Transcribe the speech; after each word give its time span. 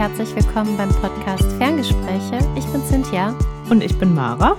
herzlich 0.00 0.34
willkommen 0.34 0.78
beim 0.78 0.88
Podcast 0.88 1.44
Ferngespräche. 1.58 2.38
Ich 2.56 2.64
bin 2.68 2.82
Cynthia. 2.86 3.36
Und 3.68 3.84
ich 3.84 3.98
bin 3.98 4.14
Mara. 4.14 4.56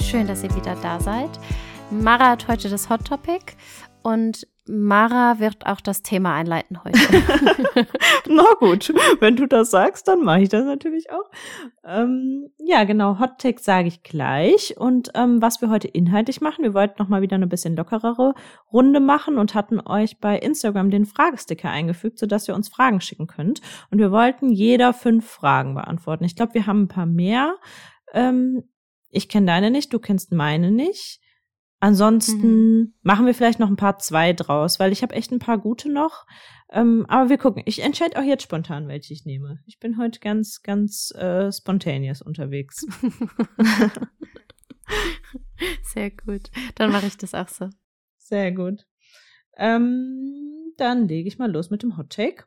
Schön, 0.00 0.26
dass 0.26 0.42
ihr 0.42 0.52
wieder 0.56 0.74
da 0.82 0.98
seid. 0.98 1.30
Mara 1.92 2.30
hat 2.30 2.48
heute 2.48 2.68
das 2.68 2.90
Hot 2.90 3.04
Topic 3.04 3.52
und 4.02 4.48
Mara 4.70 5.40
wird 5.40 5.66
auch 5.66 5.80
das 5.80 6.02
Thema 6.02 6.34
einleiten 6.34 6.82
heute. 6.84 6.98
Na 8.28 8.44
gut, 8.58 8.92
wenn 9.20 9.36
du 9.36 9.46
das 9.46 9.70
sagst, 9.70 10.06
dann 10.06 10.22
mache 10.22 10.42
ich 10.42 10.48
das 10.48 10.64
natürlich 10.64 11.10
auch. 11.10 11.28
Ähm, 11.84 12.50
ja, 12.58 12.84
genau, 12.84 13.18
Hot 13.18 13.38
Take 13.38 13.60
sage 13.60 13.88
ich 13.88 14.02
gleich. 14.02 14.76
Und 14.78 15.10
ähm, 15.14 15.42
was 15.42 15.60
wir 15.60 15.70
heute 15.70 15.88
inhaltlich 15.88 16.40
machen, 16.40 16.62
wir 16.62 16.74
wollten 16.74 17.02
noch 17.02 17.08
mal 17.08 17.22
wieder 17.22 17.34
eine 17.34 17.46
bisschen 17.46 17.76
lockerere 17.76 18.34
Runde 18.72 19.00
machen 19.00 19.38
und 19.38 19.54
hatten 19.54 19.80
euch 19.80 20.20
bei 20.20 20.38
Instagram 20.38 20.90
den 20.90 21.06
Fragesticker 21.06 21.70
eingefügt, 21.70 22.18
sodass 22.18 22.46
ihr 22.46 22.54
uns 22.54 22.68
Fragen 22.68 23.00
schicken 23.00 23.26
könnt. 23.26 23.60
Und 23.90 23.98
wir 23.98 24.12
wollten 24.12 24.50
jeder 24.50 24.92
fünf 24.92 25.28
Fragen 25.28 25.74
beantworten. 25.74 26.24
Ich 26.24 26.36
glaube, 26.36 26.54
wir 26.54 26.66
haben 26.66 26.82
ein 26.82 26.88
paar 26.88 27.06
mehr. 27.06 27.56
Ähm, 28.12 28.62
ich 29.10 29.28
kenne 29.28 29.46
deine 29.46 29.70
nicht, 29.70 29.92
du 29.92 29.98
kennst 29.98 30.32
meine 30.32 30.70
nicht. 30.70 31.20
Ansonsten 31.80 32.78
mhm. 32.78 32.94
machen 33.02 33.24
wir 33.24 33.34
vielleicht 33.34 33.58
noch 33.58 33.70
ein 33.70 33.76
paar 33.76 33.98
zwei 33.98 34.34
draus, 34.34 34.78
weil 34.78 34.92
ich 34.92 35.02
habe 35.02 35.14
echt 35.14 35.32
ein 35.32 35.38
paar 35.38 35.56
gute 35.56 35.90
noch. 35.90 36.26
Ähm, 36.70 37.06
aber 37.08 37.30
wir 37.30 37.38
gucken. 37.38 37.62
Ich 37.64 37.82
entscheide 37.82 38.18
auch 38.18 38.22
jetzt 38.22 38.42
spontan, 38.42 38.86
welche 38.86 39.14
ich 39.14 39.24
nehme. 39.24 39.60
Ich 39.66 39.78
bin 39.78 39.96
heute 39.96 40.20
ganz, 40.20 40.62
ganz 40.62 41.10
äh, 41.12 41.50
spontaneous 41.50 42.20
unterwegs. 42.20 42.86
Sehr 45.82 46.10
gut. 46.10 46.50
Dann 46.74 46.92
mache 46.92 47.06
ich 47.06 47.16
das 47.16 47.34
auch 47.34 47.48
so. 47.48 47.70
Sehr 48.18 48.52
gut. 48.52 48.86
Ähm, 49.56 50.74
dann 50.76 51.08
lege 51.08 51.28
ich 51.28 51.38
mal 51.38 51.50
los 51.50 51.70
mit 51.70 51.82
dem 51.82 51.96
Hot 51.96 52.10
Take. 52.10 52.44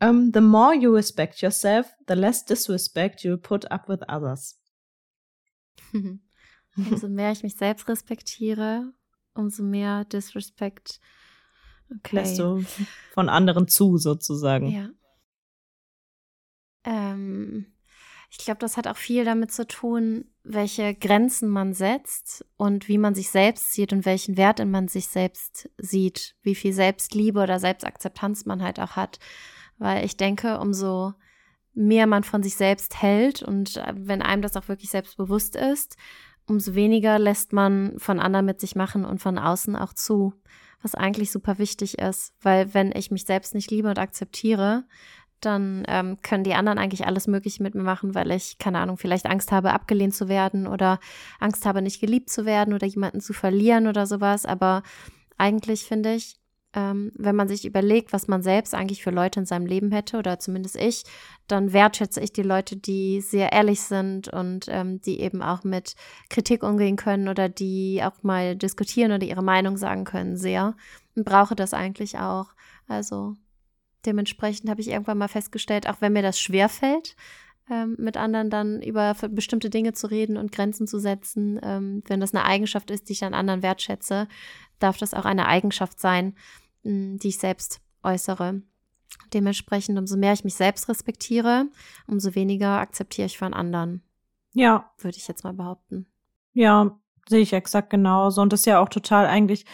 Um, 0.00 0.30
the 0.32 0.40
more 0.40 0.74
you 0.74 0.92
respect 0.92 1.40
yourself, 1.40 1.92
the 2.08 2.14
less 2.14 2.44
disrespect 2.44 3.22
you 3.22 3.36
put 3.36 3.70
up 3.70 3.88
with 3.88 4.00
others. 4.08 4.60
Umso 6.76 7.08
mehr 7.08 7.32
ich 7.32 7.42
mich 7.42 7.56
selbst 7.56 7.88
respektiere, 7.88 8.92
umso 9.34 9.62
mehr 9.62 10.04
Disrespect. 10.04 11.00
Okay. 11.90 12.16
Lässt 12.16 12.38
du 12.38 12.64
von 13.12 13.28
anderen 13.28 13.68
zu, 13.68 13.98
sozusagen. 13.98 14.68
Ja. 14.68 14.90
Ähm, 16.84 17.66
ich 18.30 18.38
glaube, 18.38 18.58
das 18.58 18.76
hat 18.76 18.88
auch 18.88 18.96
viel 18.96 19.24
damit 19.24 19.52
zu 19.52 19.66
tun, 19.66 20.24
welche 20.42 20.94
Grenzen 20.94 21.48
man 21.48 21.72
setzt 21.72 22.44
und 22.56 22.88
wie 22.88 22.98
man 22.98 23.14
sich 23.14 23.30
selbst 23.30 23.72
sieht 23.72 23.92
und 23.92 24.04
welchen 24.04 24.36
Wert 24.36 24.60
in 24.60 24.70
man 24.70 24.88
sich 24.88 25.06
selbst 25.06 25.70
sieht, 25.78 26.34
wie 26.42 26.54
viel 26.54 26.72
Selbstliebe 26.72 27.40
oder 27.40 27.60
Selbstakzeptanz 27.60 28.44
man 28.44 28.62
halt 28.62 28.80
auch 28.80 28.96
hat. 28.96 29.18
Weil 29.78 30.04
ich 30.04 30.16
denke, 30.16 30.58
umso 30.58 31.14
mehr 31.74 32.06
man 32.06 32.24
von 32.24 32.42
sich 32.42 32.56
selbst 32.56 33.02
hält 33.02 33.42
und 33.42 33.76
äh, 33.76 33.92
wenn 33.96 34.22
einem 34.22 34.42
das 34.42 34.56
auch 34.56 34.68
wirklich 34.68 34.90
selbstbewusst 34.90 35.56
ist, 35.56 35.96
umso 36.46 36.74
weniger 36.74 37.18
lässt 37.18 37.52
man 37.52 37.94
von 37.98 38.20
anderen 38.20 38.46
mit 38.46 38.60
sich 38.60 38.76
machen 38.76 39.04
und 39.04 39.20
von 39.20 39.38
außen 39.38 39.76
auch 39.76 39.92
zu, 39.92 40.34
was 40.82 40.94
eigentlich 40.94 41.30
super 41.30 41.58
wichtig 41.58 41.98
ist, 41.98 42.34
weil 42.42 42.74
wenn 42.74 42.92
ich 42.92 43.10
mich 43.10 43.24
selbst 43.24 43.54
nicht 43.54 43.70
liebe 43.70 43.88
und 43.88 43.98
akzeptiere, 43.98 44.84
dann 45.40 45.84
ähm, 45.88 46.18
können 46.22 46.44
die 46.44 46.54
anderen 46.54 46.78
eigentlich 46.78 47.06
alles 47.06 47.26
Mögliche 47.26 47.62
mit 47.62 47.74
mir 47.74 47.82
machen, 47.82 48.14
weil 48.14 48.30
ich, 48.30 48.58
keine 48.58 48.78
Ahnung, 48.78 48.96
vielleicht 48.96 49.26
Angst 49.26 49.52
habe, 49.52 49.72
abgelehnt 49.72 50.14
zu 50.14 50.28
werden 50.28 50.66
oder 50.66 50.98
Angst 51.38 51.66
habe, 51.66 51.82
nicht 51.82 52.00
geliebt 52.00 52.30
zu 52.30 52.44
werden 52.44 52.74
oder 52.74 52.86
jemanden 52.86 53.20
zu 53.20 53.32
verlieren 53.32 53.86
oder 53.86 54.06
sowas. 54.06 54.46
Aber 54.46 54.82
eigentlich 55.36 55.84
finde 55.84 56.14
ich, 56.14 56.36
ähm, 56.74 57.12
wenn 57.14 57.36
man 57.36 57.46
sich 57.46 57.64
überlegt, 57.64 58.12
was 58.12 58.26
man 58.26 58.42
selbst 58.42 58.74
eigentlich 58.74 59.02
für 59.02 59.10
Leute 59.10 59.40
in 59.40 59.46
seinem 59.46 59.66
Leben 59.66 59.92
hätte, 59.92 60.18
oder 60.18 60.38
zumindest 60.40 60.76
ich, 60.76 61.04
dann 61.46 61.72
wertschätze 61.72 62.20
ich 62.20 62.32
die 62.32 62.42
Leute, 62.42 62.76
die 62.76 63.20
sehr 63.20 63.52
ehrlich 63.52 63.80
sind 63.80 64.28
und 64.28 64.66
ähm, 64.68 65.00
die 65.00 65.20
eben 65.20 65.40
auch 65.40 65.62
mit 65.62 65.94
Kritik 66.30 66.62
umgehen 66.62 66.96
können 66.96 67.28
oder 67.28 67.48
die 67.48 68.02
auch 68.02 68.22
mal 68.22 68.56
diskutieren 68.56 69.12
oder 69.12 69.24
ihre 69.24 69.42
Meinung 69.42 69.76
sagen 69.76 70.04
können, 70.04 70.36
sehr. 70.36 70.74
Und 71.14 71.24
brauche 71.24 71.54
das 71.54 71.74
eigentlich 71.74 72.18
auch. 72.18 72.48
Also 72.88 73.34
dementsprechend 74.04 74.68
habe 74.68 74.80
ich 74.80 74.88
irgendwann 74.88 75.18
mal 75.18 75.28
festgestellt, 75.28 75.88
auch 75.88 76.00
wenn 76.00 76.12
mir 76.12 76.22
das 76.22 76.40
schwer 76.40 76.68
fällt, 76.68 77.14
ähm, 77.70 77.96
mit 77.98 78.16
anderen 78.16 78.50
dann 78.50 78.82
über 78.82 79.14
bestimmte 79.30 79.70
Dinge 79.70 79.92
zu 79.92 80.08
reden 80.08 80.36
und 80.36 80.52
Grenzen 80.52 80.86
zu 80.86 80.98
setzen, 80.98 81.60
ähm, 81.62 82.02
wenn 82.06 82.20
das 82.20 82.34
eine 82.34 82.44
Eigenschaft 82.44 82.90
ist, 82.90 83.08
die 83.08 83.12
ich 83.14 83.24
an 83.24 83.32
anderen 83.32 83.62
wertschätze, 83.62 84.28
darf 84.80 84.98
das 84.98 85.14
auch 85.14 85.24
eine 85.24 85.46
Eigenschaft 85.46 86.00
sein, 86.00 86.34
die 86.84 87.28
ich 87.28 87.38
selbst 87.38 87.80
äußere. 88.02 88.62
Dementsprechend, 89.32 89.98
umso 89.98 90.16
mehr 90.16 90.32
ich 90.32 90.44
mich 90.44 90.54
selbst 90.54 90.88
respektiere, 90.88 91.66
umso 92.06 92.34
weniger 92.34 92.78
akzeptiere 92.78 93.26
ich 93.26 93.38
von 93.38 93.54
anderen. 93.54 94.02
Ja. 94.52 94.92
Würde 94.98 95.16
ich 95.16 95.26
jetzt 95.26 95.44
mal 95.44 95.54
behaupten. 95.54 96.06
Ja, 96.52 96.98
sehe 97.28 97.40
ich 97.40 97.52
exakt 97.52 97.90
genauso. 97.90 98.42
Und 98.42 98.52
das 98.52 98.60
ist 98.60 98.66
ja 98.66 98.80
auch 98.80 98.88
total 98.88 99.26
eigentlich 99.26 99.64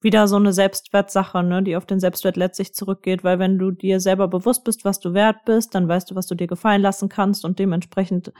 wieder 0.00 0.28
so 0.28 0.36
eine 0.36 0.52
Selbstwertsache, 0.52 1.42
ne, 1.42 1.62
die 1.62 1.76
auf 1.76 1.84
den 1.84 2.00
Selbstwert 2.00 2.36
letztlich 2.36 2.74
zurückgeht, 2.74 3.22
weil 3.22 3.38
wenn 3.38 3.58
du 3.58 3.70
dir 3.70 4.00
selber 4.00 4.28
bewusst 4.28 4.64
bist, 4.64 4.84
was 4.84 4.98
du 4.98 5.12
wert 5.12 5.44
bist, 5.44 5.74
dann 5.74 5.88
weißt 5.88 6.10
du, 6.10 6.14
was 6.14 6.26
du 6.26 6.34
dir 6.34 6.46
gefallen 6.46 6.80
lassen 6.80 7.08
kannst 7.08 7.44
und 7.44 7.58
dementsprechend 7.58 8.32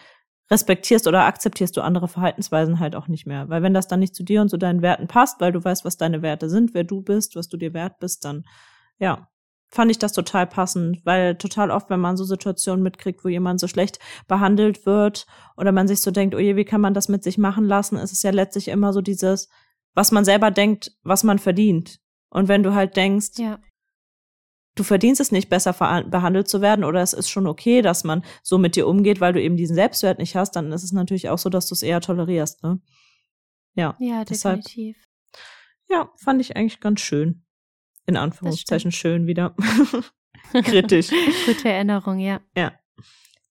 respektierst 0.51 1.07
oder 1.07 1.25
akzeptierst 1.25 1.77
du 1.77 1.81
andere 1.81 2.09
Verhaltensweisen 2.09 2.81
halt 2.81 2.97
auch 2.97 3.09
nicht 3.09 3.27
mehr. 3.27 3.49
Weil 3.49 3.63
wenn 3.63 3.75
das 3.75 3.87
dann 3.87 4.01
nicht 4.01 4.15
zu 4.15 4.25
dir 4.25 4.41
und 4.41 4.49
zu 4.49 4.57
deinen 4.57 4.83
Werten 4.83 5.07
passt, 5.07 5.41
weil 5.41 5.53
du 5.53 5.63
weißt, 5.63 5.85
was 5.85 5.97
deine 5.97 6.23
Werte 6.23 6.51
sind, 6.51 6.75
wer 6.75 6.85
du 6.85 7.03
bist, 7.03 7.37
was 7.37 7.49
du 7.49 7.57
dir 7.57 7.73
wert 7.73 8.01
bist, 8.01 8.25
dann 8.25 8.45
ja, 8.99 9.29
fand 9.69 9.91
ich 9.91 9.99
das 9.99 10.13
total 10.13 10.47
passend, 10.49 11.07
weil 11.07 11.37
total 11.37 11.71
oft, 11.71 11.89
wenn 11.89 12.01
man 12.01 12.17
so 12.17 12.25
Situationen 12.25 12.83
mitkriegt, 12.83 13.25
wo 13.25 13.29
jemand 13.29 13.61
so 13.61 13.69
schlecht 13.69 14.01
behandelt 14.27 14.87
wird 14.87 15.27
oder 15.57 15.71
man 15.71 15.87
sich 15.87 16.01
so 16.01 16.11
denkt, 16.11 16.35
oh 16.35 16.41
je, 16.41 16.57
wie 16.57 16.65
kann 16.65 16.81
man 16.81 16.95
das 16.95 17.09
mit 17.09 17.23
sich 17.23 17.39
machen 17.39 17.65
lassen, 17.65 17.97
ist 17.97 18.13
es 18.13 18.23
ja 18.23 18.33
letztlich 18.33 18.69
immer 18.69 18.93
so 18.93 19.01
dieses, 19.01 19.49
was 19.95 20.11
man 20.11 20.25
selber 20.25 20.51
denkt, 20.51 20.93
was 21.05 21.23
man 21.23 21.39
verdient. 21.39 22.01
Und 22.29 22.49
wenn 22.49 22.65
du 22.65 22.75
halt 22.75 22.97
denkst, 22.97 23.39
ja 23.39 23.61
du 24.75 24.83
verdienst 24.83 25.21
es 25.21 25.33
nicht, 25.33 25.49
besser 25.49 25.73
behandelt 25.73 26.49
zu 26.49 26.61
werden 26.61 26.85
oder 26.85 27.01
es 27.03 27.13
ist 27.13 27.29
schon 27.29 27.47
okay, 27.47 27.83
dass 27.83 28.05
man 28.05 28.25
so 28.43 28.59
mit 28.59 28.77
dir 28.77 28.87
umgeht, 28.87 29.21
weil 29.21 29.33
du 29.33 29.43
eben 29.43 29.57
diesen 29.57 29.75
Selbstwert 29.75 30.19
nicht 30.19 30.37
hast, 30.37 30.53
dann 30.53 30.73
ist 30.73 30.85
es 30.85 30.93
natürlich 30.93 31.29
auch 31.29 31.39
so, 31.39 31.51
dass 31.51 31.67
du 31.67 31.75
es 31.75 31.83
eher 31.83 32.01
tolerierst, 32.01 32.63
ne? 32.63 32.81
Ja. 33.75 33.97
Ja, 33.99 34.25
definitiv. 34.25 34.97
Deshalb, 34.97 35.11
ja, 35.89 36.11
fand 36.17 36.41
ich 36.41 36.57
eigentlich 36.57 36.81
ganz 36.81 37.01
schön. 37.01 37.45
In 38.07 38.17
Anführungszeichen 38.17 38.93
schön 38.93 39.27
wieder. 39.27 39.55
Kritisch. 40.53 41.11
Gute 41.47 41.69
Erinnerung, 41.69 42.19
ja. 42.19 42.41
Ja. 42.57 42.73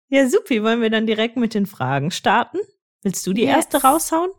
Ja, 0.09 0.27
supi. 0.27 0.63
Wollen 0.63 0.81
wir 0.81 0.89
dann 0.89 1.05
direkt 1.05 1.37
mit 1.37 1.53
den 1.53 1.65
Fragen 1.65 2.11
starten? 2.11 2.57
Willst 3.03 3.25
du 3.25 3.33
die 3.33 3.43
yes. 3.43 3.55
erste 3.55 3.81
raushauen? 3.81 4.31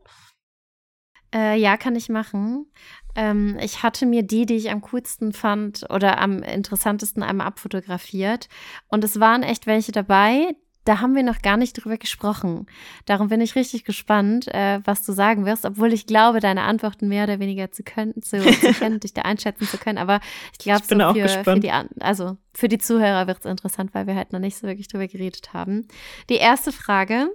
Äh, 1.32 1.58
ja, 1.58 1.76
kann 1.76 1.94
ich 1.94 2.08
machen. 2.08 2.70
Ähm, 3.16 3.58
ich 3.60 3.82
hatte 3.82 4.06
mir 4.06 4.22
die, 4.22 4.46
die 4.46 4.56
ich 4.56 4.70
am 4.70 4.82
coolsten 4.82 5.32
fand 5.32 5.86
oder 5.90 6.18
am 6.18 6.42
interessantesten 6.42 7.22
einmal 7.22 7.46
abfotografiert. 7.46 8.48
Und 8.88 9.04
es 9.04 9.20
waren 9.20 9.42
echt 9.42 9.66
welche 9.66 9.92
dabei, 9.92 10.54
da 10.84 11.00
haben 11.00 11.14
wir 11.14 11.22
noch 11.22 11.42
gar 11.42 11.56
nicht 11.56 11.74
drüber 11.74 11.98
gesprochen. 11.98 12.66
Darum 13.04 13.28
bin 13.28 13.40
ich 13.40 13.54
richtig 13.54 13.84
gespannt, 13.84 14.48
äh, 14.48 14.80
was 14.84 15.04
du 15.04 15.12
sagen 15.12 15.44
wirst, 15.44 15.66
obwohl 15.66 15.92
ich 15.92 16.06
glaube, 16.06 16.40
deine 16.40 16.62
Antworten 16.62 17.08
mehr 17.08 17.24
oder 17.24 17.38
weniger 17.38 17.70
zu 17.70 17.82
können, 17.82 18.22
zu, 18.22 18.40
zu 18.40 18.72
kennen, 18.78 18.98
dich 18.98 19.12
da 19.12 19.22
einschätzen 19.22 19.66
zu 19.66 19.76
können. 19.76 19.98
Aber 19.98 20.20
ich 20.52 20.58
glaube, 20.58 20.82
so 20.84 20.96
für, 20.96 21.44
für, 21.44 21.60
die, 21.60 21.70
also 22.00 22.38
für 22.54 22.68
die 22.68 22.78
Zuhörer 22.78 23.26
wird 23.26 23.40
es 23.40 23.44
interessant, 23.44 23.94
weil 23.94 24.06
wir 24.06 24.16
halt 24.16 24.32
noch 24.32 24.40
nicht 24.40 24.56
so 24.56 24.66
wirklich 24.66 24.88
drüber 24.88 25.06
geredet 25.06 25.52
haben. 25.52 25.86
Die 26.30 26.36
erste 26.36 26.72
Frage: 26.72 27.28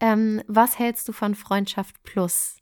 ähm, 0.00 0.42
Was 0.46 0.78
hältst 0.78 1.06
du 1.06 1.12
von 1.12 1.34
Freundschaft 1.34 2.02
Plus? 2.02 2.56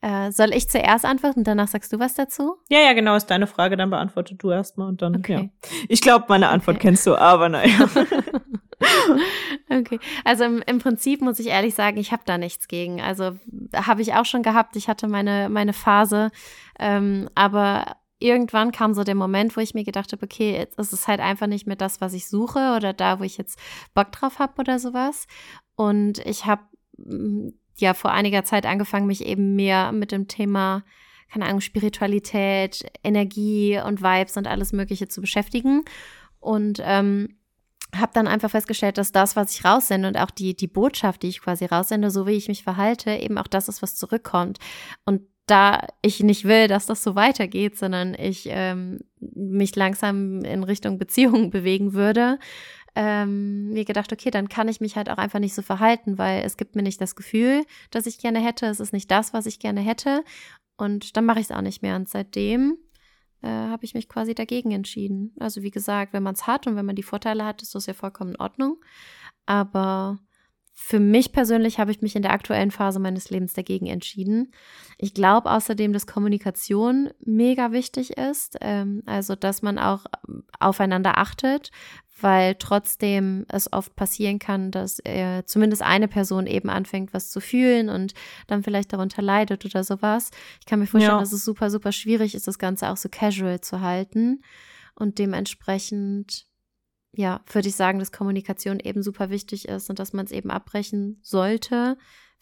Äh, 0.00 0.30
soll 0.30 0.54
ich 0.54 0.68
zuerst 0.68 1.04
antworten 1.04 1.40
und 1.40 1.48
danach 1.48 1.66
sagst 1.66 1.92
du 1.92 1.98
was 1.98 2.14
dazu? 2.14 2.56
Ja, 2.68 2.78
ja, 2.78 2.92
genau, 2.92 3.16
ist 3.16 3.26
deine 3.26 3.48
Frage, 3.48 3.76
dann 3.76 3.90
beantworte 3.90 4.36
du 4.36 4.50
erstmal 4.50 4.88
und 4.88 5.02
dann, 5.02 5.16
okay. 5.16 5.50
ja. 5.52 5.70
Ich 5.88 6.00
glaube, 6.00 6.26
meine 6.28 6.48
Antwort 6.50 6.76
okay. 6.76 6.88
kennst 6.88 7.06
du, 7.06 7.16
aber 7.16 7.48
naja. 7.48 7.88
okay, 9.70 9.98
also 10.24 10.44
im, 10.44 10.62
im, 10.66 10.78
Prinzip 10.78 11.20
muss 11.20 11.40
ich 11.40 11.48
ehrlich 11.48 11.74
sagen, 11.74 11.98
ich 11.98 12.12
habe 12.12 12.22
da 12.24 12.38
nichts 12.38 12.68
gegen. 12.68 13.00
Also 13.00 13.32
habe 13.74 14.02
ich 14.02 14.14
auch 14.14 14.24
schon 14.24 14.44
gehabt, 14.44 14.76
ich 14.76 14.88
hatte 14.88 15.08
meine, 15.08 15.48
meine 15.48 15.72
Phase, 15.72 16.30
ähm, 16.78 17.28
aber 17.34 17.96
irgendwann 18.20 18.70
kam 18.72 18.94
so 18.94 19.02
der 19.02 19.14
Moment, 19.16 19.56
wo 19.56 19.60
ich 19.60 19.74
mir 19.74 19.84
gedacht 19.84 20.12
habe, 20.12 20.24
okay, 20.24 20.52
jetzt 20.52 20.78
ist 20.78 20.92
es 20.92 21.08
halt 21.08 21.20
einfach 21.20 21.48
nicht 21.48 21.66
mehr 21.66 21.76
das, 21.76 22.00
was 22.00 22.14
ich 22.14 22.28
suche 22.28 22.74
oder 22.76 22.92
da, 22.92 23.18
wo 23.18 23.24
ich 23.24 23.36
jetzt 23.36 23.58
Bock 23.94 24.12
drauf 24.12 24.38
habe 24.38 24.54
oder 24.58 24.78
sowas. 24.78 25.26
Und 25.74 26.18
ich 26.18 26.46
habe 26.46 26.62
ja 27.80 27.94
vor 27.94 28.12
einiger 28.12 28.44
Zeit 28.44 28.66
angefangen, 28.66 29.06
mich 29.06 29.24
eben 29.24 29.54
mehr 29.56 29.92
mit 29.92 30.12
dem 30.12 30.28
Thema, 30.28 30.84
keine 31.32 31.46
Ahnung, 31.46 31.60
Spiritualität, 31.60 32.90
Energie 33.02 33.80
und 33.84 34.02
Vibes 34.02 34.36
und 34.36 34.46
alles 34.46 34.72
Mögliche 34.72 35.08
zu 35.08 35.20
beschäftigen. 35.20 35.84
Und 36.40 36.80
ähm, 36.82 37.38
habe 37.96 38.12
dann 38.14 38.28
einfach 38.28 38.50
festgestellt, 38.50 38.98
dass 38.98 39.12
das, 39.12 39.36
was 39.36 39.54
ich 39.54 39.64
raussende 39.64 40.08
und 40.08 40.18
auch 40.18 40.30
die, 40.30 40.54
die 40.54 40.66
Botschaft, 40.66 41.22
die 41.22 41.28
ich 41.28 41.40
quasi 41.40 41.64
raussende, 41.64 42.10
so 42.10 42.26
wie 42.26 42.32
ich 42.32 42.48
mich 42.48 42.62
verhalte, 42.62 43.10
eben 43.12 43.38
auch 43.38 43.46
das 43.46 43.68
ist, 43.68 43.82
was 43.82 43.96
zurückkommt. 43.96 44.58
Und 45.04 45.22
da 45.46 45.86
ich 46.02 46.22
nicht 46.22 46.44
will, 46.44 46.68
dass 46.68 46.86
das 46.86 47.02
so 47.02 47.14
weitergeht, 47.14 47.78
sondern 47.78 48.14
ich 48.14 48.48
ähm, 48.50 49.00
mich 49.18 49.74
langsam 49.76 50.44
in 50.44 50.62
Richtung 50.62 50.98
Beziehungen 50.98 51.50
bewegen 51.50 51.94
würde, 51.94 52.38
ähm, 53.00 53.68
mir 53.68 53.84
gedacht, 53.84 54.12
okay, 54.12 54.32
dann 54.32 54.48
kann 54.48 54.66
ich 54.66 54.80
mich 54.80 54.96
halt 54.96 55.08
auch 55.08 55.18
einfach 55.18 55.38
nicht 55.38 55.54
so 55.54 55.62
verhalten, 55.62 56.18
weil 56.18 56.44
es 56.44 56.56
gibt 56.56 56.74
mir 56.74 56.82
nicht 56.82 57.00
das 57.00 57.14
Gefühl, 57.14 57.64
das 57.92 58.06
ich 58.06 58.18
gerne 58.18 58.40
hätte. 58.40 58.66
Es 58.66 58.80
ist 58.80 58.92
nicht 58.92 59.08
das, 59.08 59.32
was 59.32 59.46
ich 59.46 59.60
gerne 59.60 59.80
hätte. 59.80 60.24
Und 60.76 61.16
dann 61.16 61.24
mache 61.24 61.38
ich 61.38 61.46
es 61.46 61.52
auch 61.52 61.60
nicht 61.60 61.80
mehr. 61.80 61.94
Und 61.94 62.08
seitdem 62.08 62.76
äh, 63.42 63.46
habe 63.46 63.84
ich 63.84 63.94
mich 63.94 64.08
quasi 64.08 64.34
dagegen 64.34 64.72
entschieden. 64.72 65.32
Also 65.38 65.62
wie 65.62 65.70
gesagt, 65.70 66.12
wenn 66.12 66.24
man 66.24 66.34
es 66.34 66.48
hat 66.48 66.66
und 66.66 66.74
wenn 66.74 66.86
man 66.86 66.96
die 66.96 67.04
Vorteile 67.04 67.44
hat, 67.44 67.62
ist 67.62 67.76
das 67.76 67.86
ja 67.86 67.94
vollkommen 67.94 68.32
in 68.32 68.40
Ordnung. 68.40 68.78
Aber 69.46 70.18
für 70.80 71.00
mich 71.00 71.32
persönlich 71.32 71.80
habe 71.80 71.90
ich 71.90 72.02
mich 72.02 72.14
in 72.14 72.22
der 72.22 72.32
aktuellen 72.32 72.70
Phase 72.70 73.00
meines 73.00 73.30
Lebens 73.30 73.52
dagegen 73.52 73.86
entschieden. 73.86 74.52
Ich 74.96 75.12
glaube 75.12 75.50
außerdem, 75.50 75.92
dass 75.92 76.06
Kommunikation 76.06 77.10
mega 77.18 77.72
wichtig 77.72 78.16
ist, 78.16 78.56
ähm, 78.60 79.02
also 79.04 79.34
dass 79.34 79.60
man 79.60 79.78
auch 79.78 80.06
aufeinander 80.60 81.18
achtet, 81.18 81.72
weil 82.20 82.54
trotzdem 82.54 83.44
es 83.48 83.70
oft 83.72 83.96
passieren 83.96 84.38
kann, 84.38 84.70
dass 84.70 85.00
äh, 85.00 85.42
zumindest 85.44 85.82
eine 85.82 86.06
Person 86.06 86.46
eben 86.46 86.70
anfängt, 86.70 87.12
was 87.12 87.30
zu 87.30 87.40
fühlen 87.40 87.90
und 87.90 88.14
dann 88.46 88.62
vielleicht 88.62 88.92
darunter 88.92 89.20
leidet 89.20 89.64
oder 89.66 89.82
sowas. 89.82 90.30
Ich 90.60 90.66
kann 90.66 90.78
mir 90.78 90.86
vorstellen, 90.86 91.16
ja. 91.16 91.20
dass 91.20 91.32
es 91.32 91.44
super, 91.44 91.70
super 91.70 91.90
schwierig 91.90 92.36
ist, 92.36 92.46
das 92.46 92.58
Ganze 92.58 92.88
auch 92.88 92.96
so 92.96 93.08
casual 93.10 93.60
zu 93.60 93.80
halten 93.80 94.42
und 94.94 95.18
dementsprechend 95.18 96.47
ja, 97.12 97.40
würde 97.50 97.68
ich 97.68 97.76
sagen, 97.76 97.98
dass 97.98 98.12
Kommunikation 98.12 98.80
eben 98.80 99.02
super 99.02 99.30
wichtig 99.30 99.68
ist 99.68 99.90
und 99.90 99.98
dass 99.98 100.12
man 100.12 100.26
es 100.26 100.32
eben 100.32 100.50
abbrechen 100.50 101.18
sollte, 101.22 101.96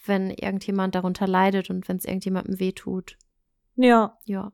wenn 0.04 0.30
irgendjemand 0.30 0.94
darunter 0.94 1.26
leidet 1.26 1.70
und 1.70 1.88
wenn 1.88 1.96
es 1.96 2.04
irgendjemandem 2.04 2.58
wehtut. 2.60 3.16
Ja. 3.76 4.18
Ja. 4.24 4.52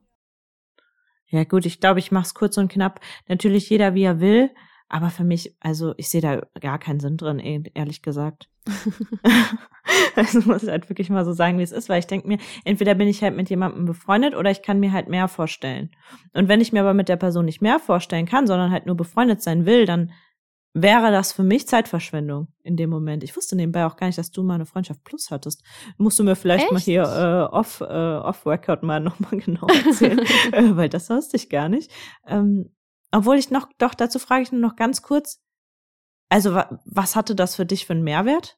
Ja, 1.27 1.43
gut, 1.45 1.65
ich 1.65 1.79
glaube, 1.79 1.99
ich 1.99 2.11
mache 2.11 2.27
es 2.27 2.33
kurz 2.35 2.57
und 2.57 2.71
knapp. 2.71 2.99
Natürlich 3.27 3.69
jeder, 3.69 3.95
wie 3.95 4.03
er 4.03 4.19
will. 4.19 4.51
Aber 4.93 5.09
für 5.09 5.23
mich, 5.23 5.55
also 5.59 5.95
ich 5.97 6.09
sehe 6.09 6.21
da 6.21 6.43
gar 6.61 6.77
keinen 6.77 6.99
Sinn 6.99 7.17
drin, 7.17 7.39
eh, 7.39 7.63
ehrlich 7.73 8.03
gesagt. 8.03 8.47
also 10.15 10.41
muss 10.41 10.61
ich 10.61 10.69
halt 10.69 10.87
wirklich 10.87 11.09
mal 11.09 11.25
so 11.25 11.33
sagen, 11.33 11.57
wie 11.57 11.63
es 11.63 11.71
ist, 11.71 11.89
weil 11.89 11.97
ich 11.97 12.05
denke 12.05 12.27
mir, 12.27 12.37
entweder 12.63 12.93
bin 12.93 13.07
ich 13.07 13.23
halt 13.23 13.35
mit 13.35 13.49
jemandem 13.49 13.85
befreundet 13.85 14.35
oder 14.35 14.51
ich 14.51 14.61
kann 14.61 14.79
mir 14.79 14.91
halt 14.91 15.09
mehr 15.09 15.27
vorstellen. 15.27 15.89
Und 16.33 16.47
wenn 16.47 16.61
ich 16.61 16.73
mir 16.73 16.81
aber 16.81 16.93
mit 16.93 17.09
der 17.09 17.15
Person 17.15 17.45
nicht 17.45 17.59
mehr 17.59 17.79
vorstellen 17.79 18.27
kann, 18.27 18.45
sondern 18.45 18.69
halt 18.69 18.85
nur 18.85 18.95
befreundet 18.95 19.41
sein 19.41 19.65
will, 19.65 19.87
dann 19.87 20.11
wäre 20.75 21.09
das 21.09 21.33
für 21.33 21.43
mich 21.43 21.67
Zeitverschwendung 21.67 22.49
in 22.61 22.77
dem 22.77 22.91
Moment. 22.91 23.23
Ich 23.23 23.35
wusste 23.35 23.55
nebenbei 23.55 23.87
auch 23.87 23.95
gar 23.95 24.05
nicht, 24.05 24.19
dass 24.19 24.29
du 24.29 24.43
mal 24.43 24.55
eine 24.55 24.67
Freundschaft 24.67 25.03
Plus 25.03 25.31
hattest. 25.31 25.63
Musst 25.97 26.19
du 26.19 26.23
mir 26.23 26.35
vielleicht 26.35 26.65
Echt? 26.65 26.71
mal 26.71 26.81
hier 26.81 27.01
äh, 27.01 27.55
off 27.55 27.81
äh, 27.81 27.83
off 27.83 28.45
Record 28.45 28.83
mal 28.83 28.99
nochmal 28.99 29.37
genau 29.43 29.65
erzählen, 29.65 30.19
äh, 30.51 30.75
weil 30.75 30.89
das 30.89 31.09
wusste 31.09 31.37
ich 31.37 31.49
gar 31.49 31.67
nicht. 31.67 31.91
Ähm, 32.27 32.69
obwohl 33.13 33.37
ich 33.37 33.51
noch, 33.51 33.69
doch, 33.77 33.93
dazu 33.93 34.19
frage 34.19 34.43
ich 34.43 34.51
nur 34.51 34.61
noch 34.61 34.75
ganz 34.75 35.01
kurz. 35.01 35.39
Also, 36.29 36.55
wa 36.55 36.79
was 36.85 37.15
hatte 37.15 37.35
das 37.35 37.55
für 37.55 37.65
dich 37.65 37.85
für 37.85 37.93
einen 37.93 38.03
Mehrwert? 38.03 38.57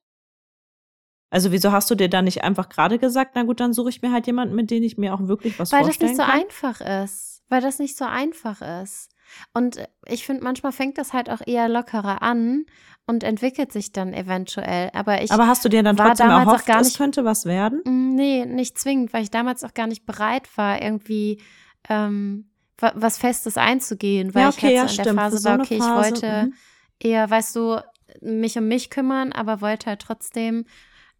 Also, 1.29 1.51
wieso 1.51 1.71
hast 1.71 1.91
du 1.91 1.95
dir 1.95 2.09
da 2.09 2.21
nicht 2.21 2.43
einfach 2.43 2.69
gerade 2.69 2.97
gesagt, 2.97 3.31
na 3.35 3.43
gut, 3.43 3.59
dann 3.59 3.73
suche 3.73 3.89
ich 3.89 4.01
mir 4.01 4.11
halt 4.11 4.27
jemanden, 4.27 4.55
mit 4.55 4.71
dem 4.71 4.83
ich 4.83 4.97
mir 4.97 5.13
auch 5.13 5.27
wirklich 5.27 5.59
was 5.59 5.71
Weil 5.73 5.83
vorstellen 5.83 6.17
kann? 6.17 6.27
Weil 6.27 6.27
das 6.27 6.37
nicht 6.37 6.77
so 6.77 6.81
einfach 6.81 7.03
ist. 7.03 7.43
Weil 7.49 7.61
das 7.61 7.79
nicht 7.79 7.97
so 7.97 8.05
einfach 8.05 8.61
ist. 8.83 9.11
Und 9.53 9.85
ich 10.07 10.25
finde, 10.25 10.43
manchmal 10.43 10.71
fängt 10.71 10.97
das 10.97 11.13
halt 11.13 11.29
auch 11.29 11.41
eher 11.45 11.67
lockerer 11.67 12.21
an 12.21 12.65
und 13.07 13.23
entwickelt 13.23 13.71
sich 13.71 13.91
dann 13.91 14.13
eventuell. 14.13 14.89
Aber 14.93 15.21
ich 15.21 15.31
Aber 15.31 15.47
hast 15.47 15.65
du 15.65 15.69
dir 15.69 15.83
dann 15.83 15.97
trotzdem 15.97 16.29
erhofft, 16.29 16.65
gar 16.65 16.79
nicht, 16.79 16.91
es 16.91 16.97
könnte 16.97 17.25
was 17.25 17.45
werden? 17.45 17.81
Mm, 17.85 18.15
nee, 18.15 18.45
nicht 18.45 18.79
zwingend, 18.79 19.13
weil 19.13 19.23
ich 19.23 19.31
damals 19.31 19.63
auch 19.63 19.73
gar 19.73 19.87
nicht 19.87 20.05
bereit 20.05 20.47
war, 20.57 20.81
irgendwie 20.81 21.41
ähm, 21.89 22.49
was 22.77 23.17
Festes 23.17 23.57
einzugehen, 23.57 24.33
weil 24.35 24.43
ja, 24.43 24.49
okay, 24.49 24.67
ich 24.67 24.73
ja, 24.73 24.81
halt 24.81 24.91
so 24.91 24.97
in 24.97 25.03
der 25.03 25.13
Phase 25.15 25.37
so 25.37 25.49
war, 25.49 25.59
okay, 25.59 25.77
Phase, 25.77 25.89
ich 25.89 25.95
wollte 25.95 26.45
mhm. 26.45 26.53
eher, 26.99 27.29
weißt 27.29 27.55
du, 27.55 27.81
mich 28.21 28.57
um 28.57 28.67
mich 28.67 28.89
kümmern, 28.89 29.31
aber 29.31 29.61
wollte 29.61 29.87
halt 29.87 30.01
trotzdem 30.01 30.65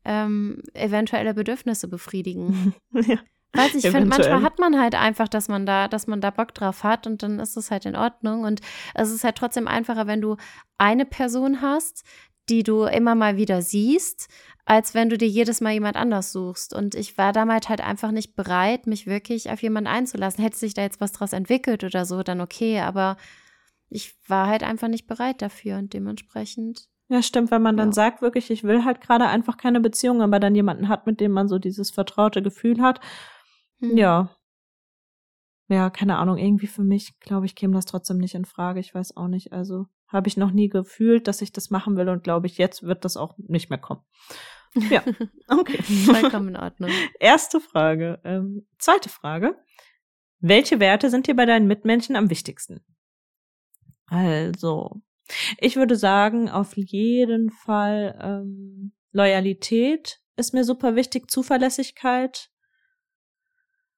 ähm, 0.04 0.62
eventuelle 0.74 1.34
Bedürfnisse 1.34 1.88
befriedigen. 1.88 2.74
ja. 2.94 3.18
Weiß 3.56 3.74
ich 3.74 3.90
finde, 3.90 4.06
manchmal 4.06 4.42
hat 4.42 4.60
man 4.60 4.80
halt 4.80 4.96
einfach, 4.96 5.30
dass 5.30 5.48
man 5.48 5.66
da, 5.66 5.88
dass 5.88 6.08
man 6.08 6.20
da 6.20 6.30
Bock 6.30 6.54
drauf 6.54 6.84
hat 6.84 7.08
und 7.08 7.24
dann 7.24 7.40
ist 7.40 7.56
es 7.56 7.72
halt 7.72 7.86
in 7.86 7.96
Ordnung. 7.96 8.44
Und 8.44 8.60
es 8.94 9.12
ist 9.12 9.24
halt 9.24 9.38
trotzdem 9.38 9.68
einfacher, 9.68 10.08
wenn 10.08 10.20
du 10.20 10.36
eine 10.78 11.06
Person 11.06 11.62
hast, 11.62 12.04
die 12.50 12.64
du 12.64 12.84
immer 12.84 13.16
mal 13.16 13.38
wieder 13.38 13.62
siehst, 13.62 14.30
als 14.66 14.94
wenn 14.94 15.10
du 15.10 15.18
dir 15.18 15.28
jedes 15.28 15.62
Mal 15.62 15.74
jemand 15.74 15.96
anders 15.96 16.32
suchst. 16.32 16.74
Und 16.74 16.96
ich 16.96 17.18
war 17.18 17.34
damals 17.34 17.70
halt 17.70 17.82
einfach 17.82 18.12
nicht 18.12 18.36
bereit, 18.36 18.88
mich 18.88 19.06
wirklich 19.06 19.50
auf 19.52 19.62
jemanden 19.62 19.88
einzulassen. 19.88 20.44
Hätte 20.44 20.58
sich 20.58 20.74
da 20.74 20.82
jetzt 20.82 21.02
was 21.02 21.12
draus 21.12 21.34
entwickelt 21.34 21.84
oder 21.84 22.06
so, 22.06 22.24
dann 22.24 22.42
okay, 22.42 22.80
aber 22.80 23.18
ich 23.90 24.16
war 24.28 24.48
halt 24.48 24.64
einfach 24.64 24.88
nicht 24.88 25.08
bereit 25.08 25.42
dafür 25.42 25.78
und 25.78 25.94
dementsprechend. 25.94 26.90
Ja, 27.08 27.22
stimmt, 27.22 27.52
wenn 27.52 27.62
man 27.62 27.78
dann 27.78 27.90
ja. 27.90 27.94
sagt, 27.94 28.24
wirklich, 28.24 28.50
ich 28.50 28.64
will 28.64 28.84
halt 28.84 29.00
gerade 29.00 29.28
einfach 29.28 29.58
keine 29.58 29.80
Beziehung, 29.80 30.24
aber 30.24 30.40
dann 30.40 30.56
jemanden 30.56 30.90
hat, 30.90 31.06
mit 31.06 31.20
dem 31.20 31.32
man 31.32 31.48
so 31.48 31.60
dieses 31.60 31.92
vertraute 31.92 32.42
Gefühl 32.42 32.82
hat. 32.82 33.00
Hm. 33.80 33.96
Ja. 33.96 34.36
Ja, 35.68 35.90
keine 35.92 36.18
Ahnung, 36.18 36.38
irgendwie 36.38 36.68
für 36.68 36.84
mich, 36.84 37.20
glaube 37.20 37.46
ich, 37.46 37.56
käme 37.56 37.74
das 37.74 37.86
trotzdem 37.86 38.18
nicht 38.18 38.36
in 38.36 38.46
Frage. 38.46 38.80
Ich 38.80 38.94
weiß 38.94 39.18
auch 39.18 39.28
nicht. 39.28 39.54
Also 39.54 39.86
habe 40.16 40.28
ich 40.28 40.38
noch 40.38 40.52
nie 40.52 40.70
gefühlt, 40.70 41.28
dass 41.28 41.42
ich 41.42 41.52
das 41.52 41.70
machen 41.70 41.98
will 41.98 42.10
und 42.10 42.24
glaube 42.24 42.48
ich, 42.48 42.58
jetzt 42.58 42.84
wird 42.84 43.06
das 43.06 43.18
auch 43.18 43.36
nicht 43.38 43.70
mehr 43.70 43.80
kommen. 43.80 44.02
Ja, 44.90 45.04
okay. 45.48 45.82
Vollkommen 45.84 46.50
in 46.50 46.58
Ordnung. 46.58 46.92
Erste 47.20 47.62
Frage. 47.62 48.20
Ähm, 48.24 48.68
zweite 48.80 49.10
Frage. 49.10 49.56
Welche 50.40 50.80
Werte 50.80 51.10
sind 51.10 51.28
dir 51.28 51.36
bei 51.36 51.46
deinen 51.46 51.68
Mitmenschen 51.68 52.16
am 52.16 52.30
wichtigsten? 52.30 52.84
Also, 54.08 55.02
ich 55.60 55.76
würde 55.76 55.96
sagen, 55.96 56.50
auf 56.50 56.76
jeden 56.76 57.50
Fall 57.52 58.20
ähm, 58.22 58.94
Loyalität 59.12 60.20
ist 60.36 60.54
mir 60.54 60.64
super 60.64 60.96
wichtig, 60.96 61.32
Zuverlässigkeit, 61.32 62.52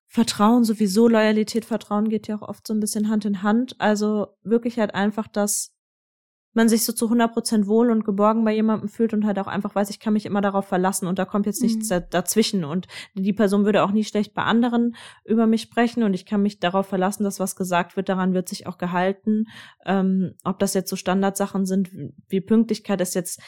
Vertrauen 0.10 0.64
sowieso, 0.64 1.08
Loyalität, 1.08 1.66
Vertrauen 1.66 2.08
geht 2.08 2.28
ja 2.28 2.38
auch 2.38 2.48
oft 2.48 2.66
so 2.66 2.74
ein 2.74 2.80
bisschen 2.80 3.10
Hand 3.10 3.26
in 3.26 3.44
Hand. 3.44 3.76
Also 3.80 4.38
wirklich 4.42 4.80
halt 4.80 4.96
einfach 4.96 5.28
das 5.28 5.77
man 6.58 6.68
sich 6.68 6.84
so 6.84 6.92
zu 6.92 7.06
100 7.06 7.32
Prozent 7.32 7.68
wohl 7.68 7.90
und 7.90 8.04
geborgen 8.04 8.44
bei 8.44 8.54
jemandem 8.54 8.90
fühlt 8.90 9.14
und 9.14 9.26
halt 9.26 9.40
auch 9.40 9.48
einfach 9.48 9.76
weiß, 9.76 9.90
ich 9.92 10.00
kann 10.00 10.14
mich 10.14 10.26
immer 10.26 10.42
darauf 10.42 10.66
verlassen 10.68 11.08
und 11.08 11.18
da 11.18 11.24
kommt 11.24 11.46
jetzt 11.46 11.62
nichts 11.62 11.90
mhm. 11.90 12.04
dazwischen 12.10 12.66
und 12.66 12.88
die 13.14 13.32
Person 13.32 13.64
würde 13.64 13.84
auch 13.84 13.92
nie 13.92 14.04
schlecht 14.04 14.34
bei 14.34 14.44
anderen 14.44 14.96
über 15.24 15.48
mich 15.48 15.62
sprechen 15.62 16.04
und 16.04 16.14
ich 16.14 16.26
kann 16.26 16.42
mich 16.42 16.60
darauf 16.60 16.88
verlassen, 16.88 17.24
dass 17.24 17.40
was 17.40 17.56
gesagt 17.56 17.96
wird, 17.96 18.10
daran 18.10 18.34
wird 18.34 18.50
sich 18.50 18.68
auch 18.68 18.78
gehalten. 18.78 19.46
Ähm, 19.86 20.34
ob 20.44 20.60
das 20.60 20.74
jetzt 20.74 20.90
so 20.90 20.96
Standardsachen 20.96 21.66
sind, 21.66 21.90
wie 22.28 22.42
Pünktlichkeit 22.42 23.00
ist 23.00 23.16
jetzt 23.16 23.40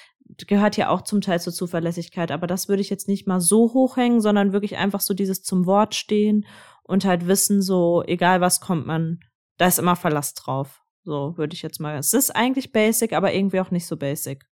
gehört 0.46 0.78
ja 0.78 0.90
auch 0.90 1.02
zum 1.02 1.22
Teil 1.22 1.42
zur 1.42 1.52
Zuverlässigkeit, 1.52 2.32
aber 2.32 2.46
das 2.46 2.70
würde 2.70 2.84
ich 2.84 2.92
jetzt 2.92 3.08
nicht 3.08 3.28
mal 3.28 3.42
so 3.42 3.74
hochhängen, 3.74 4.22
sondern 4.22 4.54
wirklich 4.54 4.78
einfach 4.78 5.02
so 5.02 5.16
dieses 5.16 5.42
zum 5.42 5.66
Wort 5.66 5.96
stehen 5.96 6.46
und 6.84 7.04
halt 7.04 7.26
wissen, 7.26 7.64
so 7.64 8.04
egal 8.06 8.40
was 8.40 8.62
kommt 8.62 8.86
man, 8.86 9.20
da 9.58 9.66
ist 9.66 9.80
immer 9.80 9.96
Verlass 9.96 10.36
drauf. 10.36 10.84
So 11.10 11.36
würde 11.40 11.56
ich 11.56 11.64
jetzt 11.64 11.80
mal. 11.80 11.98
Es 11.98 12.14
ist 12.14 12.36
eigentlich 12.36 12.72
basic, 12.72 13.14
aber 13.14 13.34
irgendwie 13.34 13.60
auch 13.60 13.72
nicht 13.72 13.88
so 13.88 13.98
basic. 13.98 14.48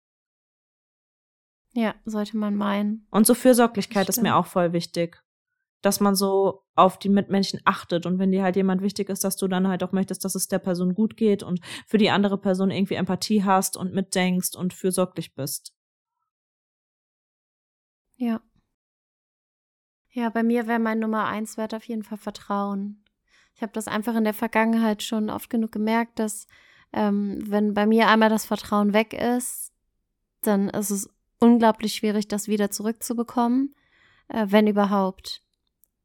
Ja, 1.74 1.96
sollte 2.06 2.38
man 2.38 2.56
meinen. 2.56 3.08
Und 3.10 3.26
so 3.26 3.34
Fürsorglichkeit 3.34 4.08
ist 4.08 4.22
mir 4.22 4.36
auch 4.36 4.46
voll 4.46 4.72
wichtig. 4.72 5.24
Dass 5.82 6.00
man 6.00 6.14
so 6.14 6.64
auf 6.76 7.00
die 7.00 7.10
Mitmenschen 7.10 7.60
achtet 7.66 8.06
und 8.06 8.20
wenn 8.20 8.32
dir 8.32 8.44
halt 8.44 8.56
jemand 8.56 8.84
wichtig 8.84 9.10
ist, 9.10 9.24
dass 9.24 9.36
du 9.36 9.48
dann 9.48 9.68
halt 9.68 9.84
auch 9.84 9.94
möchtest, 9.94 10.26
dass 10.26 10.36
es 10.36 10.48
der 10.48 10.60
Person 10.60 10.94
gut 10.94 11.18
geht 11.18 11.42
und 11.42 11.60
für 11.88 11.98
die 11.98 12.12
andere 12.12 12.38
Person 12.38 12.70
irgendwie 12.70 12.94
Empathie 12.94 13.44
hast 13.44 13.76
und 13.76 13.92
mitdenkst 13.92 14.56
und 14.56 14.76
fürsorglich 14.76 15.34
bist. 15.34 15.74
Ja. 18.16 18.44
Ja, 20.12 20.30
bei 20.30 20.44
mir 20.44 20.68
wäre 20.68 20.78
mein 20.78 21.00
Nummer 21.00 21.26
eins 21.26 21.58
Wert 21.58 21.74
auf 21.74 21.86
jeden 21.86 22.04
Fall 22.04 22.20
Vertrauen. 22.20 23.03
Ich 23.64 23.66
habe 23.66 23.76
das 23.76 23.88
einfach 23.88 24.16
in 24.16 24.26
der 24.26 24.34
Vergangenheit 24.34 25.04
schon 25.04 25.30
oft 25.30 25.50
genug 25.50 25.72
gemerkt, 25.72 26.20
dass 26.20 26.48
ähm, 26.92 27.42
wenn 27.50 27.74
bei 27.74 27.86
mir 27.86 28.10
einmal 28.10 28.28
das 28.28 28.46
Vertrauen 28.46 28.92
weg 28.92 29.14
ist, 29.14 29.72
dann 30.42 30.68
ist 30.68 30.90
es 30.90 31.10
unglaublich 31.40 31.94
schwierig, 31.94 32.28
das 32.28 32.50
wieder 32.50 32.72
zurückzubekommen, 32.72 33.74
äh, 34.28 34.48
wenn 34.50 34.68
überhaupt. 34.68 35.44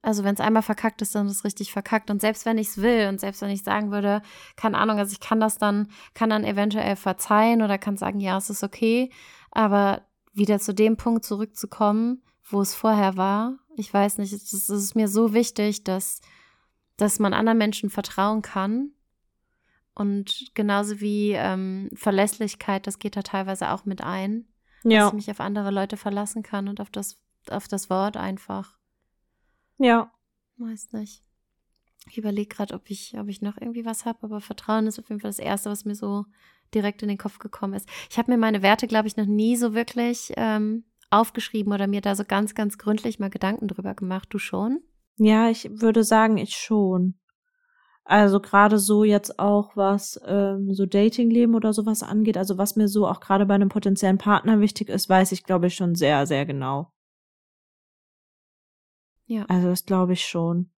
Also 0.03 0.23
wenn 0.23 0.35
es 0.35 0.41
einmal 0.41 0.63
verkackt 0.63 1.03
ist, 1.03 1.17
dann 1.17 1.27
ist 1.27 1.33
es 1.33 1.45
richtig 1.45 1.73
verkackt. 1.73 2.13
Und 2.13 2.21
selbst 2.21 2.47
wenn 2.47 2.59
ich 2.59 2.69
es 2.69 2.77
will 2.79 3.09
und 3.09 3.19
selbst 3.19 3.43
wenn 3.43 3.51
ich 3.51 3.65
sagen 3.65 3.91
würde, 3.91 4.23
keine 4.55 4.79
Ahnung, 4.79 4.99
also 4.99 5.11
ich 5.11 5.19
kann 5.19 5.41
das 5.41 5.59
dann, 5.59 5.89
kann 6.15 6.31
dann 6.31 6.45
eventuell 6.45 6.95
verzeihen 6.95 7.61
oder 7.61 7.77
kann 7.77 7.97
sagen, 7.97 8.21
ja, 8.21 8.39
es 8.39 8.51
ist 8.51 8.63
okay, 8.63 9.11
aber 9.51 10.03
wieder 10.33 10.61
zu 10.61 10.73
dem 10.73 10.97
Punkt 10.97 11.25
zurückzukommen, 11.25 12.23
wo 12.49 12.61
es 12.61 12.77
vorher 12.77 13.17
war, 13.17 13.59
ich 13.75 13.93
weiß 13.93 14.19
nicht, 14.19 14.33
es 14.33 14.53
ist 14.71 14.95
mir 14.95 15.09
so 15.09 15.33
wichtig, 15.35 15.83
dass 15.83 16.21
dass 16.99 17.19
man 17.19 17.33
anderen 17.33 17.57
Menschen 17.57 17.89
vertrauen 17.89 18.43
kann. 18.43 18.91
Und 19.95 20.51
genauso 20.55 21.01
wie 21.01 21.33
ähm, 21.33 21.89
Verlässlichkeit, 21.95 22.87
das 22.87 22.99
geht 22.99 23.17
da 23.17 23.23
teilweise 23.23 23.71
auch 23.71 23.87
mit 23.87 24.03
ein. 24.03 24.47
Ja. 24.85 25.01
Dass 25.01 25.09
ich 25.09 25.15
mich 25.15 25.31
auf 25.31 25.41
andere 25.41 25.71
Leute 25.71 25.97
verlassen 25.97 26.43
kann 26.43 26.69
und 26.69 26.81
auf 26.81 26.91
das, 26.91 27.19
auf 27.51 27.67
das 27.67 27.89
Wort 27.89 28.17
einfach. 28.17 28.79
Ja. 29.79 30.13
Weiß 30.57 30.93
nicht. 30.93 31.25
Ich 32.11 32.19
überlege 32.19 32.55
gerade, 32.55 32.75
ob 32.75 32.91
ich, 32.91 33.17
ob 33.19 33.29
ich 33.29 33.43
noch 33.43 33.59
irgendwie 33.59 33.85
was 33.85 34.05
habe, 34.05 34.19
aber 34.23 34.41
Vertrauen 34.41 34.87
ist 34.87 34.99
auf 34.99 35.09
jeden 35.09 35.21
Fall 35.21 35.31
das 35.31 35.39
Erste, 35.39 35.71
was 35.71 35.85
mir 35.85 35.95
so 35.95 36.27
direkt 36.75 37.03
in 37.03 37.09
den 37.09 37.19
Kopf 37.19 37.39
gekommen 37.39 37.75
ist. 37.75 37.89
Ich 38.11 38.19
habe 38.19 38.31
mir 38.31 38.39
meine 38.39 38.63
Werte, 38.63 38.87
glaube 38.87 39.09
ich, 39.09 39.17
noch 39.17 39.27
nie 39.27 39.57
so 39.57 39.75
wirklich 39.75 40.33
ähm, 40.37 40.85
aufgeschrieben 41.11 41.73
oder 41.73 41.87
mir 41.87 42.01
da 42.01 42.15
so 42.15 42.25
ganz, 42.25 42.55
ganz 42.55 42.79
gründlich 42.79 43.19
mal 43.19 43.31
Gedanken 43.31 43.69
drüber 43.69 43.95
gemacht. 43.95 44.29
Du 44.31 44.39
schon? 44.39 44.81
Ja, 45.19 45.51
ich 45.51 45.69
würde 45.81 46.05
sagen, 46.05 46.37
ich 46.37 46.55
schon. 46.57 47.19
Also 48.05 48.41
gerade 48.41 48.79
so 48.79 49.05
jetzt 49.05 49.39
auch 49.39 49.77
was 49.77 50.19
ähm, 50.25 50.73
so 50.73 50.87
Datingleben 50.87 51.55
oder 51.55 51.75
sowas 51.75 52.03
angeht, 52.03 52.39
also 52.39 52.57
was 52.57 52.75
mir 52.77 52.89
so 52.89 53.07
auch 53.07 53.21
gerade 53.21 53.45
bei 53.45 53.55
einem 53.55 53.69
potenziellen 53.69 54.17
Partner 54.17 54.61
wichtig 54.61 54.89
ist, 54.89 55.11
weiß 55.11 55.33
ich 55.33 55.45
glaube 55.45 55.67
ich 55.67 55.75
schon 55.75 55.95
sehr 55.95 56.27
sehr 56.27 56.47
genau. 56.47 56.91
Ja. 59.27 59.45
Also 59.49 59.69
das 59.69 59.85
glaube 59.85 60.15
ich 60.15 60.25
schon. 60.25 60.71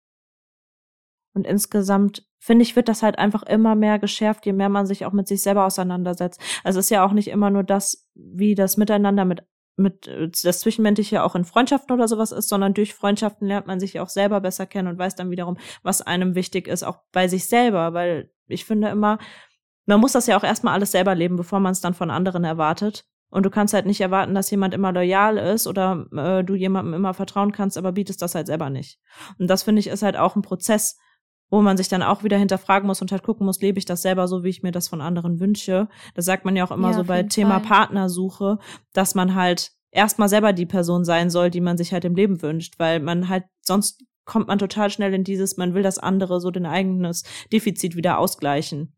Und 1.34 1.46
insgesamt 1.46 2.26
finde 2.40 2.62
ich 2.62 2.74
wird 2.74 2.88
das 2.88 3.02
halt 3.04 3.16
einfach 3.18 3.44
immer 3.44 3.76
mehr 3.76 4.00
geschärft, 4.00 4.44
je 4.44 4.52
mehr 4.52 4.68
man 4.68 4.86
sich 4.86 5.06
auch 5.06 5.12
mit 5.12 5.28
sich 5.28 5.42
selber 5.42 5.66
auseinandersetzt. 5.66 6.40
Also 6.64 6.80
es 6.80 6.86
ist 6.86 6.90
ja 6.90 7.04
auch 7.06 7.12
nicht 7.12 7.28
immer 7.28 7.50
nur 7.50 7.62
das, 7.62 8.08
wie 8.14 8.56
das 8.56 8.76
Miteinander 8.76 9.24
mit 9.24 9.44
mit 9.80 10.06
äh, 10.06 10.28
das 10.28 10.60
Zwischenmenschliche 10.60 11.22
auch 11.22 11.34
in 11.34 11.44
Freundschaften 11.44 11.94
oder 11.94 12.08
sowas 12.08 12.32
ist, 12.32 12.48
sondern 12.48 12.74
durch 12.74 12.94
Freundschaften 12.94 13.46
lernt 13.46 13.66
man 13.66 13.80
sich 13.80 14.00
auch 14.00 14.08
selber 14.08 14.40
besser 14.40 14.66
kennen 14.66 14.88
und 14.88 14.98
weiß 14.98 15.16
dann 15.16 15.30
wiederum, 15.30 15.56
was 15.82 16.02
einem 16.02 16.34
wichtig 16.34 16.68
ist, 16.68 16.82
auch 16.82 16.98
bei 17.12 17.28
sich 17.28 17.48
selber, 17.48 17.92
weil 17.94 18.30
ich 18.46 18.64
finde 18.64 18.88
immer, 18.88 19.18
man 19.86 20.00
muss 20.00 20.12
das 20.12 20.26
ja 20.26 20.36
auch 20.36 20.44
erstmal 20.44 20.74
alles 20.74 20.92
selber 20.92 21.14
leben, 21.14 21.36
bevor 21.36 21.60
man 21.60 21.72
es 21.72 21.80
dann 21.80 21.94
von 21.94 22.10
anderen 22.10 22.44
erwartet. 22.44 23.04
Und 23.30 23.46
du 23.46 23.50
kannst 23.50 23.74
halt 23.74 23.86
nicht 23.86 24.00
erwarten, 24.00 24.34
dass 24.34 24.50
jemand 24.50 24.74
immer 24.74 24.92
loyal 24.92 25.36
ist 25.38 25.66
oder 25.68 26.06
äh, 26.12 26.44
du 26.44 26.54
jemandem 26.54 26.94
immer 26.94 27.14
vertrauen 27.14 27.52
kannst, 27.52 27.78
aber 27.78 27.92
bietest 27.92 28.22
das 28.22 28.34
halt 28.34 28.48
selber 28.48 28.70
nicht. 28.70 28.98
Und 29.38 29.48
das 29.48 29.62
finde 29.62 29.80
ich 29.80 29.86
ist 29.86 30.02
halt 30.02 30.16
auch 30.16 30.34
ein 30.34 30.42
Prozess, 30.42 30.98
wo 31.50 31.60
man 31.62 31.76
sich 31.76 31.88
dann 31.88 32.02
auch 32.02 32.24
wieder 32.24 32.38
hinterfragen 32.38 32.86
muss 32.86 33.02
und 33.02 33.12
halt 33.12 33.22
gucken 33.22 33.44
muss, 33.44 33.60
lebe 33.60 33.78
ich 33.78 33.84
das 33.84 34.02
selber 34.02 34.28
so, 34.28 34.44
wie 34.44 34.48
ich 34.48 34.62
mir 34.62 34.72
das 34.72 34.88
von 34.88 35.00
anderen 35.00 35.40
wünsche. 35.40 35.88
Das 36.14 36.24
sagt 36.24 36.44
man 36.44 36.56
ja 36.56 36.64
auch 36.64 36.70
immer 36.70 36.90
ja, 36.90 36.94
so 36.94 37.04
bei 37.04 37.24
Thema 37.24 37.58
Fall. 37.60 37.68
Partnersuche, 37.68 38.58
dass 38.92 39.14
man 39.14 39.34
halt 39.34 39.72
erstmal 39.90 40.28
selber 40.28 40.52
die 40.52 40.66
Person 40.66 41.04
sein 41.04 41.30
soll, 41.30 41.50
die 41.50 41.60
man 41.60 41.76
sich 41.76 41.92
halt 41.92 42.04
im 42.04 42.14
Leben 42.14 42.40
wünscht, 42.42 42.78
weil 42.78 43.00
man 43.00 43.28
halt 43.28 43.44
sonst 43.60 44.04
kommt 44.24 44.46
man 44.46 44.58
total 44.60 44.90
schnell 44.90 45.12
in 45.12 45.24
dieses, 45.24 45.56
man 45.56 45.74
will 45.74 45.82
das 45.82 45.98
andere 45.98 46.40
so 46.40 46.52
den 46.52 46.66
eigenes 46.66 47.24
Defizit 47.52 47.96
wieder 47.96 48.18
ausgleichen 48.18 48.94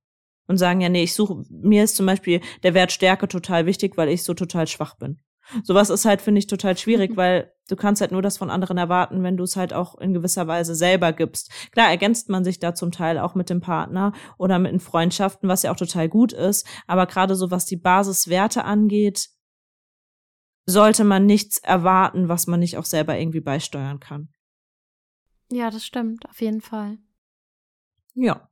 und 0.46 0.58
sagen, 0.58 0.82
ja, 0.82 0.90
nee, 0.90 1.04
ich 1.04 1.14
suche, 1.14 1.44
mir 1.48 1.84
ist 1.84 1.96
zum 1.96 2.04
Beispiel 2.04 2.40
der 2.62 2.74
Wert 2.74 2.92
Stärke 2.92 3.28
total 3.28 3.64
wichtig, 3.64 3.96
weil 3.96 4.10
ich 4.10 4.24
so 4.24 4.34
total 4.34 4.66
schwach 4.66 4.96
bin. 4.96 5.20
Sowas 5.62 5.90
ist 5.90 6.04
halt, 6.04 6.22
finde 6.22 6.38
ich, 6.38 6.46
total 6.46 6.76
schwierig, 6.76 7.16
weil 7.16 7.52
du 7.68 7.76
kannst 7.76 8.00
halt 8.00 8.12
nur 8.12 8.22
das 8.22 8.38
von 8.38 8.50
anderen 8.50 8.78
erwarten, 8.78 9.22
wenn 9.22 9.36
du 9.36 9.44
es 9.44 9.56
halt 9.56 9.72
auch 9.72 9.98
in 9.98 10.14
gewisser 10.14 10.46
Weise 10.46 10.74
selber 10.74 11.12
gibst. 11.12 11.50
Klar 11.72 11.90
ergänzt 11.90 12.28
man 12.28 12.44
sich 12.44 12.58
da 12.58 12.74
zum 12.74 12.90
Teil 12.90 13.18
auch 13.18 13.34
mit 13.34 13.50
dem 13.50 13.60
Partner 13.60 14.12
oder 14.38 14.58
mit 14.58 14.72
den 14.72 14.80
Freundschaften, 14.80 15.48
was 15.48 15.62
ja 15.62 15.72
auch 15.72 15.76
total 15.76 16.08
gut 16.08 16.32
ist. 16.32 16.66
Aber 16.86 17.06
gerade 17.06 17.34
so, 17.34 17.50
was 17.50 17.66
die 17.66 17.76
Basiswerte 17.76 18.64
angeht, 18.64 19.28
sollte 20.64 21.04
man 21.04 21.26
nichts 21.26 21.58
erwarten, 21.58 22.28
was 22.28 22.46
man 22.46 22.60
nicht 22.60 22.78
auch 22.78 22.84
selber 22.84 23.18
irgendwie 23.18 23.40
beisteuern 23.40 24.00
kann. 24.00 24.28
Ja, 25.50 25.70
das 25.70 25.84
stimmt, 25.84 26.28
auf 26.28 26.40
jeden 26.40 26.60
Fall. 26.60 26.98
Ja. 28.14 28.48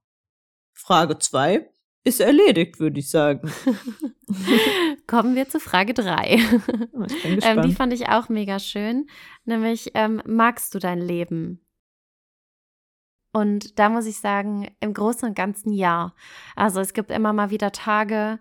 Frage 0.75 1.19
zwei 1.19 1.71
ist 2.05 2.21
erledigt, 2.21 2.81
würde 2.81 2.99
ich 3.01 3.11
sagen. 3.11 3.51
Kommen 5.07 5.35
wir 5.35 5.49
zu 5.49 5.61
Frage 5.61 5.95
drei. 5.95 6.37
Ich 6.37 7.23
bin 7.23 7.37
gespannt. 7.37 7.59
Ähm, 7.59 7.63
die 7.63 7.75
fand 7.75 7.93
ich 7.93 8.09
auch 8.09 8.29
mega 8.29 8.59
schön. 8.59 9.07
Nämlich, 9.45 9.91
ähm, 9.95 10.23
magst 10.25 10.75
du 10.75 10.79
dein 10.79 11.01
Leben? 11.01 11.65
Und 13.33 13.79
da 13.79 13.89
muss 13.89 14.07
ich 14.07 14.19
sagen, 14.19 14.71
im 14.81 14.95
Großen 14.95 15.29
und 15.29 15.35
Ganzen 15.35 15.73
ja. 15.73 16.15
Also 16.57 16.81
es 16.81 16.95
gibt 16.95 17.11
immer 17.11 17.33
mal 17.33 17.51
wieder 17.51 17.71
Tage, 17.71 18.41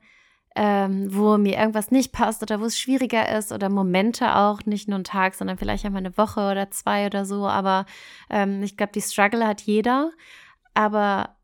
ähm, 0.56 1.08
wo 1.14 1.38
mir 1.38 1.58
irgendwas 1.58 1.92
nicht 1.92 2.12
passt 2.12 2.42
oder 2.42 2.60
wo 2.60 2.66
es 2.66 2.80
schwieriger 2.80 3.38
ist 3.38 3.52
oder 3.52 3.70
Momente 3.70 4.36
auch, 4.36 4.66
nicht 4.66 4.88
nur 4.88 4.98
ein 5.00 5.04
Tag, 5.04 5.36
sondern 5.36 5.58
vielleicht 5.58 5.86
einmal 5.86 6.04
eine 6.04 6.18
Woche 6.18 6.50
oder 6.52 6.72
zwei 6.72 7.06
oder 7.06 7.26
so. 7.26 7.48
Aber 7.48 7.86
ähm, 8.30 8.64
ich 8.64 8.78
glaube, 8.78 8.94
die 8.94 9.02
Struggle 9.02 9.46
hat 9.46 9.62
jeder. 9.62 10.12
Aber 10.74 11.36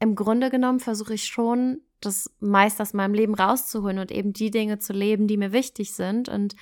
im 0.00 0.14
Grunde 0.14 0.50
genommen 0.50 0.80
versuche 0.80 1.14
ich 1.14 1.24
schon, 1.24 1.80
das 2.00 2.30
meist 2.40 2.80
aus 2.80 2.94
meinem 2.94 3.14
Leben 3.14 3.34
rauszuholen 3.34 3.98
und 3.98 4.12
eben 4.12 4.32
die 4.32 4.50
Dinge 4.50 4.78
zu 4.78 4.92
leben, 4.92 5.26
die 5.26 5.36
mir 5.36 5.52
wichtig 5.52 5.92
sind. 5.92 6.28
Und 6.28 6.54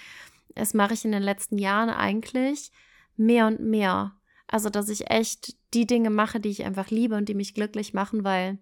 das 0.55 0.73
mache 0.73 0.95
ich 0.95 1.05
in 1.05 1.13
den 1.13 1.23
letzten 1.23 1.59
Jahren 1.59 1.91
eigentlich 1.91 2.73
mehr 3.17 3.47
und 3.47 3.61
mehr. 3.61 4.17
Also, 4.49 4.71
dass 4.71 4.89
ich 4.89 5.11
echt 5.11 5.55
die 5.75 5.87
Dinge 5.87 6.11
mache, 6.11 6.41
die 6.41 6.49
ich 6.49 6.65
einfach 6.65 6.91
liebe 6.91 7.17
und 7.17 7.29
die 7.29 7.35
mich 7.35 7.55
glücklich 7.55 7.93
machen, 7.93 8.25
weil 8.25 8.59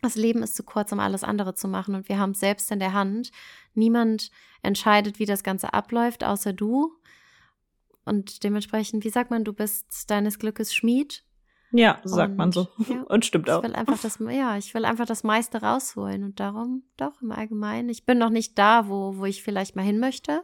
das 0.00 0.14
Leben 0.14 0.42
ist 0.42 0.54
zu 0.54 0.62
kurz, 0.62 0.92
um 0.92 1.00
alles 1.00 1.24
andere 1.24 1.54
zu 1.54 1.66
machen 1.66 1.96
und 1.96 2.08
wir 2.08 2.18
haben 2.18 2.30
es 2.30 2.40
selbst 2.40 2.70
in 2.70 2.78
der 2.78 2.92
Hand. 2.92 3.32
Niemand 3.74 4.30
entscheidet, 4.62 5.18
wie 5.18 5.26
das 5.26 5.42
Ganze 5.42 5.74
abläuft, 5.74 6.22
außer 6.22 6.52
du. 6.52 6.94
Und 8.04 8.44
dementsprechend, 8.44 9.04
wie 9.04 9.10
sagt 9.10 9.30
man, 9.30 9.44
du 9.44 9.52
bist 9.52 10.08
deines 10.08 10.38
Glückes 10.38 10.72
Schmied 10.72 11.24
ja, 11.70 12.00
sagt 12.04 12.32
und, 12.32 12.36
man 12.36 12.52
so. 12.52 12.68
Ja, 12.88 13.02
und 13.08 13.24
stimmt 13.24 13.50
auch. 13.50 13.62
Ich 13.62 13.68
will 13.68 13.76
einfach 13.76 14.00
das, 14.00 14.18
ja, 14.30 14.56
ich 14.56 14.74
will 14.74 14.84
einfach 14.84 15.06
das 15.06 15.24
meiste 15.24 15.60
rausholen 15.60 16.24
und 16.24 16.40
darum 16.40 16.84
doch 16.96 17.20
im 17.20 17.32
Allgemeinen. 17.32 17.88
Ich 17.88 18.06
bin 18.06 18.18
noch 18.18 18.30
nicht 18.30 18.58
da, 18.58 18.88
wo, 18.88 19.16
wo 19.16 19.24
ich 19.24 19.42
vielleicht 19.42 19.76
mal 19.76 19.82
hin 19.82 19.98
möchte, 19.98 20.42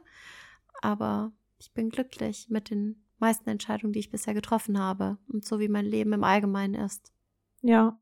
aber 0.83 1.33
ich 1.59 1.73
bin 1.73 1.88
glücklich 1.88 2.49
mit 2.50 2.71
den 2.71 3.04
meisten 3.19 3.49
Entscheidungen, 3.49 3.93
die 3.93 4.00
ich 4.00 4.11
bisher 4.11 4.35
getroffen 4.35 4.78
habe 4.78 5.19
und 5.33 5.45
so 5.45 5.61
wie 5.61 5.69
mein 5.69 5.87
Leben 5.87 6.12
im 6.12 6.25
Allgemeinen 6.25 6.75
ist. 6.75 7.12
Ja. 7.62 7.99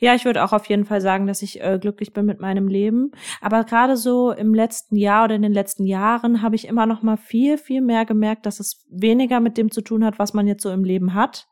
Ja, 0.00 0.14
ich 0.14 0.24
würde 0.24 0.42
auch 0.42 0.52
auf 0.52 0.66
jeden 0.66 0.86
Fall 0.86 1.00
sagen, 1.00 1.26
dass 1.26 1.42
ich 1.42 1.60
äh, 1.60 1.78
glücklich 1.78 2.12
bin 2.12 2.24
mit 2.24 2.40
meinem 2.40 2.68
Leben. 2.68 3.12
Aber 3.40 3.64
gerade 3.64 3.96
so 3.96 4.30
im 4.32 4.54
letzten 4.54 4.96
Jahr 4.96 5.24
oder 5.24 5.34
in 5.34 5.42
den 5.42 5.52
letzten 5.52 5.84
Jahren 5.84 6.40
habe 6.40 6.54
ich 6.54 6.66
immer 6.66 6.86
noch 6.86 7.02
mal 7.02 7.18
viel, 7.18 7.58
viel 7.58 7.82
mehr 7.82 8.06
gemerkt, 8.06 8.46
dass 8.46 8.60
es 8.60 8.86
weniger 8.88 9.40
mit 9.40 9.58
dem 9.58 9.70
zu 9.70 9.82
tun 9.82 10.04
hat, 10.04 10.18
was 10.18 10.32
man 10.32 10.46
jetzt 10.46 10.62
so 10.62 10.70
im 10.70 10.84
Leben 10.84 11.12
hat, 11.12 11.46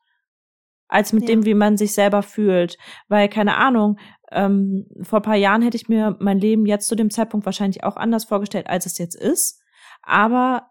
als 0.89 1.13
mit 1.13 1.25
ja. 1.25 1.29
dem, 1.29 1.45
wie 1.45 1.55
man 1.55 1.77
sich 1.77 1.93
selber 1.93 2.23
fühlt. 2.23 2.77
Weil, 3.09 3.29
keine 3.29 3.57
Ahnung, 3.57 3.99
ähm, 4.31 4.87
vor 5.03 5.21
paar 5.21 5.37
Jahren 5.37 5.63
hätte 5.63 5.77
ich 5.77 5.89
mir 5.89 6.17
mein 6.21 6.39
Leben 6.39 6.67
jetzt 6.67 6.89
zu 6.89 6.97
dem 6.97 7.11
Zeitpunkt 7.11 7.47
wahrscheinlich 7.47 7.85
auch 7.85 7.97
anders 7.97 8.25
vorgestellt, 8.25 8.67
als 8.69 8.87
es 8.87 8.99
jetzt 8.99 9.15
ist. 9.15 9.61
Aber 10.03 10.71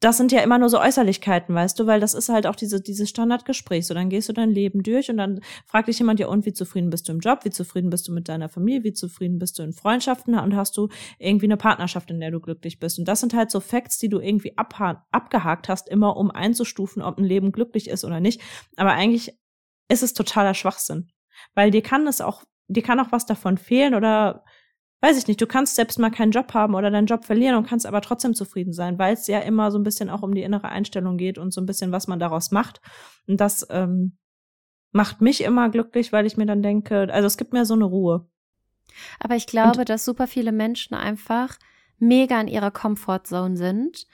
das 0.00 0.16
sind 0.16 0.30
ja 0.30 0.40
immer 0.40 0.58
nur 0.58 0.68
so 0.68 0.78
Äußerlichkeiten, 0.78 1.52
weißt 1.54 1.78
du, 1.78 1.86
weil 1.86 1.98
das 1.98 2.14
ist 2.14 2.28
halt 2.28 2.46
auch 2.46 2.54
diese, 2.54 2.80
dieses 2.80 3.08
Standardgespräch. 3.08 3.84
So, 3.84 3.94
dann 3.94 4.10
gehst 4.10 4.28
du 4.28 4.32
dein 4.32 4.50
Leben 4.50 4.84
durch 4.84 5.10
und 5.10 5.16
dann 5.16 5.40
fragt 5.66 5.88
dich 5.88 5.98
jemand, 5.98 6.20
ja, 6.20 6.28
und 6.28 6.46
wie 6.46 6.52
zufrieden 6.52 6.90
bist 6.90 7.08
du 7.08 7.12
im 7.12 7.18
Job? 7.18 7.40
Wie 7.42 7.50
zufrieden 7.50 7.90
bist 7.90 8.06
du 8.06 8.12
mit 8.12 8.28
deiner 8.28 8.48
Familie? 8.48 8.84
Wie 8.84 8.92
zufrieden 8.92 9.40
bist 9.40 9.58
du 9.58 9.64
in 9.64 9.72
Freundschaften? 9.72 10.38
Und 10.38 10.54
hast 10.54 10.76
du 10.76 10.88
irgendwie 11.18 11.46
eine 11.46 11.56
Partnerschaft, 11.56 12.12
in 12.12 12.20
der 12.20 12.30
du 12.30 12.38
glücklich 12.38 12.78
bist? 12.78 13.00
Und 13.00 13.08
das 13.08 13.18
sind 13.18 13.34
halt 13.34 13.50
so 13.50 13.58
Facts, 13.58 13.98
die 13.98 14.08
du 14.08 14.20
irgendwie 14.20 14.56
abgehakt 14.56 15.68
hast, 15.68 15.88
immer 15.88 16.16
um 16.16 16.30
einzustufen, 16.30 17.02
ob 17.02 17.18
ein 17.18 17.24
Leben 17.24 17.50
glücklich 17.50 17.88
ist 17.88 18.04
oder 18.04 18.20
nicht. 18.20 18.40
Aber 18.76 18.92
eigentlich 18.92 19.36
ist 19.88 20.02
es 20.02 20.14
totaler 20.14 20.54
Schwachsinn. 20.54 21.10
Weil 21.54 21.70
dir 21.70 21.82
kann 21.82 22.06
es 22.06 22.20
auch, 22.20 22.44
dir 22.68 22.82
kann 22.82 23.00
auch 23.00 23.12
was 23.12 23.26
davon 23.26 23.58
fehlen 23.58 23.94
oder 23.94 24.44
weiß 25.00 25.16
ich 25.16 25.28
nicht, 25.28 25.40
du 25.40 25.46
kannst 25.46 25.76
selbst 25.76 25.98
mal 25.98 26.10
keinen 26.10 26.32
Job 26.32 26.52
haben 26.54 26.74
oder 26.74 26.90
deinen 26.90 27.06
Job 27.06 27.24
verlieren 27.24 27.56
und 27.56 27.66
kannst 27.66 27.86
aber 27.86 28.00
trotzdem 28.00 28.34
zufrieden 28.34 28.72
sein, 28.72 28.98
weil 28.98 29.14
es 29.14 29.26
ja 29.28 29.38
immer 29.40 29.70
so 29.70 29.78
ein 29.78 29.84
bisschen 29.84 30.10
auch 30.10 30.22
um 30.22 30.34
die 30.34 30.42
innere 30.42 30.68
Einstellung 30.68 31.16
geht 31.16 31.38
und 31.38 31.52
so 31.52 31.60
ein 31.60 31.66
bisschen, 31.66 31.92
was 31.92 32.08
man 32.08 32.18
daraus 32.18 32.50
macht. 32.50 32.80
Und 33.26 33.40
das 33.40 33.66
ähm, 33.70 34.18
macht 34.90 35.20
mich 35.20 35.42
immer 35.42 35.68
glücklich, 35.68 36.12
weil 36.12 36.26
ich 36.26 36.36
mir 36.36 36.46
dann 36.46 36.62
denke, 36.62 37.08
also 37.12 37.26
es 37.26 37.36
gibt 37.36 37.52
mir 37.52 37.64
so 37.64 37.74
eine 37.74 37.84
Ruhe. 37.84 38.28
Aber 39.20 39.36
ich 39.36 39.46
glaube, 39.46 39.80
und 39.80 39.88
dass 39.88 40.04
super 40.04 40.26
viele 40.26 40.50
Menschen 40.50 40.94
einfach 40.94 41.58
mega 41.98 42.40
in 42.40 42.48
ihrer 42.48 42.70
Comfortzone 42.70 43.56
sind 43.56 44.06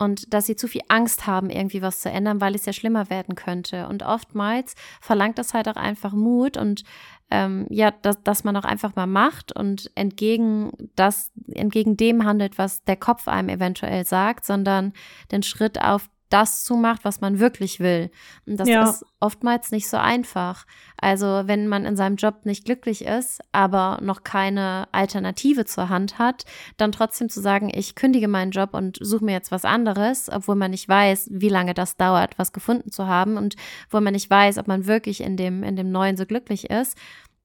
und 0.00 0.32
dass 0.32 0.46
sie 0.46 0.56
zu 0.56 0.66
viel 0.66 0.80
Angst 0.88 1.26
haben, 1.26 1.50
irgendwie 1.50 1.82
was 1.82 2.00
zu 2.00 2.10
ändern, 2.10 2.40
weil 2.40 2.54
es 2.54 2.64
ja 2.64 2.72
schlimmer 2.72 3.10
werden 3.10 3.34
könnte. 3.34 3.86
Und 3.86 4.02
oftmals 4.02 4.74
verlangt 5.00 5.38
das 5.38 5.52
halt 5.52 5.68
auch 5.68 5.76
einfach 5.76 6.14
Mut 6.14 6.56
und 6.56 6.84
ähm, 7.30 7.66
ja, 7.68 7.90
dass, 7.90 8.20
dass 8.22 8.42
man 8.42 8.56
auch 8.56 8.64
einfach 8.64 8.96
mal 8.96 9.06
macht 9.06 9.54
und 9.54 9.90
entgegen 9.94 10.72
das, 10.96 11.30
entgegen 11.52 11.98
dem 11.98 12.24
handelt, 12.24 12.56
was 12.56 12.82
der 12.84 12.96
Kopf 12.96 13.28
einem 13.28 13.50
eventuell 13.50 14.06
sagt, 14.06 14.46
sondern 14.46 14.94
den 15.30 15.42
Schritt 15.42 15.80
auf 15.80 16.08
das 16.30 16.64
zumacht, 16.64 17.04
was 17.04 17.20
man 17.20 17.40
wirklich 17.40 17.80
will. 17.80 18.10
Und 18.46 18.58
das 18.58 18.68
ja. 18.68 18.88
ist 18.88 19.04
oftmals 19.18 19.72
nicht 19.72 19.88
so 19.88 19.96
einfach. 19.96 20.64
Also 20.96 21.42
wenn 21.44 21.68
man 21.68 21.84
in 21.84 21.96
seinem 21.96 22.16
Job 22.16 22.46
nicht 22.46 22.64
glücklich 22.64 23.04
ist, 23.04 23.40
aber 23.52 23.98
noch 24.00 24.22
keine 24.22 24.88
Alternative 24.92 25.66
zur 25.66 25.88
Hand 25.88 26.18
hat, 26.18 26.44
dann 26.76 26.92
trotzdem 26.92 27.28
zu 27.28 27.40
sagen, 27.40 27.70
ich 27.74 27.96
kündige 27.96 28.28
meinen 28.28 28.52
Job 28.52 28.74
und 28.74 28.98
suche 29.00 29.24
mir 29.24 29.32
jetzt 29.32 29.50
was 29.50 29.64
anderes, 29.64 30.30
obwohl 30.30 30.54
man 30.54 30.70
nicht 30.70 30.88
weiß, 30.88 31.28
wie 31.32 31.48
lange 31.48 31.74
das 31.74 31.96
dauert, 31.96 32.38
was 32.38 32.52
gefunden 32.52 32.92
zu 32.92 33.06
haben 33.06 33.36
und 33.36 33.56
wo 33.90 34.00
man 34.00 34.12
nicht 34.12 34.30
weiß, 34.30 34.58
ob 34.58 34.68
man 34.68 34.86
wirklich 34.86 35.20
in 35.20 35.36
dem, 35.36 35.64
in 35.64 35.76
dem 35.76 35.90
Neuen 35.90 36.16
so 36.16 36.26
glücklich 36.26 36.70
ist, 36.70 36.96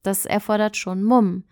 das 0.03 0.25
erfordert 0.25 0.77
schon 0.77 1.03
Mumm. 1.03 1.43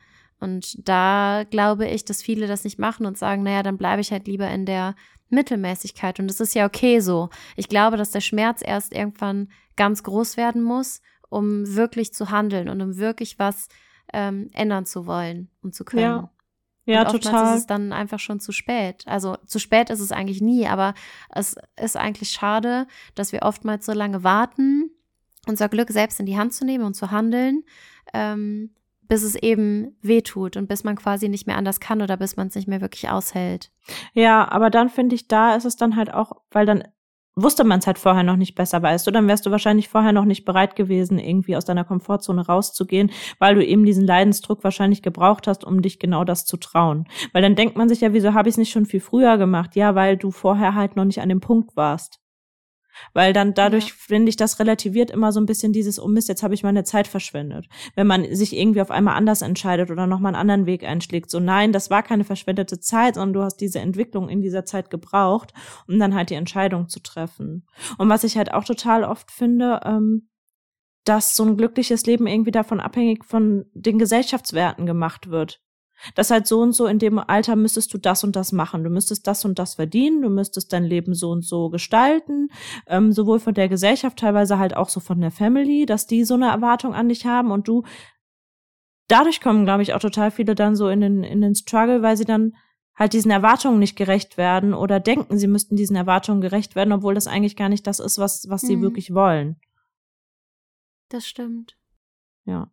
Und 0.43 0.87
da 0.87 1.43
glaube 1.49 1.87
ich, 1.87 2.05
dass 2.05 2.21
viele 2.21 2.47
das 2.47 2.63
nicht 2.63 2.77
machen 2.77 3.05
und 3.05 3.17
sagen, 3.17 3.43
naja, 3.43 3.63
dann 3.63 3.77
bleibe 3.77 4.01
ich 4.01 4.11
halt 4.11 4.27
lieber 4.27 4.49
in 4.49 4.65
der 4.65 4.95
Mittelmäßigkeit. 5.29 6.19
Und 6.19 6.27
das 6.27 6.39
ist 6.39 6.53
ja 6.53 6.65
okay 6.65 6.99
so. 6.99 7.29
Ich 7.55 7.69
glaube, 7.69 7.97
dass 7.97 8.11
der 8.11 8.21
Schmerz 8.21 8.61
erst 8.63 8.93
irgendwann 8.93 9.49
ganz 9.75 10.03
groß 10.03 10.37
werden 10.37 10.61
muss, 10.61 11.01
um 11.29 11.75
wirklich 11.75 12.13
zu 12.13 12.29
handeln 12.29 12.69
und 12.69 12.81
um 12.81 12.97
wirklich 12.97 13.39
was 13.39 13.67
ähm, 14.13 14.49
ändern 14.53 14.85
zu 14.85 15.07
wollen 15.07 15.49
und 15.61 15.73
zu 15.73 15.83
können. 15.83 16.01
Ja. 16.01 16.29
Ja, 16.85 17.09
und 17.09 17.23
total. 17.23 17.53
ist 17.53 17.61
es 17.61 17.65
dann 17.65 17.93
einfach 17.93 18.19
schon 18.19 18.41
zu 18.41 18.51
spät. 18.51 19.03
Also 19.07 19.37
zu 19.45 19.57
spät 19.57 19.89
ist 19.89 20.01
es 20.01 20.11
eigentlich 20.11 20.41
nie, 20.41 20.67
aber 20.67 20.93
es 21.29 21.55
ist 21.81 21.95
eigentlich 21.95 22.31
schade, 22.31 22.87
dass 23.15 23.31
wir 23.31 23.43
oftmals 23.43 23.85
so 23.85 23.93
lange 23.93 24.25
warten, 24.25 24.91
unser 25.47 25.69
Glück 25.69 25.91
selbst 25.91 26.19
in 26.19 26.25
die 26.25 26.37
Hand 26.37 26.53
zu 26.53 26.65
nehmen 26.65 26.83
und 26.83 26.93
zu 26.93 27.09
handeln, 27.09 27.63
ähm, 28.13 28.71
bis 29.07 29.23
es 29.23 29.35
eben 29.35 29.95
wehtut 30.01 30.57
und 30.57 30.67
bis 30.67 30.83
man 30.83 30.95
quasi 30.95 31.29
nicht 31.29 31.47
mehr 31.47 31.57
anders 31.57 31.79
kann 31.79 32.01
oder 32.01 32.17
bis 32.17 32.35
man 32.35 32.47
es 32.47 32.55
nicht 32.55 32.67
mehr 32.67 32.81
wirklich 32.81 33.09
aushält. 33.09 33.71
Ja, 34.13 34.49
aber 34.51 34.69
dann 34.69 34.89
finde 34.89 35.15
ich, 35.15 35.27
da 35.27 35.55
ist 35.55 35.65
es 35.65 35.75
dann 35.75 35.95
halt 35.95 36.13
auch, 36.13 36.33
weil 36.51 36.65
dann 36.65 36.83
wusste 37.35 37.63
man 37.63 37.79
es 37.79 37.87
halt 37.87 37.97
vorher 37.97 38.23
noch 38.23 38.35
nicht 38.35 38.55
besser, 38.55 38.81
weißt 38.81 39.07
du, 39.07 39.11
dann 39.11 39.27
wärst 39.27 39.45
du 39.45 39.51
wahrscheinlich 39.51 39.89
vorher 39.89 40.11
noch 40.11 40.25
nicht 40.25 40.45
bereit 40.45 40.75
gewesen, 40.75 41.17
irgendwie 41.17 41.55
aus 41.55 41.65
deiner 41.65 41.83
Komfortzone 41.83 42.45
rauszugehen, 42.45 43.11
weil 43.39 43.55
du 43.55 43.65
eben 43.65 43.85
diesen 43.85 44.05
Leidensdruck 44.05 44.63
wahrscheinlich 44.63 45.01
gebraucht 45.01 45.47
hast, 45.47 45.63
um 45.63 45.81
dich 45.81 45.99
genau 45.99 46.23
das 46.23 46.45
zu 46.45 46.57
trauen. 46.57 47.07
Weil 47.31 47.41
dann 47.41 47.55
denkt 47.55 47.75
man 47.75 47.89
sich 47.89 48.01
ja, 48.01 48.13
wieso 48.13 48.33
habe 48.33 48.49
ich 48.49 48.53
es 48.53 48.57
nicht 48.57 48.71
schon 48.71 48.85
viel 48.85 48.99
früher 48.99 49.37
gemacht? 49.37 49.75
Ja, 49.75 49.95
weil 49.95 50.17
du 50.17 50.31
vorher 50.31 50.75
halt 50.75 50.95
noch 50.95 51.05
nicht 51.05 51.21
an 51.21 51.29
dem 51.29 51.39
Punkt 51.39 51.75
warst. 51.75 52.22
Weil 53.13 53.33
dann 53.33 53.53
dadurch, 53.53 53.89
ja. 53.89 53.93
finde 53.97 54.29
ich, 54.29 54.35
das 54.35 54.59
relativiert 54.59 55.11
immer 55.11 55.31
so 55.31 55.39
ein 55.39 55.45
bisschen 55.45 55.73
dieses, 55.73 55.99
oh 55.99 56.07
Mist, 56.07 56.29
jetzt 56.29 56.43
habe 56.43 56.53
ich 56.53 56.63
meine 56.63 56.83
Zeit 56.83 57.07
verschwendet. 57.07 57.67
Wenn 57.95 58.07
man 58.07 58.35
sich 58.35 58.55
irgendwie 58.55 58.81
auf 58.81 58.91
einmal 58.91 59.15
anders 59.15 59.41
entscheidet 59.41 59.91
oder 59.91 60.07
nochmal 60.07 60.33
einen 60.33 60.41
anderen 60.41 60.65
Weg 60.65 60.83
einschlägt. 60.83 61.29
So, 61.29 61.39
nein, 61.39 61.71
das 61.71 61.89
war 61.89 62.03
keine 62.03 62.23
verschwendete 62.23 62.79
Zeit, 62.79 63.15
sondern 63.15 63.33
du 63.33 63.43
hast 63.43 63.57
diese 63.57 63.79
Entwicklung 63.79 64.29
in 64.29 64.41
dieser 64.41 64.65
Zeit 64.65 64.89
gebraucht, 64.89 65.53
um 65.87 65.99
dann 65.99 66.15
halt 66.15 66.29
die 66.29 66.35
Entscheidung 66.35 66.89
zu 66.89 66.99
treffen. 67.01 67.67
Und 67.97 68.09
was 68.09 68.23
ich 68.23 68.37
halt 68.37 68.53
auch 68.53 68.63
total 68.63 69.03
oft 69.03 69.31
finde, 69.31 69.81
ähm, 69.85 70.29
dass 71.05 71.35
so 71.35 71.43
ein 71.43 71.57
glückliches 71.57 72.05
Leben 72.05 72.27
irgendwie 72.27 72.51
davon 72.51 72.79
abhängig 72.79 73.25
von 73.25 73.65
den 73.73 73.99
Gesellschaftswerten 73.99 74.85
gemacht 74.85 75.29
wird 75.29 75.61
dass 76.15 76.31
halt 76.31 76.47
so 76.47 76.61
und 76.61 76.73
so 76.73 76.85
in 76.85 76.99
dem 76.99 77.19
Alter 77.19 77.55
müsstest 77.55 77.93
du 77.93 77.97
das 77.97 78.23
und 78.23 78.35
das 78.35 78.51
machen. 78.51 78.83
Du 78.83 78.89
müsstest 78.89 79.27
das 79.27 79.45
und 79.45 79.59
das 79.59 79.75
verdienen, 79.75 80.21
du 80.21 80.29
müsstest 80.29 80.73
dein 80.73 80.83
Leben 80.83 81.13
so 81.13 81.31
und 81.31 81.45
so 81.45 81.69
gestalten, 81.69 82.49
ähm, 82.87 83.11
sowohl 83.11 83.39
von 83.39 83.53
der 83.53 83.69
Gesellschaft, 83.69 84.17
teilweise 84.17 84.59
halt 84.59 84.75
auch 84.75 84.89
so 84.89 84.99
von 84.99 85.21
der 85.21 85.31
Family, 85.31 85.85
dass 85.85 86.07
die 86.07 86.23
so 86.23 86.33
eine 86.33 86.49
Erwartung 86.49 86.93
an 86.93 87.09
dich 87.09 87.25
haben 87.25 87.51
und 87.51 87.67
du 87.67 87.83
dadurch 89.07 89.41
kommen, 89.41 89.65
glaube 89.65 89.83
ich, 89.83 89.93
auch 89.93 89.99
total 89.99 90.31
viele 90.31 90.55
dann 90.55 90.75
so 90.75 90.89
in 90.89 91.01
den, 91.01 91.23
in 91.23 91.41
den 91.41 91.55
Struggle, 91.55 92.01
weil 92.01 92.17
sie 92.17 92.25
dann 92.25 92.53
halt 92.95 93.13
diesen 93.13 93.31
Erwartungen 93.31 93.79
nicht 93.79 93.95
gerecht 93.95 94.37
werden 94.37 94.73
oder 94.73 94.99
denken, 94.99 95.37
sie 95.37 95.47
müssten 95.47 95.75
diesen 95.75 95.95
Erwartungen 95.95 96.41
gerecht 96.41 96.75
werden, 96.75 96.91
obwohl 96.91 97.15
das 97.15 97.27
eigentlich 97.27 97.55
gar 97.55 97.69
nicht 97.69 97.87
das 97.87 97.99
ist, 97.99 98.19
was, 98.19 98.49
was 98.49 98.61
sie 98.61 98.77
mhm. 98.77 98.81
wirklich 98.81 99.13
wollen. 99.13 99.59
Das 101.09 101.27
stimmt. 101.27 101.77
Ja. 102.45 102.71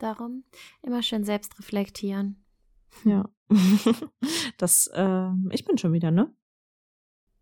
Darum 0.00 0.44
immer 0.82 1.02
schön 1.02 1.24
selbst 1.24 1.58
reflektieren. 1.58 2.42
Ja. 3.04 3.28
das, 4.56 4.88
äh, 4.94 5.28
ich 5.50 5.64
bin 5.64 5.78
schon 5.78 5.92
wieder, 5.92 6.10
ne? 6.10 6.34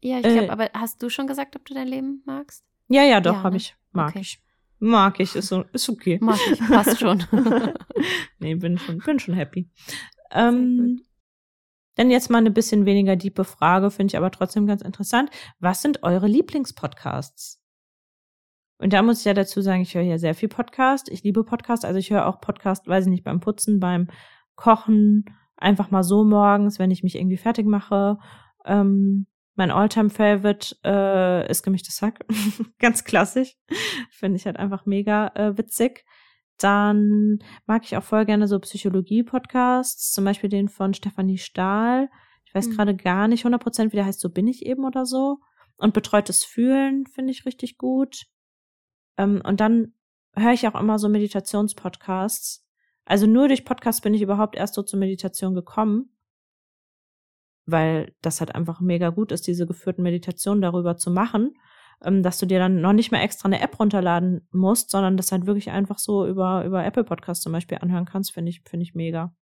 Ja, 0.00 0.16
ich 0.18 0.24
glaube, 0.24 0.46
äh, 0.46 0.50
aber 0.50 0.70
hast 0.74 1.02
du 1.02 1.08
schon 1.08 1.28
gesagt, 1.28 1.56
ob 1.56 1.64
du 1.64 1.74
dein 1.74 1.88
Leben 1.88 2.22
magst? 2.26 2.64
Ja, 2.88 3.04
ja, 3.04 3.20
doch, 3.20 3.34
ja, 3.34 3.42
habe 3.44 3.54
ne? 3.54 3.58
ich. 3.58 3.76
Mag 3.92 4.10
okay. 4.10 4.20
ich. 4.20 4.42
Mag 4.80 5.20
ich, 5.20 5.34
ist, 5.34 5.48
so, 5.48 5.62
ist 5.72 5.88
okay. 5.88 6.18
Mag 6.20 6.38
ich, 6.50 6.58
passt 6.58 7.00
schon. 7.00 7.24
nee, 8.38 8.54
bin 8.54 8.76
schon, 8.78 8.98
bin 8.98 9.18
schon 9.18 9.34
happy. 9.34 9.70
Ähm, 10.32 11.02
dann 11.94 12.10
jetzt 12.10 12.30
mal 12.30 12.38
eine 12.38 12.50
bisschen 12.50 12.86
weniger 12.86 13.16
diepe 13.16 13.44
Frage, 13.44 13.90
finde 13.90 14.12
ich 14.12 14.16
aber 14.16 14.30
trotzdem 14.30 14.66
ganz 14.66 14.82
interessant. 14.82 15.30
Was 15.58 15.82
sind 15.82 16.02
eure 16.02 16.26
Lieblingspodcasts? 16.26 17.57
Und 18.78 18.92
da 18.92 19.02
muss 19.02 19.20
ich 19.20 19.24
ja 19.24 19.34
dazu 19.34 19.60
sagen, 19.60 19.82
ich 19.82 19.94
höre 19.94 20.02
ja 20.02 20.18
sehr 20.18 20.34
viel 20.34 20.48
Podcast. 20.48 21.08
Ich 21.10 21.24
liebe 21.24 21.44
Podcast. 21.44 21.84
Also 21.84 21.98
ich 21.98 22.10
höre 22.10 22.26
auch 22.26 22.40
Podcast, 22.40 22.86
weiß 22.86 23.06
ich 23.06 23.10
nicht, 23.10 23.24
beim 23.24 23.40
Putzen, 23.40 23.80
beim 23.80 24.08
Kochen, 24.54 25.24
einfach 25.56 25.90
mal 25.90 26.04
so 26.04 26.24
morgens, 26.24 26.78
wenn 26.78 26.90
ich 26.90 27.02
mich 27.02 27.16
irgendwie 27.16 27.36
fertig 27.36 27.66
mache. 27.66 28.18
Ähm, 28.64 29.26
mein 29.56 29.72
Alltime 29.72 30.10
favorite 30.10 30.76
äh, 30.84 31.50
ist 31.50 31.64
gemischtes 31.64 32.00
Hack. 32.00 32.24
Ganz 32.78 33.02
klassisch. 33.02 33.56
Finde 34.10 34.36
ich 34.36 34.46
halt 34.46 34.56
einfach 34.56 34.86
mega 34.86 35.32
äh, 35.34 35.58
witzig. 35.58 36.04
Dann 36.58 37.38
mag 37.66 37.84
ich 37.84 37.96
auch 37.96 38.04
voll 38.04 38.24
gerne 38.24 38.46
so 38.46 38.58
Psychologie-Podcasts, 38.60 40.12
zum 40.12 40.24
Beispiel 40.24 40.50
den 40.50 40.68
von 40.68 40.94
Stefanie 40.94 41.38
Stahl. 41.38 42.08
Ich 42.44 42.54
weiß 42.54 42.68
mhm. 42.68 42.76
gerade 42.76 42.96
gar 42.96 43.26
nicht 43.26 43.44
100% 43.44 43.92
wie 43.92 43.96
der 43.96 44.06
heißt, 44.06 44.20
so 44.20 44.30
bin 44.30 44.46
ich 44.46 44.64
eben 44.64 44.84
oder 44.84 45.06
so. 45.06 45.38
Und 45.76 45.94
betreutes 45.94 46.44
Fühlen 46.44 47.06
finde 47.06 47.32
ich 47.32 47.44
richtig 47.44 47.78
gut. 47.78 48.26
Ähm, 49.18 49.42
und 49.44 49.60
dann 49.60 49.92
höre 50.34 50.52
ich 50.52 50.66
auch 50.66 50.80
immer 50.80 50.98
so 50.98 51.08
Meditationspodcasts. 51.08 52.64
Also 53.04 53.26
nur 53.26 53.48
durch 53.48 53.64
Podcasts 53.64 54.00
bin 54.00 54.14
ich 54.14 54.22
überhaupt 54.22 54.56
erst 54.56 54.74
so 54.74 54.82
zur 54.82 54.98
Meditation 54.98 55.54
gekommen, 55.54 56.10
weil 57.66 58.14
das 58.22 58.40
halt 58.40 58.54
einfach 58.54 58.80
mega 58.80 59.10
gut 59.10 59.32
ist, 59.32 59.46
diese 59.46 59.66
geführten 59.66 60.02
Meditationen 60.02 60.62
darüber 60.62 60.96
zu 60.96 61.10
machen, 61.10 61.54
ähm, 62.02 62.22
dass 62.22 62.38
du 62.38 62.46
dir 62.46 62.58
dann 62.58 62.80
noch 62.80 62.92
nicht 62.92 63.10
mehr 63.10 63.22
extra 63.22 63.46
eine 63.46 63.60
App 63.60 63.78
runterladen 63.78 64.46
musst, 64.52 64.90
sondern 64.90 65.16
das 65.16 65.32
halt 65.32 65.46
wirklich 65.46 65.70
einfach 65.70 65.98
so 65.98 66.26
über, 66.26 66.64
über 66.64 66.84
Apple 66.84 67.04
Podcasts 67.04 67.42
zum 67.42 67.52
Beispiel 67.52 67.78
anhören 67.78 68.06
kannst, 68.06 68.32
finde 68.32 68.50
ich, 68.50 68.62
finde 68.62 68.84
ich 68.84 68.94
mega. 68.94 69.34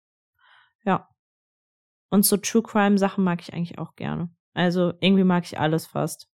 Ja. 0.84 1.08
Und 2.10 2.24
so 2.24 2.36
True 2.36 2.62
Crime 2.62 2.98
Sachen 2.98 3.24
mag 3.24 3.40
ich 3.40 3.52
eigentlich 3.52 3.78
auch 3.78 3.96
gerne. 3.96 4.30
Also 4.52 4.92
irgendwie 5.00 5.24
mag 5.24 5.44
ich 5.44 5.58
alles 5.58 5.86
fast. 5.86 6.30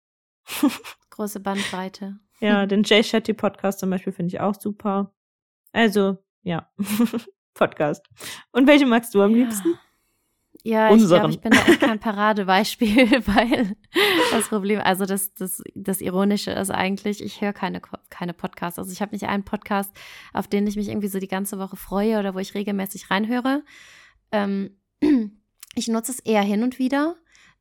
Große 1.11 1.41
Bandbreite. 1.41 2.19
Ja, 2.41 2.67
den 2.67 2.83
Jay 2.85 3.03
Shetty 3.03 3.35
Podcast 3.35 3.81
zum 3.81 3.91
Beispiel 3.91 4.13
finde 4.13 4.35
ich 4.35 4.41
auch 4.41 4.55
super. 4.55 5.13
Also, 5.73 6.19
ja, 6.43 6.71
Podcast. 7.55 8.07
Und 8.53 8.67
welche 8.67 8.87
magst 8.87 9.15
du 9.15 9.23
am 9.23 9.33
ja. 9.33 9.45
liebsten? 9.45 9.79
Ja, 10.65 10.95
ich 10.95 11.07
glaube, 11.07 11.31
ich 11.31 11.41
bin 11.41 11.53
da 11.53 11.65
echt 11.65 11.81
kein 11.81 12.01
Paradebeispiel, 12.01 13.11
weil 13.27 13.77
das 14.33 14.49
Problem, 14.49 14.81
also 14.81 15.07
das, 15.07 15.33
das, 15.35 15.63
das 15.75 16.01
Ironische 16.01 16.51
ist 16.51 16.71
eigentlich, 16.71 17.23
ich 17.23 17.41
höre 17.41 17.53
keine, 17.53 17.81
keine 18.11 18.35
Podcasts. 18.35 18.79
Also 18.79 18.91
ich 18.91 19.01
habe 19.01 19.13
nicht 19.13 19.27
einen 19.29 19.45
Podcast, 19.45 19.93
auf 20.33 20.49
den 20.49 20.67
ich 20.67 20.77
mich 20.77 20.89
irgendwie 20.89 21.09
so 21.09 21.21
die 21.21 21.29
ganze 21.29 21.59
Woche 21.59 21.77
freue 21.77 22.19
oder 22.19 22.35
wo 22.35 22.39
ich 22.39 22.55
regelmäßig 22.55 23.11
reinhöre. 23.11 23.63
Ähm, 24.33 24.77
ich 25.75 25.89
nutze 25.89 26.13
es 26.13 26.21
eher 26.21 26.43
hin 26.43 26.63
und 26.63 26.79
wieder 26.79 27.17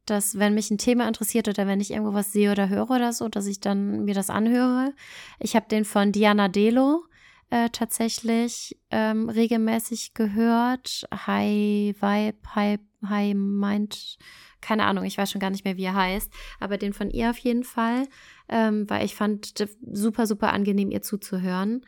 dass 0.09 0.39
wenn 0.39 0.53
mich 0.53 0.71
ein 0.71 0.77
Thema 0.77 1.07
interessiert 1.07 1.47
oder 1.47 1.67
wenn 1.67 1.79
ich 1.79 1.91
irgendwo 1.91 2.13
was 2.13 2.31
sehe 2.31 2.51
oder 2.51 2.69
höre 2.69 2.89
oder 2.89 3.13
so, 3.13 3.27
dass 3.27 3.45
ich 3.45 3.59
dann 3.59 4.05
mir 4.05 4.13
das 4.13 4.29
anhöre. 4.29 4.93
Ich 5.39 5.55
habe 5.55 5.67
den 5.69 5.85
von 5.85 6.11
Diana 6.11 6.47
Delo 6.47 7.05
äh, 7.49 7.69
tatsächlich 7.69 8.77
ähm, 8.91 9.29
regelmäßig 9.29 10.13
gehört. 10.13 11.07
High 11.27 11.95
Vibe, 12.01 12.37
High, 12.55 12.79
High 13.07 13.35
Mind, 13.35 14.17
keine 14.61 14.85
Ahnung, 14.85 15.05
ich 15.05 15.17
weiß 15.17 15.31
schon 15.31 15.41
gar 15.41 15.49
nicht 15.49 15.65
mehr, 15.65 15.77
wie 15.77 15.85
er 15.85 15.95
heißt, 15.95 16.31
aber 16.59 16.77
den 16.77 16.93
von 16.93 17.09
ihr 17.09 17.29
auf 17.29 17.37
jeden 17.37 17.63
Fall, 17.63 18.07
ähm, 18.49 18.89
weil 18.89 19.05
ich 19.05 19.15
fand 19.15 19.53
super, 19.91 20.27
super 20.27 20.51
angenehm, 20.51 20.91
ihr 20.91 21.01
zuzuhören. 21.01 21.85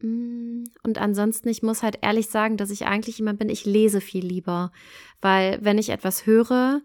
Mm, 0.00 0.64
und 0.82 0.98
ansonsten, 0.98 1.48
ich 1.48 1.62
muss 1.62 1.82
halt 1.82 1.98
ehrlich 2.02 2.28
sagen, 2.28 2.56
dass 2.56 2.70
ich 2.70 2.86
eigentlich 2.86 3.18
jemand 3.18 3.38
bin, 3.38 3.48
ich 3.48 3.64
lese 3.66 4.00
viel 4.00 4.24
lieber, 4.24 4.72
weil 5.20 5.58
wenn 5.62 5.78
ich 5.78 5.90
etwas 5.90 6.26
höre, 6.26 6.80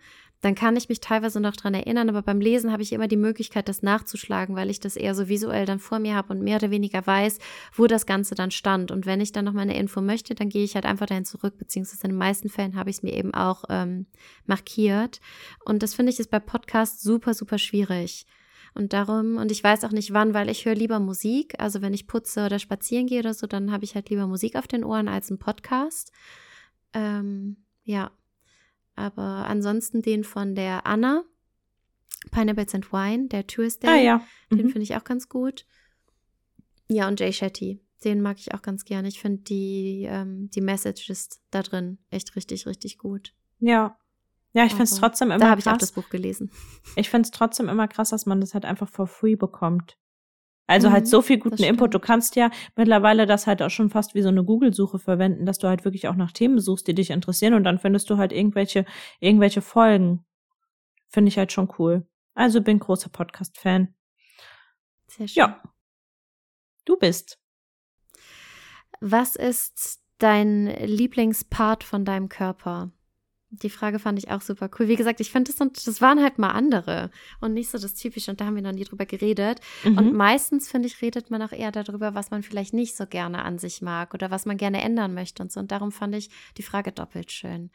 dann 0.46 0.54
kann 0.54 0.76
ich 0.76 0.90
mich 0.90 1.00
teilweise 1.00 1.40
noch 1.40 1.56
dran 1.56 1.74
erinnern, 1.74 2.08
aber 2.08 2.22
beim 2.22 2.40
Lesen 2.40 2.72
habe 2.72 2.84
ich 2.84 2.94
immer 2.94 3.08
die 3.08 3.18
Möglichkeit, 3.18 3.68
das 3.68 3.82
nachzuschlagen, 3.82 4.56
weil 4.56 4.70
ich 4.70 4.80
das 4.80 4.96
eher 4.96 5.16
so 5.16 5.28
visuell 5.28 5.66
dann 5.66 5.80
vor 5.80 5.98
mir 5.98 6.14
habe 6.14 6.32
und 6.32 6.44
mehr 6.44 6.58
oder 6.58 6.70
weniger 6.70 7.08
weiß, 7.08 7.40
wo 7.74 7.88
das 7.88 8.06
Ganze 8.06 8.36
dann 8.36 8.52
stand. 8.52 8.92
Und 8.92 9.08
wenn 9.08 9.22
ich 9.22 9.32
dann 9.32 9.46
noch 9.46 9.54
mal 9.54 9.62
eine 9.62 9.76
Info 9.76 10.02
möchte, 10.02 10.36
dann 10.36 10.50
gehe 10.50 10.64
ich 10.64 10.76
halt 10.76 10.86
einfach 10.86 11.08
dahin 11.08 11.26
zurück, 11.26 11.58
beziehungsweise 11.58 12.04
in 12.04 12.12
den 12.12 12.20
meisten 12.20 12.50
Fällen 12.50 12.76
habe 12.76 12.92
ich 12.92 12.98
es 12.98 13.02
mir 13.02 13.14
eben 13.14 13.34
auch 13.34 13.64
ähm, 13.70 14.06
markiert. 14.46 15.20
Und 15.66 15.82
das 15.82 15.96
finde 15.96 16.12
ich 16.12 16.20
ist 16.20 16.30
bei 16.30 16.40
Podcasts 16.40 17.02
super, 17.02 17.34
super 17.34 17.58
schwierig. 17.58 18.28
Und 18.76 18.94
darum, 18.94 19.38
und 19.38 19.52
ich 19.52 19.64
weiß 19.64 19.84
auch 19.84 19.94
nicht 19.94 20.14
wann, 20.14 20.36
weil 20.36 20.52
ich 20.52 20.66
höre 20.66 20.76
lieber 20.76 21.00
Musik. 21.00 21.56
Also 21.60 21.82
wenn 21.82 21.96
ich 21.96 22.06
putze 22.06 22.46
oder 22.46 22.60
spazieren 22.60 23.08
gehe 23.08 23.22
oder 23.22 23.34
so, 23.34 23.48
dann 23.48 23.72
habe 23.72 23.84
ich 23.84 23.96
halt 23.96 24.12
lieber 24.12 24.28
Musik 24.28 24.58
auf 24.58 24.68
den 24.68 24.84
Ohren 24.84 25.08
als 25.08 25.32
einen 25.32 25.40
Podcast. 25.40 26.12
Ähm, 26.94 27.58
ja, 27.84 28.12
aber 28.96 29.48
ansonsten 29.48 30.02
den 30.02 30.24
von 30.24 30.56
der 30.56 30.86
Anna, 30.86 31.24
Pineapples 32.32 32.74
and 32.74 32.92
Wine, 32.92 33.28
der 33.28 33.48
Tuesday. 33.48 33.90
Ah, 33.90 34.02
ja. 34.02 34.28
Mhm. 34.50 34.58
Den 34.58 34.70
finde 34.70 34.84
ich 34.84 34.96
auch 34.96 35.04
ganz 35.04 35.30
gut. 35.30 35.66
Ja, 36.88 37.08
und 37.08 37.20
Jay 37.20 37.34
Shetty, 37.34 37.82
den 38.04 38.22
mag 38.22 38.38
ich 38.40 38.54
auch 38.54 38.62
ganz 38.62 38.86
gerne. 38.86 39.08
Ich 39.08 39.20
finde 39.20 39.44
die, 39.44 40.06
ähm, 40.10 40.50
die 40.52 40.62
Messages 40.62 41.42
da 41.52 41.62
drin 41.62 41.98
echt 42.10 42.36
richtig, 42.36 42.68
richtig 42.68 42.98
gut. 42.98 43.34
Ja. 43.60 43.98
Ja, 44.54 44.64
ich 44.64 44.72
finde 44.72 44.84
es 44.84 44.96
trotzdem 44.96 45.32
immer 45.32 45.40
Da 45.40 45.50
habe 45.50 45.60
ich 45.60 45.68
auch 45.68 45.78
das 45.78 45.92
Buch 45.92 46.10
gelesen. 46.10 46.50
Ich 46.96 47.10
finde 47.10 47.26
es 47.26 47.32
trotzdem 47.32 47.68
immer 47.68 47.90
krass, 47.90 48.12
dass 48.12 48.26
man 48.26 48.40
das 48.40 48.54
halt 48.54 48.64
einfach 48.64 48.88
for 48.88 49.06
free 49.06 49.36
bekommt. 49.36 49.98
Also 50.68 50.92
halt 50.92 51.04
Mhm, 51.04 51.10
so 51.10 51.22
viel 51.22 51.38
guten 51.38 51.64
Input. 51.64 51.94
Du 51.94 52.00
kannst 52.00 52.36
ja 52.36 52.50
mittlerweile 52.76 53.26
das 53.26 53.46
halt 53.46 53.62
auch 53.62 53.70
schon 53.70 53.90
fast 53.90 54.16
wie 54.16 54.22
so 54.22 54.30
eine 54.30 54.44
Google-Suche 54.44 54.98
verwenden, 55.00 55.46
dass 55.46 55.60
du 55.60 55.68
halt 55.68 55.86
wirklich 55.86 56.08
auch 56.08 56.16
nach 56.16 56.32
Themen 56.32 56.60
suchst, 56.60 56.88
die 56.88 56.96
dich 56.96 57.12
interessieren 57.12 57.54
und 57.54 57.64
dann 57.64 57.80
findest 57.80 58.10
du 58.10 58.18
halt 58.18 58.32
irgendwelche, 58.32 58.86
irgendwelche 59.20 59.62
Folgen. 59.62 60.26
Finde 61.08 61.30
ich 61.30 61.38
halt 61.38 61.52
schon 61.52 61.72
cool. 61.78 62.08
Also 62.34 62.62
bin 62.62 62.80
großer 62.80 63.10
Podcast-Fan. 63.10 63.94
Sehr 65.08 65.28
schön. 65.28 65.42
Ja. 65.42 65.64
Du 66.84 66.98
bist. 66.98 67.40
Was 69.00 69.36
ist 69.36 70.02
dein 70.18 70.68
Lieblingspart 70.68 71.84
von 71.84 72.06
deinem 72.06 72.30
Körper? 72.30 72.92
Die 73.64 73.70
Frage 73.70 74.00
fand 74.00 74.20
ich 74.20 74.30
auch 74.32 74.42
super 74.42 74.70
cool. 74.78 74.88
Wie 74.88 74.96
gesagt, 74.96 75.20
ich 75.20 75.32
finde, 75.32 75.52
das, 75.54 75.84
das 75.84 76.02
waren 76.02 76.22
halt 76.22 76.40
mal 76.40 76.50
andere 76.52 77.10
und 77.40 77.54
nicht 77.54 77.70
so 77.70 77.78
das 77.78 77.94
Typische. 77.94 78.32
Und 78.32 78.42
da 78.42 78.46
haben 78.46 78.56
wir 78.56 78.62
noch 78.62 78.72
nie 78.74 78.84
drüber 78.84 79.06
geredet. 79.06 79.60
Und 79.84 80.12
Mhm. 80.12 80.18
meistens, 80.18 80.70
finde 80.70 80.88
ich, 80.88 81.02
redet 81.02 81.30
man 81.32 81.42
auch 81.42 81.52
eher 81.52 81.72
darüber, 81.72 82.14
was 82.16 82.32
man 82.32 82.44
vielleicht 82.44 82.74
nicht 82.74 82.96
so 82.98 83.06
gerne 83.06 83.44
an 83.44 83.58
sich 83.58 83.82
mag 83.82 84.14
oder 84.14 84.32
was 84.32 84.46
man 84.46 84.58
gerne 84.58 84.82
ändern 84.82 85.14
möchte 85.14 85.42
und 85.44 85.52
so. 85.52 85.60
Und 85.60 85.72
darum 85.72 85.92
fand 85.92 86.16
ich 86.16 86.30
die 86.58 86.64
Frage 86.64 86.92
doppelt 86.92 87.32
schön. 87.32 87.72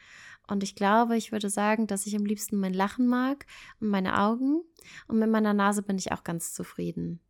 Und 0.48 0.62
ich 0.62 0.74
glaube, 0.74 1.16
ich 1.16 1.30
würde 1.32 1.48
sagen, 1.48 1.86
dass 1.86 2.06
ich 2.06 2.16
am 2.16 2.24
liebsten 2.26 2.58
mein 2.58 2.74
Lachen 2.74 3.06
mag 3.06 3.46
und 3.80 3.88
meine 3.88 4.18
Augen. 4.20 4.62
Und 5.06 5.18
mit 5.18 5.30
meiner 5.30 5.54
Nase 5.54 5.82
bin 5.82 5.96
ich 5.96 6.10
auch 6.12 6.24
ganz 6.24 6.52
zufrieden. 6.52 7.20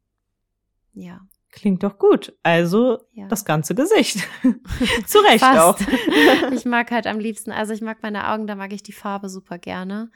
Ja. 0.95 1.27
Klingt 1.53 1.83
doch 1.83 1.99
gut. 1.99 2.33
Also 2.43 2.99
ja. 3.13 3.27
das 3.27 3.45
ganze 3.45 3.75
Gesicht. 3.75 4.19
Zu 5.07 5.19
Recht 5.19 5.41
Fast. 5.41 5.59
auch. 5.59 5.79
ich 6.53 6.65
mag 6.65 6.91
halt 6.91 7.07
am 7.07 7.19
liebsten, 7.19 7.51
also 7.51 7.73
ich 7.73 7.81
mag 7.81 8.03
meine 8.03 8.29
Augen, 8.29 8.47
da 8.47 8.55
mag 8.55 8.73
ich 8.73 8.83
die 8.83 8.93
Farbe 8.93 9.29
super 9.29 9.59
gerne. 9.59 10.11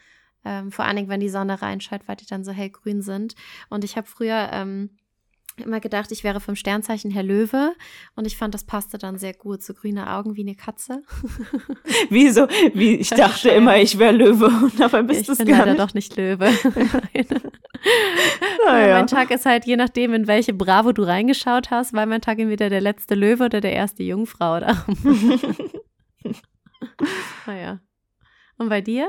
Ähm, 0.45 0.71
vor 0.71 0.85
allen 0.85 0.95
Dingen, 0.95 1.09
wenn 1.09 1.19
die 1.19 1.29
Sonne 1.29 1.61
reinscheint, 1.61 2.07
weil 2.07 2.15
die 2.15 2.25
dann 2.25 2.43
so 2.43 2.51
hellgrün 2.51 3.01
sind. 3.01 3.35
Und 3.69 3.83
ich 3.83 3.97
habe 3.97 4.07
früher 4.07 4.49
ähm, 4.53 4.91
immer 5.57 5.79
gedacht, 5.79 6.11
ich 6.11 6.23
wäre 6.23 6.39
vom 6.39 6.55
Sternzeichen 6.55 7.11
Herr 7.11 7.23
Löwe. 7.23 7.73
Und 8.15 8.25
ich 8.25 8.37
fand, 8.37 8.53
das 8.53 8.63
passte 8.63 8.97
dann 8.97 9.17
sehr 9.17 9.33
gut. 9.33 9.63
So 9.63 9.73
grüne 9.73 10.11
Augen 10.11 10.35
wie 10.35 10.41
eine 10.41 10.55
Katze. 10.55 11.03
Wieso? 12.09 12.47
Wie, 12.73 12.95
ich 12.95 13.09
dachte 13.09 13.49
immer, 13.49 13.77
ich 13.77 13.97
wäre 13.97 14.13
Löwe 14.13 14.47
und 14.47 14.79
dabei 14.79 15.03
bist 15.03 15.21
ich 15.21 15.27
du 15.27 15.33
es 15.33 15.37
bin 15.39 15.47
gar 15.47 15.59
leider 15.59 15.71
nicht. 15.71 15.81
doch 15.81 15.93
nicht 15.93 16.15
Löwe. 16.17 16.51
Naja. 18.65 18.95
Mein 18.95 19.07
Tag 19.07 19.31
ist 19.31 19.45
halt 19.45 19.65
je 19.65 19.75
nachdem, 19.75 20.13
in 20.13 20.27
welche 20.27 20.53
Bravo 20.53 20.91
du 20.91 21.03
reingeschaut 21.03 21.69
hast, 21.69 21.93
weil 21.93 22.07
mein 22.07 22.21
Tag 22.21 22.39
entweder 22.39 22.69
der 22.69 22.81
letzte 22.81 23.15
Löwe 23.15 23.45
oder 23.45 23.61
der 23.61 23.73
erste 23.73 24.03
Jungfrau. 24.03 24.59
Darum. 24.59 24.95
naja. 27.45 27.79
Und 28.57 28.69
bei 28.69 28.81
dir? 28.81 29.07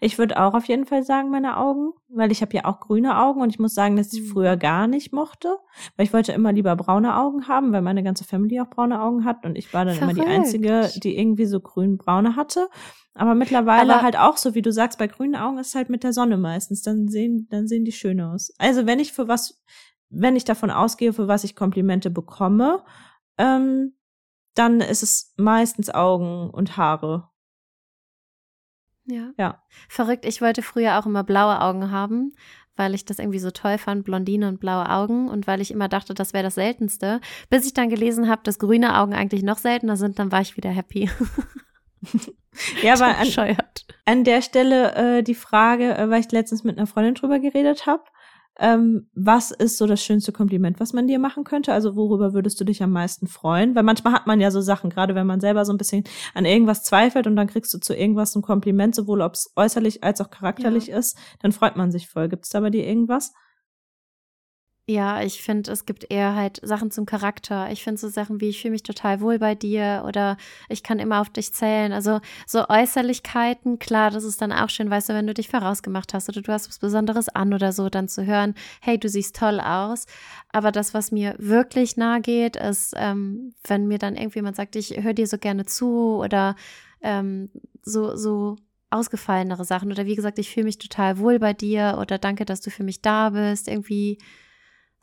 Ich 0.00 0.18
würde 0.18 0.40
auch 0.40 0.54
auf 0.54 0.64
jeden 0.66 0.86
Fall 0.86 1.02
sagen, 1.02 1.30
meine 1.30 1.56
Augen, 1.56 1.92
weil 2.08 2.32
ich 2.32 2.42
habe 2.42 2.54
ja 2.56 2.64
auch 2.64 2.80
grüne 2.80 3.18
Augen 3.18 3.40
und 3.42 3.50
ich 3.50 3.58
muss 3.58 3.74
sagen, 3.74 3.96
dass 3.96 4.12
ich 4.12 4.22
Mhm. 4.22 4.26
früher 4.32 4.56
gar 4.56 4.86
nicht 4.86 5.12
mochte, 5.12 5.56
weil 5.96 6.06
ich 6.06 6.12
wollte 6.12 6.32
immer 6.32 6.52
lieber 6.52 6.74
braune 6.76 7.16
Augen 7.16 7.48
haben, 7.48 7.72
weil 7.72 7.82
meine 7.82 8.02
ganze 8.02 8.24
Family 8.24 8.60
auch 8.60 8.70
braune 8.70 9.00
Augen 9.02 9.24
hat 9.24 9.44
und 9.44 9.56
ich 9.56 9.72
war 9.74 9.84
dann 9.84 9.96
immer 9.98 10.14
die 10.14 10.20
Verrückt. 10.20 10.34
Einzige, 10.36 10.90
die 11.02 11.18
irgendwie 11.18 11.46
so 11.46 11.60
grün-braune 11.60 12.36
hatte. 12.36 12.68
Aber 13.14 13.34
mittlerweile 13.34 13.94
Aber- 13.94 14.02
halt 14.02 14.18
auch 14.18 14.36
so, 14.36 14.54
wie 14.54 14.62
du 14.62 14.70
sagst, 14.72 14.98
bei 14.98 15.06
grünen 15.06 15.36
Augen 15.36 15.58
ist 15.58 15.74
halt 15.74 15.88
mit 15.88 16.02
der 16.04 16.12
Sonne 16.12 16.36
meistens, 16.36 16.82
dann 16.82 17.08
sehen, 17.08 17.46
dann 17.50 17.66
sehen 17.66 17.84
die 17.84 17.92
schön 17.92 18.20
aus. 18.20 18.52
Also 18.58 18.86
wenn 18.86 18.98
ich 18.98 19.12
für 19.12 19.26
was, 19.26 19.62
wenn 20.10 20.36
ich 20.36 20.44
davon 20.44 20.70
ausgehe, 20.70 21.12
für 21.12 21.26
was 21.26 21.42
ich 21.44 21.56
Komplimente 21.56 22.10
bekomme, 22.10 22.82
ähm, 23.38 23.94
dann 24.54 24.80
ist 24.80 25.02
es 25.02 25.34
meistens 25.36 25.90
Augen 25.90 26.50
und 26.50 26.76
Haare. 26.76 27.28
Ja. 29.06 29.30
Ja. 29.38 29.62
Verrückt, 29.88 30.24
ich 30.24 30.40
wollte 30.40 30.62
früher 30.62 30.98
auch 30.98 31.06
immer 31.06 31.24
blaue 31.24 31.60
Augen 31.60 31.90
haben, 31.90 32.32
weil 32.76 32.94
ich 32.94 33.04
das 33.04 33.18
irgendwie 33.18 33.38
so 33.38 33.50
toll 33.50 33.78
fand, 33.78 34.04
Blondine 34.04 34.48
und 34.48 34.60
blaue 34.60 34.90
Augen 34.90 35.28
und 35.28 35.46
weil 35.46 35.60
ich 35.60 35.70
immer 35.70 35.88
dachte, 35.88 36.14
das 36.14 36.32
wäre 36.32 36.44
das 36.44 36.56
Seltenste. 36.56 37.20
Bis 37.48 37.66
ich 37.66 37.74
dann 37.74 37.88
gelesen 37.88 38.28
habe, 38.28 38.42
dass 38.44 38.58
grüne 38.58 38.98
Augen 38.98 39.14
eigentlich 39.14 39.42
noch 39.42 39.58
seltener 39.58 39.96
sind, 39.96 40.18
dann 40.18 40.32
war 40.32 40.40
ich 40.40 40.56
wieder 40.56 40.70
happy. 40.70 41.10
Ja, 42.82 42.94
aber 42.94 43.18
an. 43.18 43.56
An 44.04 44.24
der 44.24 44.42
Stelle 44.42 44.94
äh, 44.94 45.22
die 45.22 45.34
Frage, 45.34 45.96
äh, 45.96 46.08
weil 46.08 46.20
ich 46.20 46.30
letztens 46.32 46.64
mit 46.64 46.78
einer 46.78 46.86
Freundin 46.86 47.14
drüber 47.14 47.38
geredet 47.38 47.86
habe. 47.86 48.04
Ähm, 48.58 49.08
was 49.14 49.50
ist 49.50 49.76
so 49.76 49.86
das 49.86 50.02
schönste 50.02 50.32
Kompliment, 50.32 50.80
was 50.80 50.94
man 50.94 51.06
dir 51.06 51.18
machen 51.18 51.44
könnte? 51.44 51.72
Also 51.72 51.94
worüber 51.94 52.32
würdest 52.32 52.58
du 52.58 52.64
dich 52.64 52.82
am 52.82 52.90
meisten 52.90 53.26
freuen? 53.26 53.74
Weil 53.74 53.82
manchmal 53.82 54.14
hat 54.14 54.26
man 54.26 54.40
ja 54.40 54.50
so 54.50 54.62
Sachen, 54.62 54.88
gerade 54.88 55.14
wenn 55.14 55.26
man 55.26 55.40
selber 55.40 55.64
so 55.66 55.72
ein 55.72 55.78
bisschen 55.78 56.04
an 56.32 56.46
irgendwas 56.46 56.82
zweifelt 56.82 57.26
und 57.26 57.36
dann 57.36 57.48
kriegst 57.48 57.74
du 57.74 57.78
zu 57.78 57.94
irgendwas 57.94 58.34
ein 58.34 58.42
Kompliment, 58.42 58.94
sowohl 58.94 59.20
ob 59.20 59.34
es 59.34 59.52
äußerlich 59.56 60.02
als 60.02 60.20
auch 60.22 60.30
charakterlich 60.30 60.88
ist, 60.88 61.18
dann 61.40 61.52
freut 61.52 61.76
man 61.76 61.92
sich 61.92 62.08
voll. 62.08 62.28
Gibt 62.28 62.44
es 62.44 62.50
da 62.50 62.60
bei 62.60 62.70
dir 62.70 62.86
irgendwas? 62.86 63.32
Ja, 64.88 65.20
ich 65.20 65.42
finde, 65.42 65.72
es 65.72 65.84
gibt 65.84 66.12
eher 66.12 66.36
halt 66.36 66.60
Sachen 66.62 66.92
zum 66.92 67.06
Charakter. 67.06 67.72
Ich 67.72 67.82
finde 67.82 67.98
so 68.00 68.08
Sachen 68.08 68.40
wie, 68.40 68.50
ich 68.50 68.62
fühle 68.62 68.70
mich 68.70 68.84
total 68.84 69.20
wohl 69.20 69.40
bei 69.40 69.56
dir 69.56 70.04
oder 70.06 70.36
ich 70.68 70.84
kann 70.84 71.00
immer 71.00 71.20
auf 71.20 71.28
dich 71.28 71.52
zählen. 71.52 71.92
Also 71.92 72.20
so 72.46 72.68
Äußerlichkeiten, 72.68 73.80
klar, 73.80 74.12
das 74.12 74.22
ist 74.22 74.40
dann 74.40 74.52
auch 74.52 74.68
schön, 74.68 74.88
weißt 74.88 75.08
du, 75.08 75.14
wenn 75.14 75.26
du 75.26 75.34
dich 75.34 75.48
vorausgemacht 75.48 76.14
hast 76.14 76.28
oder 76.28 76.40
du 76.40 76.52
hast 76.52 76.68
was 76.68 76.78
Besonderes 76.78 77.28
an 77.28 77.52
oder 77.52 77.72
so, 77.72 77.88
dann 77.88 78.06
zu 78.06 78.26
hören, 78.26 78.54
hey, 78.80 78.96
du 78.96 79.08
siehst 79.08 79.34
toll 79.34 79.58
aus. 79.58 80.06
Aber 80.52 80.70
das, 80.70 80.94
was 80.94 81.10
mir 81.10 81.34
wirklich 81.38 81.96
nahe 81.96 82.20
geht, 82.20 82.54
ist, 82.54 82.94
ähm, 82.96 83.54
wenn 83.66 83.88
mir 83.88 83.98
dann 83.98 84.14
irgendjemand 84.14 84.54
sagt, 84.54 84.76
ich 84.76 85.02
höre 85.02 85.14
dir 85.14 85.26
so 85.26 85.38
gerne 85.38 85.66
zu 85.66 86.14
oder 86.22 86.54
ähm, 87.02 87.50
so, 87.82 88.14
so 88.14 88.54
ausgefallenere 88.90 89.64
Sachen 89.64 89.90
oder 89.90 90.06
wie 90.06 90.14
gesagt, 90.14 90.38
ich 90.38 90.50
fühle 90.50 90.66
mich 90.66 90.78
total 90.78 91.18
wohl 91.18 91.40
bei 91.40 91.54
dir 91.54 91.98
oder 92.00 92.18
danke, 92.18 92.44
dass 92.44 92.60
du 92.60 92.70
für 92.70 92.84
mich 92.84 93.02
da 93.02 93.30
bist, 93.30 93.66
irgendwie 93.66 94.18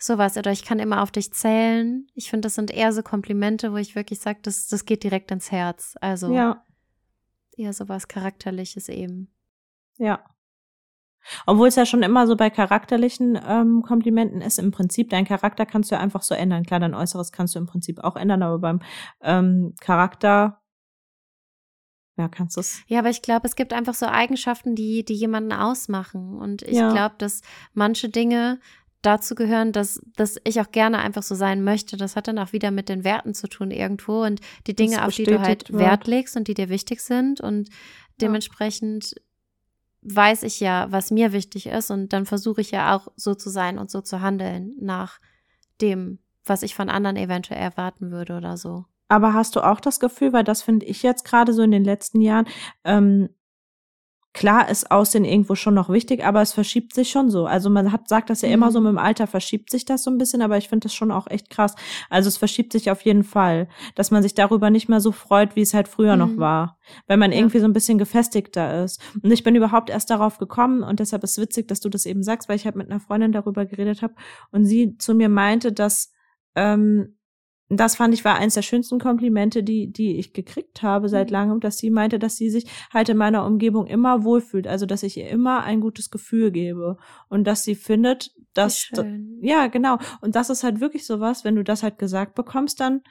sowas 0.04 0.38
oder 0.38 0.52
ich 0.52 0.64
kann 0.66 0.80
immer 0.80 1.02
auf 1.02 1.12
dich 1.12 1.32
zählen. 1.34 2.08
Ich 2.14 2.30
finde, 2.30 2.48
das 2.48 2.56
sind 2.56 2.72
eher 2.72 2.92
so 2.92 3.04
Komplimente, 3.04 3.72
wo 3.72 3.78
ich 3.78 3.96
wirklich 3.96 4.20
sage, 4.20 4.40
das, 4.42 4.68
das 4.68 4.86
geht 4.86 5.04
direkt 5.04 5.32
ins 5.32 5.52
Herz. 5.52 5.96
Also 6.02 6.34
Ja, 6.34 6.64
eher 7.56 7.74
sowas 7.74 8.08
Charakterliches 8.08 8.90
eben. 8.90 9.34
ja. 9.98 10.24
Obwohl 11.46 11.70
es 11.70 11.76
ja 11.78 11.86
schon 11.86 12.04
immer 12.04 12.28
so 12.28 12.36
bei 12.36 12.50
charakterlichen 12.50 13.40
ähm, 13.48 13.82
Komplimenten 13.82 14.42
ist, 14.42 14.60
im 14.60 14.72
Prinzip, 14.72 15.10
dein 15.10 15.24
Charakter 15.24 15.66
kannst 15.66 15.90
du 15.90 15.96
ja 15.96 16.02
einfach 16.02 16.22
so 16.22 16.36
ändern. 16.36 16.66
Klar, 16.66 16.82
dein 16.82 16.94
Äußeres 16.94 17.32
kannst 17.32 17.56
du 17.56 17.60
im 17.60 17.66
Prinzip 17.66 18.04
auch 18.04 18.18
ändern, 18.18 18.44
aber 18.44 18.60
beim 18.60 18.82
ähm, 19.22 19.74
Charakter, 19.80 20.62
ja, 22.18 22.28
kannst 22.28 22.58
du 22.58 22.60
es. 22.60 22.82
Ja, 22.88 23.00
aber 23.00 23.10
ich 23.10 23.22
glaube, 23.22 23.48
es 23.48 23.56
gibt 23.56 23.72
einfach 23.72 23.94
so 23.94 24.06
Eigenschaften, 24.06 24.76
die, 24.76 25.06
die 25.06 25.14
jemanden 25.16 25.54
ausmachen. 25.54 26.36
Und 26.36 26.62
ich 26.62 26.76
Ja. 26.76 26.92
glaube, 26.92 27.16
dass 27.20 27.42
manche 27.74 28.10
Dinge 28.10 28.60
dazu 29.04 29.36
gehören, 29.36 29.72
dass, 29.72 30.02
dass 30.16 30.38
ich 30.44 30.60
auch 30.60 30.72
gerne 30.72 30.98
einfach 31.00 31.22
so 31.22 31.36
sein 31.36 31.64
möchte. 31.64 31.98
Das 31.98 32.16
hat 32.16 32.28
dann 32.28 32.40
auch 32.40 32.54
wieder 32.54 32.72
mit 32.72 32.90
den 32.90 33.04
Werten 33.04 33.34
zu 33.34 33.48
tun 33.48 33.70
irgendwo 33.70 34.24
und 34.24 34.42
die 34.66 34.76
Dinge, 34.76 35.06
auf 35.06 35.14
die 35.14 35.26
du 35.26 35.40
halt 35.42 35.60
bestätigt 35.60 35.80
Wert 35.80 36.00
wird. 36.02 36.08
legst 36.08 36.38
und 36.38 36.48
die 36.48 36.56
dir 36.56 36.70
wichtig 36.70 37.02
sind. 37.02 37.42
Und 37.42 37.70
dementsprechend 38.20 39.16
weiß 40.02 40.44
ich 40.44 40.60
ja, 40.60 40.88
was 40.92 41.12
mir 41.12 41.32
wichtig 41.32 41.68
ist 41.68 41.92
und 41.92 42.14
dann 42.14 42.26
versuche 42.26 42.62
ich 42.62 42.72
ja 42.72 42.96
auch 42.96 43.08
so 43.16 43.36
zu 43.36 43.50
sein 43.50 43.78
und 43.78 43.90
so 43.90 44.02
zu 44.02 44.22
handeln 44.22 44.76
nach 44.80 45.20
dem, 45.82 46.20
was 46.46 46.64
ich 46.64 46.76
von 46.76 46.90
anderen 46.90 47.16
eventuell 47.16 47.62
erwarten 47.62 48.12
würde 48.12 48.36
oder 48.36 48.58
so. 48.58 48.86
Aber 49.08 49.34
hast 49.34 49.56
du 49.56 49.62
auch 49.62 49.80
das 49.80 50.00
Gefühl, 50.00 50.34
weil 50.34 50.44
das 50.44 50.62
finde 50.62 50.86
ich 50.86 51.04
jetzt 51.04 51.24
gerade 51.24 51.54
so 51.54 51.62
in 51.62 51.72
den 51.72 51.84
letzten 51.84 52.22
Jahren, 52.22 52.48
ähm, 52.84 53.30
klar 54.34 54.68
ist 54.70 54.90
Aussehen 54.92 55.26
irgendwo 55.26 55.54
schon 55.56 55.76
noch 55.76 55.90
wichtig, 55.90 56.26
aber 56.26 56.42
es 56.42 56.54
verschiebt 56.54 56.94
sich 56.96 57.12
schon 57.12 57.30
so. 57.30 57.46
Also 57.46 57.70
man 57.70 57.92
hat 57.92 58.10
sagt 58.10 58.30
das 58.32 58.42
ja 58.42 58.50
immer 58.50 58.68
Mhm. 58.68 58.72
so, 58.72 58.82
mit 58.82 58.90
dem 58.90 58.98
Alter 58.98 59.28
verschiebt 59.28 59.70
sich 59.70 59.86
das 59.86 60.04
so 60.04 60.10
ein 60.12 60.18
bisschen, 60.18 60.42
aber 60.42 60.58
ich 60.58 60.70
finde 60.70 60.86
das 60.86 60.94
schon 60.96 61.12
auch 61.12 61.28
echt 61.28 61.50
krass. 61.52 61.76
Also 62.10 62.30
es 62.30 62.38
verschiebt 62.38 62.72
sich 62.74 62.90
auf 62.90 63.02
jeden 63.02 63.24
Fall, 63.24 63.68
dass 63.96 64.10
man 64.12 64.24
sich 64.24 64.34
darüber 64.34 64.70
nicht 64.72 64.90
mehr 64.90 65.00
so 65.00 65.12
freut, 65.12 65.56
wie 65.56 65.62
es 65.62 65.74
halt 65.76 65.88
früher 65.88 66.16
noch 66.16 66.30
Mhm. 66.32 66.40
war, 66.40 66.78
weil 67.08 67.18
man 67.18 67.32
Ja. 67.32 67.38
irgendwie 67.38 67.60
so 67.60 67.66
ein 67.66 67.74
bisschen 67.74 67.98
gefestigter 68.00 68.84
ist. 68.84 69.00
Und 69.22 69.32
ich 69.32 69.44
bin 69.44 69.56
überhaupt 69.56 69.90
erst 69.92 70.10
darauf 70.10 70.40
gekommen 70.40 70.82
und 70.84 71.00
deshalb 71.00 71.24
ist 71.24 71.38
es 71.38 71.44
witzig, 71.44 71.68
dass 71.68 71.80
du 71.80 71.90
das 71.90 72.06
eben 72.08 72.24
sagst, 72.24 72.50
weil 72.50 72.56
ich 72.56 72.66
halt 72.66 72.76
mit 72.76 72.90
einer 72.90 73.00
Freundin 73.00 73.32
darüber 73.32 73.66
geredet 73.66 74.02
habe 74.02 74.16
und 74.52 74.66
sie 74.66 74.98
zu 74.98 75.14
mir 75.14 75.30
meinte, 75.30 75.72
dass 75.72 76.12
ähm, 76.56 77.18
das 77.78 77.96
fand 77.96 78.14
ich 78.14 78.26
war 78.26 78.36
eins 78.36 78.54
der 78.56 78.62
schönsten 78.62 79.00
Komplimente, 79.00 79.64
die, 79.64 79.92
die 79.92 80.18
ich 80.20 80.34
gekriegt 80.34 80.82
habe 80.84 81.10
seit 81.10 81.30
Mhm. 81.30 81.34
langem, 81.34 81.60
dass 81.60 81.78
sie 81.78 81.90
meinte, 81.90 82.20
dass 82.20 82.36
sie 82.38 82.50
sich 82.50 82.66
halt 82.94 83.10
in 83.10 83.18
meiner 83.18 83.46
Umgebung 83.46 83.88
immer 83.88 84.24
wohlfühlt, 84.24 84.68
also 84.68 84.86
dass 84.86 85.04
ich 85.04 85.18
ihr 85.18 85.30
immer 85.30 85.64
ein 85.64 85.80
gutes 85.82 86.12
Gefühl 86.12 86.52
gebe 86.52 86.98
und 87.30 87.46
dass 87.46 87.64
sie 87.64 87.76
findet, 87.76 88.32
dass, 88.54 88.90
ja, 89.42 89.68
genau. 89.68 89.98
Und 90.22 90.36
das 90.36 90.50
ist 90.50 90.64
halt 90.64 90.80
wirklich 90.80 91.06
sowas, 91.06 91.44
wenn 91.44 91.56
du 91.56 91.64
das 91.64 91.84
halt 91.84 91.98
gesagt 91.98 92.36
bekommst, 92.36 92.80
dann, 92.80 93.02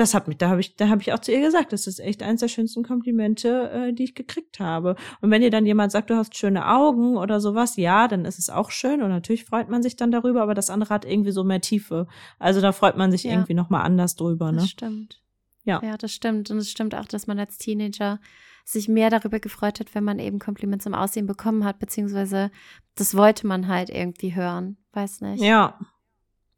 das 0.00 0.14
hat 0.14 0.28
mich, 0.28 0.38
da 0.38 0.48
habe 0.48 0.60
ich, 0.60 0.76
da 0.76 0.88
habe 0.88 1.02
ich 1.02 1.12
auch 1.12 1.18
zu 1.18 1.30
ihr 1.30 1.40
gesagt, 1.40 1.72
das 1.72 1.86
ist 1.86 2.00
echt 2.00 2.22
eins 2.22 2.40
der 2.40 2.48
schönsten 2.48 2.82
Komplimente, 2.82 3.70
äh, 3.70 3.92
die 3.92 4.04
ich 4.04 4.14
gekriegt 4.14 4.58
habe. 4.58 4.96
Und 5.20 5.30
wenn 5.30 5.42
dir 5.42 5.50
dann 5.50 5.66
jemand 5.66 5.92
sagt, 5.92 6.08
du 6.10 6.16
hast 6.16 6.36
schöne 6.36 6.66
Augen 6.66 7.16
oder 7.16 7.40
sowas, 7.40 7.76
ja, 7.76 8.08
dann 8.08 8.24
ist 8.24 8.38
es 8.38 8.48
auch 8.48 8.70
schön 8.70 9.02
und 9.02 9.10
natürlich 9.10 9.44
freut 9.44 9.68
man 9.68 9.82
sich 9.82 9.96
dann 9.96 10.10
darüber, 10.10 10.42
aber 10.42 10.54
das 10.54 10.70
andere 10.70 10.94
hat 10.94 11.04
irgendwie 11.04 11.32
so 11.32 11.44
mehr 11.44 11.60
Tiefe. 11.60 12.06
Also 12.38 12.60
da 12.60 12.72
freut 12.72 12.96
man 12.96 13.10
sich 13.12 13.24
Ja. 13.24 13.32
irgendwie 13.32 13.54
noch 13.54 13.68
mal 13.68 13.82
anders 13.82 14.16
drüber, 14.16 14.50
ne? 14.52 14.58
Das 14.58 14.70
stimmt. 14.70 15.22
Ja. 15.64 15.80
Ja, 15.84 15.98
das 15.98 16.12
stimmt. 16.12 16.50
Und 16.50 16.56
es 16.58 16.70
stimmt 16.70 16.94
auch, 16.94 17.04
dass 17.04 17.26
man 17.26 17.38
als 17.38 17.58
Teenager 17.58 18.18
sich 18.64 18.88
mehr 18.88 19.10
darüber 19.10 19.38
gefreut 19.40 19.80
hat, 19.80 19.94
wenn 19.94 20.04
man 20.04 20.18
eben 20.18 20.38
Kompliment 20.38 20.82
zum 20.82 20.94
Aussehen 20.94 21.26
bekommen 21.26 21.64
hat, 21.64 21.78
beziehungsweise 21.78 22.50
das 22.94 23.14
wollte 23.14 23.46
man 23.46 23.68
halt 23.68 23.90
irgendwie 23.90 24.34
hören. 24.34 24.78
Weiß 24.92 25.20
nicht. 25.20 25.42
Ja. 25.42 25.78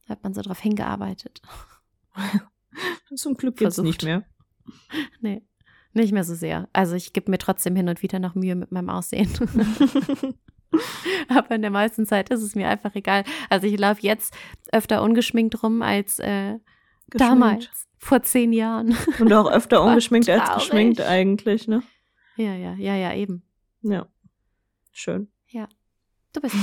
Hat 0.08 0.22
man 0.22 0.32
so 0.34 0.42
drauf 0.42 0.60
hingearbeitet. 0.60 1.42
Zum 3.14 3.34
Glück 3.34 3.60
jetzt 3.60 3.78
nicht 3.78 4.02
mehr. 4.02 4.24
Nee, 5.20 5.42
nicht 5.92 6.12
mehr 6.12 6.22
so 6.22 6.36
sehr. 6.36 6.68
Also 6.72 6.94
ich 6.94 7.12
gebe 7.12 7.30
mir 7.30 7.38
trotzdem 7.38 7.74
hin 7.74 7.88
und 7.88 8.00
wieder 8.02 8.20
noch 8.20 8.36
Mühe 8.36 8.54
mit 8.54 8.70
meinem 8.70 8.90
Aussehen. 8.90 9.28
Aber 11.28 11.54
in 11.54 11.62
der 11.62 11.70
meisten 11.70 12.06
Zeit 12.06 12.30
ist 12.30 12.42
es 12.42 12.54
mir 12.54 12.68
einfach 12.68 12.94
egal. 12.94 13.24
Also 13.50 13.66
ich 13.66 13.78
laufe 13.78 14.00
jetzt 14.02 14.34
öfter 14.70 15.02
ungeschminkt 15.02 15.62
rum 15.62 15.82
als 15.82 16.20
äh, 16.20 16.58
damals, 17.08 17.68
vor 17.98 18.22
zehn 18.22 18.52
Jahren. 18.52 18.96
Und 19.18 19.32
auch 19.32 19.50
öfter 19.50 19.82
ungeschminkt 19.84 20.28
als 20.30 20.54
geschminkt 20.54 21.00
eigentlich, 21.00 21.68
ne? 21.68 21.82
Ja, 22.36 22.54
ja, 22.54 22.74
ja, 22.74 22.96
ja, 22.96 23.14
eben. 23.14 23.42
Ja. 23.82 24.06
Schön. 24.92 25.28
Ja. 25.48 25.68
Du 26.32 26.40
bist. 26.40 26.56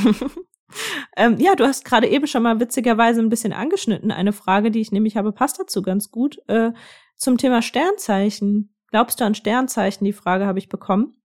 Ähm, 1.18 1.38
ja, 1.40 1.56
du 1.56 1.66
hast 1.66 1.86
gerade 1.86 2.08
eben 2.08 2.28
schon 2.28 2.44
mal 2.44 2.60
witzigerweise 2.60 3.22
ein 3.22 3.30
bisschen 3.30 3.54
angeschnitten. 3.54 4.12
Eine 4.12 4.34
Frage, 4.34 4.72
die 4.72 4.82
ich 4.82 4.92
nämlich 4.92 5.18
habe, 5.18 5.32
passt 5.32 5.60
dazu 5.60 5.82
ganz 5.82 6.12
gut. 6.12 6.40
Äh, 6.48 6.72
zum 7.16 7.38
Thema 7.38 7.62
Sternzeichen. 7.62 8.76
Glaubst 8.88 9.20
du 9.20 9.26
an 9.26 9.36
Sternzeichen? 9.36 10.06
Die 10.06 10.14
Frage 10.14 10.46
habe 10.46 10.60
ich 10.60 10.70
bekommen. 10.70 11.22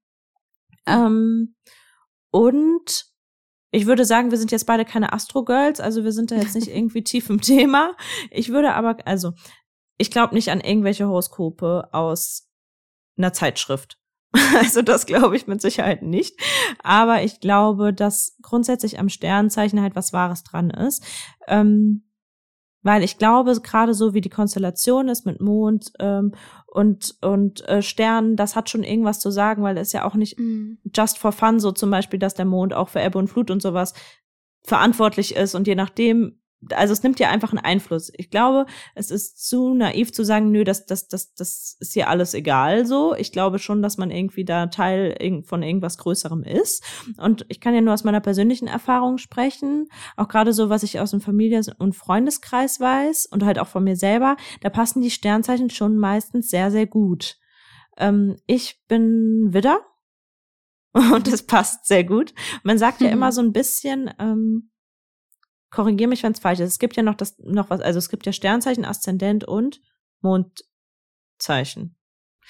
Ähm, 0.86 1.54
und 2.30 3.06
ich 3.70 3.86
würde 3.86 4.04
sagen, 4.04 4.30
wir 4.30 4.38
sind 4.38 4.52
jetzt 4.52 4.66
beide 4.66 4.84
keine 4.84 5.12
Astro-Girls, 5.12 5.80
also 5.80 6.04
wir 6.04 6.12
sind 6.12 6.30
da 6.30 6.36
jetzt 6.36 6.54
nicht 6.54 6.68
irgendwie 6.74 7.02
tief 7.02 7.30
im 7.30 7.40
Thema. 7.40 7.96
Ich 8.30 8.50
würde 8.50 8.74
aber, 8.74 8.96
also, 9.06 9.32
ich 9.98 10.10
glaube 10.10 10.34
nicht 10.34 10.50
an 10.50 10.60
irgendwelche 10.60 11.06
Horoskope 11.06 11.88
aus 11.92 12.50
einer 13.16 13.32
Zeitschrift. 13.32 13.98
Also 14.58 14.82
das 14.82 15.06
glaube 15.06 15.36
ich 15.36 15.46
mit 15.46 15.60
Sicherheit 15.60 16.02
nicht. 16.02 16.40
Aber 16.82 17.22
ich 17.22 17.40
glaube, 17.40 17.92
dass 17.92 18.36
grundsätzlich 18.42 18.98
am 18.98 19.08
Sternzeichen 19.08 19.80
halt 19.80 19.96
was 19.96 20.12
Wahres 20.12 20.42
dran 20.44 20.70
ist. 20.70 21.04
Ähm, 21.46 22.04
weil 22.82 23.02
ich 23.02 23.16
glaube, 23.16 23.58
gerade 23.62 23.94
so 23.94 24.12
wie 24.12 24.20
die 24.20 24.30
Konstellation 24.30 25.08
ist 25.08 25.24
mit 25.24 25.40
Mond 25.40 25.92
ähm, 25.98 26.32
und 26.66 27.16
und 27.22 27.66
äh, 27.66 27.80
Sternen, 27.80 28.36
das 28.36 28.56
hat 28.56 28.68
schon 28.68 28.82
irgendwas 28.82 29.20
zu 29.20 29.30
sagen, 29.30 29.62
weil 29.62 29.78
es 29.78 29.92
ja 29.92 30.04
auch 30.04 30.14
nicht 30.14 30.38
mm. 30.38 30.74
just 30.94 31.18
for 31.18 31.32
fun 31.32 31.60
so 31.60 31.72
zum 31.72 31.90
Beispiel, 31.90 32.18
dass 32.18 32.34
der 32.34 32.44
Mond 32.44 32.74
auch 32.74 32.90
für 32.90 33.00
Ebbe 33.00 33.18
und 33.18 33.28
Flut 33.28 33.50
und 33.50 33.62
sowas 33.62 33.94
verantwortlich 34.66 35.34
ist 35.34 35.54
und 35.54 35.66
je 35.66 35.74
nachdem 35.76 36.38
also 36.72 36.92
es 36.92 37.02
nimmt 37.02 37.20
ja 37.20 37.30
einfach 37.30 37.52
einen 37.52 37.64
Einfluss. 37.64 38.12
Ich 38.16 38.30
glaube, 38.30 38.66
es 38.94 39.10
ist 39.10 39.46
zu 39.48 39.74
naiv 39.74 40.12
zu 40.12 40.24
sagen, 40.24 40.50
nö, 40.50 40.64
das, 40.64 40.86
das, 40.86 41.08
das, 41.08 41.34
das 41.34 41.76
ist 41.80 41.92
hier 41.92 42.08
alles 42.08 42.34
egal 42.34 42.86
so. 42.86 43.14
Ich 43.14 43.32
glaube 43.32 43.58
schon, 43.58 43.82
dass 43.82 43.98
man 43.98 44.10
irgendwie 44.10 44.44
da 44.44 44.66
Teil 44.66 45.16
von 45.44 45.62
irgendwas 45.62 45.98
Größerem 45.98 46.42
ist. 46.42 46.84
Und 47.18 47.44
ich 47.48 47.60
kann 47.60 47.74
ja 47.74 47.80
nur 47.80 47.94
aus 47.94 48.04
meiner 48.04 48.20
persönlichen 48.20 48.68
Erfahrung 48.68 49.18
sprechen. 49.18 49.88
Auch 50.16 50.28
gerade 50.28 50.52
so, 50.52 50.68
was 50.68 50.82
ich 50.82 51.00
aus 51.00 51.10
dem 51.10 51.20
Familien- 51.20 51.64
und 51.78 51.94
Freundeskreis 51.94 52.80
weiß 52.80 53.26
und 53.26 53.44
halt 53.44 53.58
auch 53.58 53.68
von 53.68 53.84
mir 53.84 53.96
selber, 53.96 54.36
da 54.60 54.70
passen 54.70 55.02
die 55.02 55.10
Sternzeichen 55.10 55.70
schon 55.70 55.96
meistens 55.96 56.48
sehr, 56.50 56.70
sehr 56.70 56.86
gut. 56.86 57.38
Ähm, 57.96 58.36
ich 58.46 58.82
bin 58.88 59.52
Widder. 59.52 59.80
Und 61.12 61.26
das 61.30 61.42
passt 61.42 61.86
sehr 61.86 62.04
gut. 62.04 62.32
Man 62.62 62.78
sagt 62.78 63.00
ja 63.00 63.08
immer 63.08 63.32
so 63.32 63.40
ein 63.40 63.52
bisschen, 63.52 64.10
ähm, 64.20 64.70
korrigiere 65.74 66.08
mich, 66.08 66.22
wenn 66.22 66.32
es 66.32 66.38
falsch 66.38 66.60
ist. 66.60 66.70
Es 66.70 66.78
gibt 66.78 66.96
ja 66.96 67.02
noch 67.02 67.14
das, 67.14 67.36
noch 67.38 67.68
was, 67.68 67.80
also 67.80 67.98
es 67.98 68.08
gibt 68.08 68.24
ja 68.26 68.32
Sternzeichen, 68.32 68.84
Aszendent 68.84 69.44
und 69.44 69.80
Mondzeichen. 70.20 71.96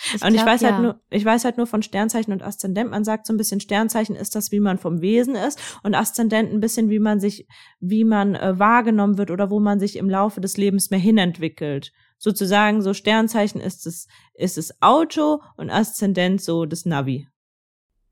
Ich 0.07 0.13
und 0.15 0.21
glaub, 0.21 0.35
ich 0.35 0.41
weiß 0.41 0.47
halt 0.47 0.63
ja. 0.63 0.71
halt 0.73 0.83
nur, 0.83 1.01
ich 1.11 1.25
weiß 1.25 1.45
halt 1.45 1.57
nur 1.57 1.67
von 1.67 1.83
Sternzeichen 1.83 2.33
und 2.33 2.43
Aszendent. 2.43 2.91
Man 2.91 3.05
sagt 3.05 3.27
so 3.27 3.33
ein 3.33 3.37
bisschen 3.37 3.61
Sternzeichen 3.61 4.17
ist 4.17 4.35
das, 4.35 4.51
wie 4.51 4.61
man 4.61 4.79
vom 4.79 5.01
Wesen 5.01 5.37
ist 5.37 5.61
und 5.83 5.95
Aszendent 5.95 6.53
ein 6.53 6.61
bisschen, 6.61 6.91
wie 6.91 6.99
man 6.99 7.21
sich, 7.21 7.47
wie 7.81 8.05
man 8.05 8.35
äh, 8.35 8.59
wahrgenommen 8.59 9.19
wird 9.19 9.31
oder 9.31 9.51
wo 9.51 9.61
man 9.61 9.79
sich 9.79 9.97
im 9.97 10.11
Laufe 10.11 10.41
des 10.41 10.57
Lebens 10.57 10.91
mehr 10.91 10.99
hinentwickelt. 10.99 11.93
Sozusagen 12.19 12.83
so 12.83 12.93
Sternzeichen 12.93 13.61
ist 13.61 13.87
es, 13.87 14.09
ist 14.35 14.59
es 14.59 14.83
Auto 14.83 15.43
und 15.57 15.71
Aszendent 15.71 16.43
so 16.43 16.67
das 16.67 16.85
Navi. 16.85 17.29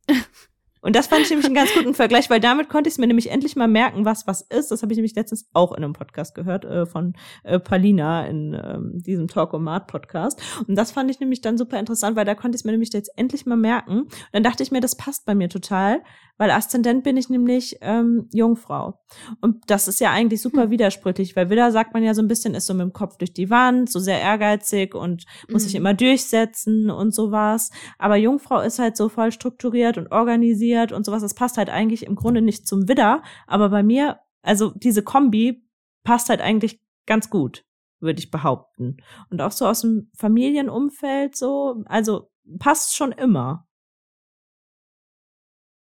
Und 0.83 0.97
das 0.97 1.07
fand 1.07 1.23
ich 1.23 1.31
nämlich 1.31 1.47
einen 1.47 1.55
ganz 1.55 1.73
guten 1.73 1.95
Vergleich, 1.95 2.29
weil 2.29 2.41
damit 2.41 2.69
konnte 2.69 2.89
ich 2.89 2.95
es 2.95 2.99
mir 2.99 3.07
nämlich 3.07 3.31
endlich 3.31 3.57
mal 3.57 3.69
merken, 3.69 4.05
was 4.05 4.27
was 4.27 4.43
ist. 4.43 4.71
Das 4.71 4.83
habe 4.83 4.93
ich 4.93 4.97
nämlich 4.97 5.15
letztens 5.15 5.49
auch 5.53 5.73
in 5.73 5.83
einem 5.83 5.93
Podcast 5.93 6.35
gehört 6.35 6.65
äh, 6.65 6.87
von 6.87 7.15
äh, 7.45 7.59
Palina 7.59 8.27
in 8.27 8.53
ähm, 8.53 8.93
diesem 8.95 9.29
Talk 9.29 9.55
o 9.55 9.59
Mart 9.59 9.87
Podcast. 9.87 10.43
Und 10.67 10.75
das 10.75 10.91
fand 10.91 11.11
ich 11.11 11.21
nämlich 11.21 11.41
dann 11.41 11.57
super 11.57 11.79
interessant, 11.79 12.17
weil 12.17 12.25
da 12.25 12.35
konnte 12.35 12.57
ich 12.57 12.61
es 12.61 12.65
mir 12.65 12.73
nämlich 12.73 12.93
jetzt 12.93 13.17
endlich 13.17 13.47
mal 13.47 13.57
merken. 13.57 14.03
Und 14.03 14.13
dann 14.33 14.43
dachte 14.43 14.63
ich 14.63 14.73
mir, 14.73 14.81
das 14.81 14.97
passt 14.97 15.25
bei 15.25 15.35
mir 15.35 15.49
total, 15.49 16.03
weil 16.39 16.51
Aszendent 16.51 17.05
bin 17.05 17.17
ich 17.17 17.29
nämlich 17.29 17.79
ähm, 17.83 18.29
Jungfrau. 18.33 18.99
Und 19.41 19.59
das 19.67 19.87
ist 19.89 20.01
ja 20.01 20.11
eigentlich 20.11 20.41
super 20.41 20.65
hm. 20.65 20.71
widersprüchlich, 20.71 21.37
weil 21.37 21.51
Widder 21.51 21.71
sagt 21.71 21.95
man 21.95 22.03
ja 22.03 22.15
so 22.15 22.23
ein 22.23 22.29
bisschen, 22.29 22.55
ist 22.55 22.67
so 22.67 22.75
mit 22.75 22.83
dem 22.83 22.93
Kopf 22.93 23.17
durch 23.19 23.33
die 23.33 23.51
Wand, 23.51 23.91
so 23.91 23.99
sehr 23.99 24.21
ehrgeizig 24.21 24.95
und 24.95 25.25
muss 25.49 25.63
mhm. 25.63 25.67
sich 25.67 25.75
immer 25.75 25.95
durchsetzen 25.95 26.91
und 26.91 27.15
sowas. 27.15 27.71
Aber 27.99 28.17
Jungfrau 28.17 28.61
ist 28.61 28.79
halt 28.79 28.97
so 28.97 29.09
voll 29.09 29.33
strukturiert 29.33 29.99
und 29.99 30.11
organisiert 30.11 30.93
und 30.93 31.05
sowas. 31.05 31.23
Das 31.23 31.35
passt 31.35 31.59
halt 31.59 31.71
eigentlich 31.71 32.07
im 32.07 32.17
Grunde 32.17 32.43
nicht 32.43 32.67
zum 32.67 32.89
Widder, 32.89 33.23
aber 33.47 33.69
bei 33.69 33.83
mir, 33.83 34.19
also 34.43 34.73
diese 34.75 35.03
Kombi 35.03 35.65
passt 36.05 36.29
halt 36.29 36.41
eigentlich 36.41 36.81
ganz 37.07 37.31
gut, 37.31 37.65
würde 38.01 38.21
ich 38.21 38.31
behaupten. 38.31 38.97
Und 39.31 39.41
auch 39.41 39.53
so 39.53 39.67
aus 39.67 39.83
dem 39.83 40.11
Familienumfeld 40.17 41.37
so, 41.37 41.83
also 41.87 42.31
passt 42.59 42.97
schon 42.97 43.13
immer. 43.13 43.67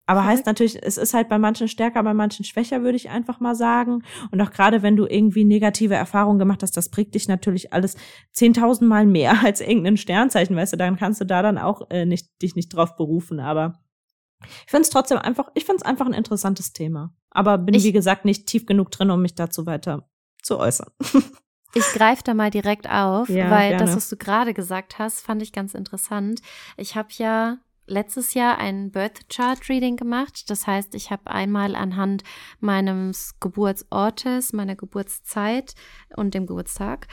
Aber 0.09 0.25
heißt 0.25 0.47
natürlich, 0.47 0.81
es 0.81 0.97
ist 0.97 1.13
halt 1.13 1.29
bei 1.29 1.37
manchen 1.37 1.67
stärker, 1.67 2.01
bei 2.01 2.15
manchen 2.15 2.43
schwächer, 2.43 2.81
würde 2.81 2.95
ich 2.95 3.11
einfach 3.11 3.39
mal 3.39 3.53
sagen. 3.53 4.01
Und 4.31 4.41
auch 4.41 4.49
gerade 4.49 4.81
wenn 4.81 4.95
du 4.95 5.05
irgendwie 5.05 5.45
negative 5.45 5.93
Erfahrungen 5.93 6.39
gemacht 6.39 6.63
hast, 6.63 6.75
das 6.75 6.89
prägt 6.89 7.13
dich 7.13 7.27
natürlich 7.27 7.73
alles 7.73 7.95
zehntausendmal 8.31 9.05
mehr 9.05 9.35
als 9.45 9.61
irgendein 9.61 9.97
Sternzeichen, 9.97 10.55
weißt 10.55 10.73
du, 10.73 10.77
dann 10.77 10.97
kannst 10.97 11.21
du 11.21 11.25
da 11.25 11.43
dann 11.43 11.59
auch 11.59 11.91
äh, 11.91 12.07
nicht, 12.07 12.27
dich 12.41 12.55
nicht 12.55 12.69
drauf 12.69 12.95
berufen. 12.95 13.39
Aber 13.39 13.83
ich 14.41 14.71
finde 14.71 14.81
es 14.81 14.89
trotzdem 14.89 15.19
einfach, 15.19 15.51
ich 15.53 15.65
finde 15.65 15.81
es 15.81 15.85
einfach 15.85 16.07
ein 16.07 16.13
interessantes 16.13 16.73
Thema. 16.73 17.13
Aber 17.29 17.59
bin, 17.59 17.75
ich, 17.75 17.83
wie 17.83 17.91
gesagt, 17.91 18.25
nicht 18.25 18.47
tief 18.47 18.65
genug 18.65 18.89
drin, 18.89 19.11
um 19.11 19.21
mich 19.21 19.35
dazu 19.35 19.67
weiter 19.67 20.09
zu 20.41 20.57
äußern. 20.57 20.89
Ich 21.75 21.85
greife 21.93 22.23
da 22.23 22.33
mal 22.33 22.49
direkt 22.49 22.89
auf, 22.89 23.29
ja, 23.29 23.51
weil 23.51 23.69
gerne. 23.69 23.85
das, 23.85 23.95
was 23.95 24.09
du 24.09 24.17
gerade 24.17 24.55
gesagt 24.55 24.97
hast, 24.97 25.21
fand 25.21 25.43
ich 25.43 25.53
ganz 25.53 25.75
interessant. 25.75 26.41
Ich 26.77 26.95
habe 26.95 27.09
ja 27.11 27.59
letztes 27.89 28.33
Jahr 28.33 28.57
ein 28.57 28.91
Birth 28.91 29.29
Chart 29.29 29.67
Reading 29.67 29.97
gemacht. 29.97 30.49
Das 30.49 30.67
heißt, 30.67 30.95
ich 30.95 31.11
habe 31.11 31.29
einmal 31.29 31.75
anhand 31.75 32.23
meines 32.59 33.35
Geburtsortes, 33.39 34.53
meiner 34.53 34.75
Geburtszeit 34.75 35.73
und 36.15 36.33
dem 36.33 36.45
Geburtstag 36.45 37.07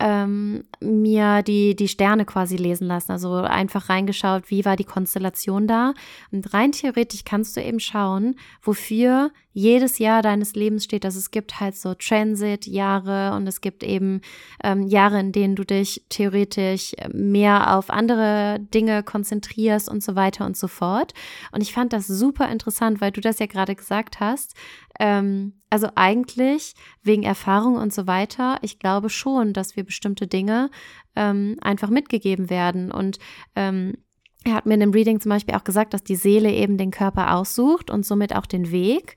ähm, 0.00 0.64
mir 0.80 1.42
die, 1.42 1.76
die 1.76 1.88
Sterne 1.88 2.24
quasi 2.24 2.56
lesen 2.56 2.88
lassen. 2.88 3.12
Also 3.12 3.34
einfach 3.34 3.88
reingeschaut, 3.88 4.50
wie 4.50 4.64
war 4.64 4.76
die 4.76 4.84
Konstellation 4.84 5.66
da. 5.66 5.94
Und 6.32 6.52
rein 6.52 6.72
theoretisch 6.72 7.24
kannst 7.24 7.56
du 7.56 7.62
eben 7.62 7.80
schauen, 7.80 8.36
wofür 8.62 9.30
jedes 9.52 9.98
Jahr 9.98 10.22
deines 10.22 10.54
Lebens 10.54 10.84
steht. 10.84 11.04
Also 11.04 11.18
es 11.18 11.30
gibt 11.30 11.60
halt 11.60 11.76
so 11.76 11.94
Transit-Jahre 11.94 13.34
und 13.36 13.46
es 13.46 13.60
gibt 13.60 13.82
eben 13.82 14.20
ähm, 14.64 14.82
Jahre, 14.82 15.20
in 15.20 15.32
denen 15.32 15.56
du 15.56 15.64
dich 15.64 16.04
theoretisch 16.08 16.94
mehr 17.12 17.76
auf 17.76 17.90
andere 17.90 18.58
Dinge 18.72 19.02
konzentrierst 19.02 19.88
und 19.88 20.02
so 20.02 20.16
weiter 20.16 20.46
und 20.46 20.56
so 20.56 20.68
fort. 20.68 21.12
Und 21.52 21.60
ich 21.60 21.72
fand 21.72 21.92
das 21.92 22.06
super 22.06 22.50
interessant, 22.50 23.00
weil 23.00 23.12
du 23.12 23.20
das 23.20 23.38
ja 23.38 23.46
gerade 23.46 23.74
gesagt 23.74 24.20
hast. 24.20 24.54
Ähm, 24.98 25.60
also 25.70 25.88
eigentlich 25.94 26.74
wegen 27.02 27.22
Erfahrung 27.22 27.76
und 27.76 27.92
so 27.92 28.06
weiter, 28.06 28.58
ich 28.62 28.78
glaube 28.78 29.10
schon, 29.10 29.52
dass 29.52 29.76
wir 29.76 29.84
bestimmte 29.84 30.26
Dinge 30.26 30.70
ähm, 31.16 31.56
einfach 31.60 31.88
mitgegeben 31.88 32.50
werden. 32.50 32.90
Und 32.90 33.18
ähm, 33.56 33.94
er 34.44 34.54
hat 34.54 34.66
mir 34.66 34.74
in 34.74 34.80
dem 34.80 34.90
Reading 34.90 35.20
zum 35.20 35.30
Beispiel 35.30 35.54
auch 35.54 35.64
gesagt, 35.64 35.94
dass 35.94 36.02
die 36.02 36.16
Seele 36.16 36.52
eben 36.52 36.76
den 36.76 36.90
Körper 36.90 37.36
aussucht 37.36 37.90
und 37.90 38.04
somit 38.04 38.34
auch 38.34 38.46
den 38.46 38.70
Weg 38.70 39.16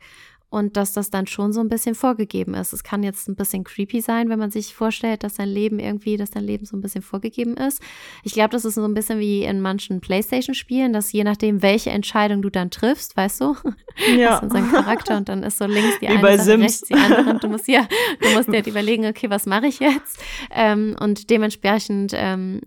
und 0.56 0.78
dass 0.78 0.94
das 0.94 1.10
dann 1.10 1.28
schon 1.28 1.52
so 1.52 1.60
ein 1.60 1.68
bisschen 1.68 1.96
vorgegeben 1.96 2.54
ist. 2.54 2.72
Es 2.72 2.84
kann 2.84 3.04
jetzt 3.04 3.28
ein 3.28 3.36
bisschen 3.36 3.66
creepy 3.66 4.00
sein, 4.00 4.30
wenn 4.30 4.40
man 4.40 4.52
sich 4.52 4.74
vorstellt, 4.74 5.24
dass 5.24 5.34
dein 5.34 5.50
Leben 5.50 5.80
irgendwie, 5.80 6.16
dass 6.16 6.32
dein 6.32 6.46
Leben 6.46 6.66
so 6.66 6.78
ein 6.78 6.82
bisschen 6.82 7.02
vorgegeben 7.02 7.58
ist. 7.58 7.82
Ich 8.24 8.32
glaube, 8.32 8.52
das 8.52 8.64
ist 8.64 8.76
so 8.76 8.86
ein 8.86 8.94
bisschen 8.94 9.20
wie 9.20 9.44
in 9.44 9.60
manchen 9.60 10.00
Playstation-Spielen, 10.00 10.94
dass 10.94 11.12
je 11.12 11.26
nachdem, 11.26 11.62
welche 11.62 11.90
Entscheidung 11.90 12.42
du 12.42 12.50
dann 12.50 12.72
triffst, 12.72 13.18
weißt 13.18 13.42
du, 13.42 13.56
ja. 14.18 14.32
hast 14.32 14.44
dann 14.44 14.50
so 14.50 14.58
einen 14.58 14.72
Charakter 14.72 15.18
und 15.18 15.28
dann 15.28 15.44
ist 15.44 15.58
so 15.58 15.66
links 15.66 16.00
die 16.00 16.08
wie 16.08 16.08
eine 16.08 16.38
Sache, 16.38 16.60
rechts 16.60 16.82
die 16.84 16.94
andere 16.94 17.32
und 17.32 17.44
du 17.44 17.50
musst 17.50 17.68
ja, 17.68 17.86
du 18.22 18.30
musst 18.30 18.48
dir 18.48 18.56
halt 18.56 18.68
überlegen, 18.68 19.06
okay, 19.08 19.30
was 19.30 19.46
mache 19.46 19.68
ich 19.68 19.80
jetzt? 19.80 20.24
Ähm, 20.52 20.96
und 21.02 21.30
dementsprechend 21.30 22.14
ähm, 22.16 22.62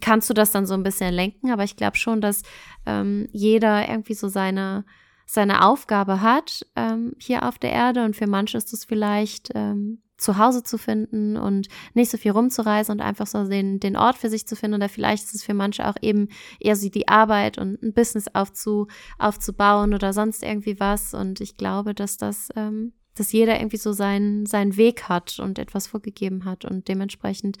kannst 0.00 0.28
du 0.30 0.34
das 0.34 0.50
dann 0.50 0.66
so 0.66 0.74
ein 0.74 0.82
bisschen 0.82 1.12
lenken, 1.12 1.50
aber 1.50 1.64
ich 1.64 1.76
glaube 1.76 1.96
schon, 1.96 2.20
dass 2.20 2.42
ähm, 2.86 3.28
jeder 3.32 3.88
irgendwie 3.88 4.14
so 4.14 4.28
seine 4.28 4.84
seine 5.30 5.62
Aufgabe 5.66 6.22
hat 6.22 6.66
ähm, 6.74 7.12
hier 7.18 7.46
auf 7.46 7.58
der 7.58 7.70
Erde 7.70 8.04
und 8.06 8.16
für 8.16 8.26
manche 8.26 8.56
ist 8.56 8.72
es 8.72 8.86
vielleicht 8.86 9.50
ähm, 9.54 10.00
zu 10.18 10.36
Hause 10.36 10.64
zu 10.64 10.78
finden 10.78 11.36
und 11.36 11.68
nicht 11.94 12.10
so 12.10 12.18
viel 12.18 12.32
rumzureisen 12.32 12.92
und 12.92 13.00
einfach 13.00 13.26
so 13.26 13.44
den, 13.44 13.78
den 13.78 13.96
Ort 13.96 14.16
für 14.16 14.28
sich 14.28 14.46
zu 14.46 14.56
finden. 14.56 14.76
Oder 14.76 14.88
vielleicht 14.88 15.24
ist 15.24 15.34
es 15.36 15.44
für 15.44 15.54
manche 15.54 15.88
auch 15.88 15.94
eben 16.02 16.28
eher 16.58 16.76
so 16.76 16.88
die 16.88 17.08
Arbeit 17.08 17.56
und 17.56 17.82
ein 17.82 17.94
Business 17.94 18.26
aufzu, 18.34 18.88
aufzubauen 19.18 19.94
oder 19.94 20.12
sonst 20.12 20.42
irgendwie 20.42 20.80
was. 20.80 21.14
Und 21.14 21.40
ich 21.40 21.56
glaube, 21.56 21.94
dass 21.94 22.16
das, 22.16 22.48
ähm, 22.56 22.92
dass 23.14 23.30
jeder 23.32 23.58
irgendwie 23.58 23.76
so 23.76 23.92
seinen, 23.92 24.44
seinen 24.44 24.76
Weg 24.76 25.08
hat 25.08 25.38
und 25.38 25.58
etwas 25.58 25.86
vorgegeben 25.86 26.44
hat 26.44 26.64
und 26.64 26.88
dementsprechend 26.88 27.56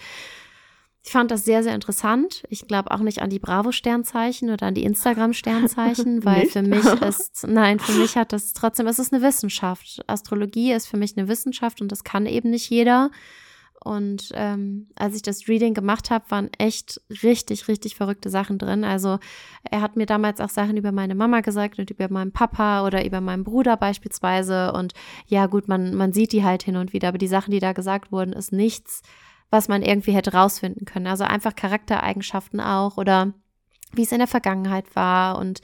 ich 1.08 1.12
fand 1.12 1.30
das 1.30 1.46
sehr, 1.46 1.62
sehr 1.62 1.74
interessant. 1.74 2.42
Ich 2.50 2.68
glaube 2.68 2.90
auch 2.90 2.98
nicht 2.98 3.22
an 3.22 3.30
die 3.30 3.38
Bravo-Sternzeichen 3.38 4.50
oder 4.50 4.66
an 4.66 4.74
die 4.74 4.82
Instagram-Sternzeichen, 4.82 6.22
weil 6.26 6.44
für 6.44 6.60
mich 6.60 6.84
ist, 7.08 7.46
nein, 7.48 7.78
für 7.78 7.98
mich 7.98 8.18
hat 8.18 8.34
das 8.34 8.52
trotzdem, 8.52 8.86
es 8.88 8.98
ist 8.98 9.14
eine 9.14 9.22
Wissenschaft. 9.22 10.02
Astrologie 10.06 10.70
ist 10.72 10.86
für 10.86 10.98
mich 10.98 11.16
eine 11.16 11.26
Wissenschaft 11.26 11.80
und 11.80 11.90
das 11.90 12.04
kann 12.04 12.26
eben 12.26 12.50
nicht 12.50 12.68
jeder. 12.68 13.10
Und 13.82 14.32
ähm, 14.34 14.88
als 14.96 15.16
ich 15.16 15.22
das 15.22 15.48
Reading 15.48 15.72
gemacht 15.72 16.10
habe, 16.10 16.30
waren 16.30 16.50
echt 16.58 17.00
richtig, 17.22 17.68
richtig 17.68 17.94
verrückte 17.94 18.28
Sachen 18.28 18.58
drin. 18.58 18.84
Also 18.84 19.18
er 19.62 19.80
hat 19.80 19.96
mir 19.96 20.04
damals 20.04 20.42
auch 20.42 20.50
Sachen 20.50 20.76
über 20.76 20.92
meine 20.92 21.14
Mama 21.14 21.40
gesagt 21.40 21.78
und 21.78 21.90
über 21.90 22.10
meinen 22.10 22.32
Papa 22.32 22.84
oder 22.84 23.06
über 23.06 23.22
meinen 23.22 23.44
Bruder 23.44 23.78
beispielsweise. 23.78 24.74
Und 24.74 24.92
ja, 25.26 25.46
gut, 25.46 25.68
man, 25.68 25.94
man 25.94 26.12
sieht 26.12 26.32
die 26.32 26.44
halt 26.44 26.64
hin 26.64 26.76
und 26.76 26.92
wieder, 26.92 27.08
aber 27.08 27.18
die 27.18 27.28
Sachen, 27.28 27.50
die 27.50 27.60
da 27.60 27.72
gesagt 27.72 28.12
wurden, 28.12 28.34
ist 28.34 28.52
nichts, 28.52 29.00
was 29.50 29.68
man 29.68 29.82
irgendwie 29.82 30.12
hätte 30.12 30.32
rausfinden 30.32 30.84
können. 30.84 31.06
Also 31.06 31.24
einfach 31.24 31.54
Charaktereigenschaften 31.54 32.60
auch 32.60 32.96
oder 32.96 33.32
wie 33.92 34.02
es 34.02 34.12
in 34.12 34.18
der 34.18 34.26
Vergangenheit 34.26 34.94
war 34.94 35.38
und 35.38 35.60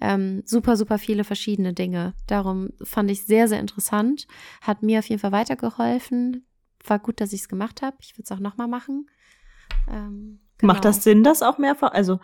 ähm, 0.00 0.42
super, 0.44 0.76
super 0.76 0.98
viele 0.98 1.24
verschiedene 1.24 1.72
Dinge. 1.72 2.14
Darum 2.26 2.70
fand 2.82 3.10
ich 3.10 3.24
sehr, 3.24 3.48
sehr 3.48 3.60
interessant. 3.60 4.26
Hat 4.60 4.82
mir 4.82 4.98
auf 4.98 5.08
jeden 5.08 5.20
Fall 5.20 5.32
weitergeholfen. 5.32 6.46
War 6.84 6.98
gut, 6.98 7.20
dass 7.20 7.32
ich 7.32 7.42
es 7.42 7.48
gemacht 7.48 7.82
habe. 7.82 7.96
Ich 8.00 8.14
würde 8.14 8.24
es 8.24 8.32
auch 8.32 8.40
nochmal 8.40 8.68
machen. 8.68 9.08
Ähm, 9.88 10.40
genau. 10.58 10.72
Macht 10.72 10.84
das 10.84 11.04
Sinn, 11.04 11.22
das 11.22 11.42
auch 11.42 11.58
mehrfach? 11.58 11.92
Also 11.92 12.18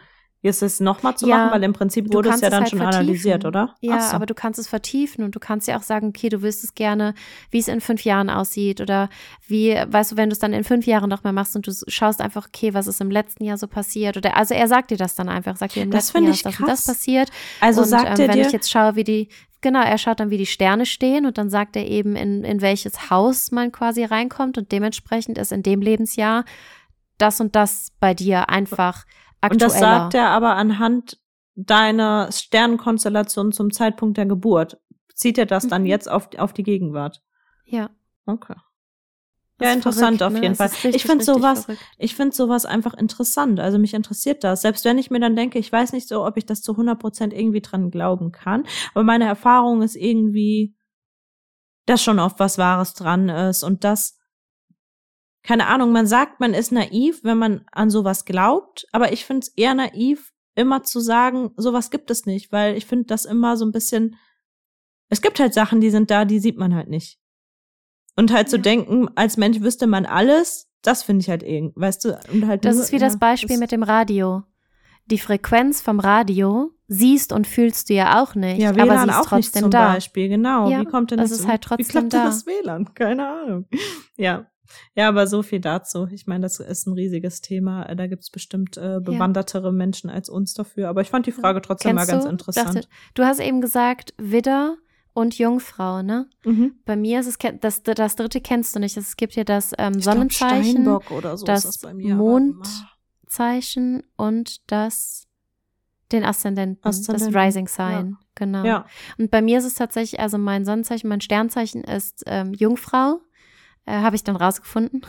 jetzt 0.44 0.62
es 0.62 0.78
nochmal 0.78 1.16
zu 1.16 1.26
ja, 1.26 1.38
machen, 1.38 1.52
weil 1.52 1.62
im 1.64 1.72
Prinzip 1.72 2.12
wurde 2.12 2.28
es 2.28 2.42
ja 2.42 2.50
dann 2.50 2.60
halt 2.60 2.70
schon 2.70 2.78
vertiefen. 2.78 3.00
analysiert, 3.00 3.44
oder? 3.46 3.74
Ja, 3.80 3.98
so. 3.98 4.14
aber 4.14 4.26
du 4.26 4.34
kannst 4.34 4.60
es 4.60 4.68
vertiefen 4.68 5.24
und 5.24 5.34
du 5.34 5.40
kannst 5.40 5.66
ja 5.66 5.78
auch 5.78 5.82
sagen, 5.82 6.08
okay, 6.08 6.28
du 6.28 6.42
willst 6.42 6.62
es 6.64 6.74
gerne, 6.74 7.14
wie 7.50 7.58
es 7.58 7.66
in 7.66 7.80
fünf 7.80 8.04
Jahren 8.04 8.28
aussieht 8.28 8.82
oder 8.82 9.08
wie, 9.48 9.74
weißt 9.74 10.12
du, 10.12 10.16
wenn 10.18 10.28
du 10.28 10.34
es 10.34 10.38
dann 10.38 10.52
in 10.52 10.62
fünf 10.62 10.86
Jahren 10.86 11.08
nochmal 11.08 11.32
machst 11.32 11.56
und 11.56 11.66
du 11.66 11.72
schaust 11.88 12.20
einfach, 12.20 12.46
okay, 12.46 12.74
was 12.74 12.86
ist 12.86 13.00
im 13.00 13.10
letzten 13.10 13.42
Jahr 13.44 13.56
so 13.56 13.66
passiert 13.66 14.18
oder, 14.18 14.36
also 14.36 14.52
er 14.52 14.68
sagt 14.68 14.90
dir 14.90 14.98
das 14.98 15.14
dann 15.14 15.30
einfach, 15.30 15.56
sagt 15.56 15.76
dir 15.76 15.82
im 15.82 15.90
das 15.90 16.12
letzten 16.12 16.24
Jahr 16.24 16.34
ist 16.34 16.44
das 16.44 16.60
und 16.60 16.68
das 16.68 16.84
passiert. 16.84 17.30
Also 17.60 17.80
und, 17.80 17.88
sagt 17.88 18.18
ähm, 18.18 18.20
er 18.20 18.28
wenn 18.28 18.36
dir, 18.36 18.46
ich 18.46 18.52
jetzt 18.52 18.70
schaue, 18.70 18.96
wie 18.96 19.04
die, 19.04 19.28
Genau, 19.62 19.80
er 19.80 19.96
schaut 19.96 20.20
dann, 20.20 20.28
wie 20.28 20.36
die 20.36 20.44
Sterne 20.44 20.84
stehen 20.84 21.24
und 21.24 21.38
dann 21.38 21.48
sagt 21.48 21.74
er 21.74 21.86
eben, 21.86 22.16
in, 22.16 22.44
in 22.44 22.60
welches 22.60 23.08
Haus 23.08 23.50
man 23.50 23.72
quasi 23.72 24.04
reinkommt 24.04 24.58
und 24.58 24.70
dementsprechend 24.72 25.38
ist 25.38 25.52
in 25.52 25.62
dem 25.62 25.80
Lebensjahr 25.80 26.44
das 27.16 27.40
und 27.40 27.56
das 27.56 27.92
bei 27.98 28.12
dir 28.12 28.50
einfach 28.50 29.06
aktueller. 29.44 29.52
Und 29.52 29.62
das 29.62 29.80
sagt 29.80 30.14
er 30.14 30.28
aber 30.28 30.56
anhand 30.56 31.18
deiner 31.54 32.30
Sternenkonstellation 32.32 33.52
zum 33.52 33.70
Zeitpunkt 33.70 34.16
der 34.16 34.26
Geburt. 34.26 34.80
Zieht 35.14 35.38
er 35.38 35.46
das 35.46 35.64
mhm. 35.64 35.68
dann 35.70 35.86
jetzt 35.86 36.10
auf, 36.10 36.28
auf 36.38 36.52
die 36.52 36.64
Gegenwart? 36.64 37.22
Ja. 37.64 37.90
Okay. 38.26 38.54
Ja, 39.60 39.72
interessant 39.72 40.18
verrückt, 40.18 40.22
auf 40.22 40.32
ne? 40.32 40.42
jeden 40.42 40.54
Fall. 40.56 40.66
Richtig, 40.66 40.96
ich 40.96 41.04
finde 41.04 41.24
sowas, 41.24 41.66
verrückt. 41.66 41.82
ich 41.98 42.16
finde 42.16 42.34
sowas 42.34 42.66
einfach 42.66 42.94
interessant. 42.94 43.60
Also 43.60 43.78
mich 43.78 43.94
interessiert 43.94 44.42
das. 44.42 44.62
Selbst 44.62 44.84
wenn 44.84 44.98
ich 44.98 45.10
mir 45.10 45.20
dann 45.20 45.36
denke, 45.36 45.60
ich 45.60 45.70
weiß 45.70 45.92
nicht 45.92 46.08
so, 46.08 46.26
ob 46.26 46.36
ich 46.36 46.44
das 46.44 46.60
zu 46.60 46.72
100 46.72 46.98
Prozent 46.98 47.32
irgendwie 47.32 47.60
dran 47.60 47.90
glauben 47.90 48.32
kann. 48.32 48.64
Aber 48.94 49.04
meine 49.04 49.26
Erfahrung 49.26 49.82
ist 49.82 49.94
irgendwie, 49.94 50.74
dass 51.86 52.02
schon 52.02 52.18
oft 52.18 52.40
was 52.40 52.58
Wahres 52.58 52.94
dran 52.94 53.28
ist 53.28 53.62
und 53.62 53.84
das, 53.84 54.18
keine 55.44 55.66
Ahnung, 55.66 55.92
man 55.92 56.06
sagt, 56.06 56.40
man 56.40 56.54
ist 56.54 56.72
naiv, 56.72 57.22
wenn 57.22 57.38
man 57.38 57.64
an 57.70 57.90
sowas 57.90 58.24
glaubt, 58.24 58.86
aber 58.92 59.12
ich 59.12 59.26
finde 59.26 59.40
es 59.40 59.48
eher 59.48 59.74
naiv, 59.74 60.32
immer 60.54 60.82
zu 60.82 61.00
sagen, 61.00 61.50
sowas 61.56 61.90
gibt 61.90 62.10
es 62.10 62.26
nicht, 62.26 62.50
weil 62.50 62.76
ich 62.76 62.86
finde 62.86 63.04
das 63.06 63.26
immer 63.26 63.56
so 63.56 63.66
ein 63.66 63.72
bisschen, 63.72 64.16
es 65.10 65.20
gibt 65.20 65.38
halt 65.38 65.52
Sachen, 65.52 65.80
die 65.80 65.90
sind 65.90 66.10
da, 66.10 66.24
die 66.24 66.38
sieht 66.38 66.56
man 66.56 66.74
halt 66.74 66.88
nicht. 66.88 67.20
Und 68.16 68.32
halt 68.32 68.48
zu 68.48 68.56
ja. 68.56 68.62
denken, 68.62 69.08
als 69.16 69.36
Mensch 69.36 69.60
wüsste 69.60 69.86
man 69.86 70.06
alles, 70.06 70.70
das 70.82 71.02
finde 71.02 71.22
ich 71.22 71.28
halt 71.28 71.42
irgendwie, 71.42 71.78
weißt 71.78 72.04
du, 72.04 72.18
und 72.32 72.46
halt. 72.46 72.64
Das 72.64 72.76
nur, 72.76 72.84
ist 72.84 72.92
wie 72.92 72.96
ja, 72.96 73.06
das 73.06 73.18
Beispiel 73.18 73.56
das 73.56 73.58
mit 73.58 73.72
dem 73.72 73.82
Radio. 73.82 74.44
Die 75.06 75.18
Frequenz 75.18 75.82
vom 75.82 76.00
Radio 76.00 76.70
siehst 76.86 77.32
und 77.32 77.46
fühlst 77.46 77.90
du 77.90 77.94
ja 77.94 78.22
auch 78.22 78.34
nicht, 78.34 78.60
ja, 78.60 78.74
WLAN 78.74 78.88
aber 78.88 79.00
sie 79.00 79.08
ist 79.08 79.16
auch 79.16 79.26
trotzdem 79.26 79.38
nicht 79.38 79.54
zum 79.60 79.70
da. 79.70 79.92
Beispiel, 79.94 80.28
genau. 80.28 80.70
Ja, 80.70 80.80
wie 80.80 80.84
kommt 80.86 81.10
denn 81.10 81.18
das? 81.18 81.30
Das 81.30 81.40
ist 81.40 81.48
halt 81.48 81.62
trotzdem 81.62 81.86
wie 81.86 81.90
klappt 81.90 82.12
da. 82.14 82.24
das 82.24 82.46
WLAN? 82.46 82.94
Keine 82.94 83.28
Ahnung. 83.28 83.66
Ja. 84.16 84.46
Ja, 84.94 85.08
aber 85.08 85.26
so 85.26 85.42
viel 85.42 85.60
dazu. 85.60 86.08
Ich 86.10 86.26
meine, 86.26 86.42
das 86.42 86.60
ist 86.60 86.86
ein 86.86 86.94
riesiges 86.94 87.40
Thema. 87.40 87.84
Da 87.94 88.06
gibt's 88.06 88.30
bestimmt 88.30 88.76
äh, 88.76 89.00
bewandertere 89.00 89.66
ja. 89.66 89.72
Menschen 89.72 90.10
als 90.10 90.28
uns 90.28 90.54
dafür. 90.54 90.88
Aber 90.88 91.00
ich 91.00 91.10
fand 91.10 91.26
die 91.26 91.32
Frage 91.32 91.62
trotzdem 91.62 91.96
Kennst 91.96 92.08
mal 92.08 92.12
ganz 92.12 92.24
du? 92.24 92.30
interessant. 92.30 92.76
Dachte, 92.76 92.88
du 93.14 93.24
hast 93.24 93.40
eben 93.40 93.60
gesagt, 93.60 94.14
Widder 94.18 94.76
und 95.14 95.38
Jungfrau, 95.38 96.02
ne? 96.02 96.28
Mhm. 96.44 96.74
Bei 96.84 96.96
mir 96.96 97.20
ist 97.20 97.26
es, 97.26 97.38
das, 97.60 97.82
das 97.82 98.16
dritte 98.16 98.40
kennst 98.40 98.74
du 98.74 98.80
nicht. 98.80 98.96
Es 98.96 99.16
gibt 99.16 99.34
ja 99.34 99.44
das 99.44 99.72
ähm, 99.78 100.00
Sonnenzeichen, 100.00 100.82
glaub, 100.82 101.04
so 101.08 101.20
das, 101.20 101.44
das 101.44 101.82
Mondzeichen 101.92 104.02
und 104.16 104.70
das 104.70 105.28
den 106.12 106.24
Aszendenten, 106.24 106.84
Aszendenten. 106.84 107.32
das 107.32 107.44
Rising 107.44 107.68
Sign, 107.68 108.10
ja. 108.10 108.18
genau. 108.34 108.64
Ja. 108.64 108.86
Und 109.18 109.30
bei 109.30 109.40
mir 109.40 109.58
ist 109.58 109.64
es 109.64 109.74
tatsächlich, 109.74 110.20
also 110.20 110.38
mein 110.38 110.64
Sonnenzeichen, 110.64 111.08
mein 111.08 111.20
Sternzeichen 111.20 111.84
ist 111.84 112.24
ähm, 112.26 112.52
Jungfrau 112.52 113.20
äh, 113.86 113.92
habe 114.00 114.16
ich 114.16 114.24
dann 114.24 114.36
rausgefunden. 114.36 115.02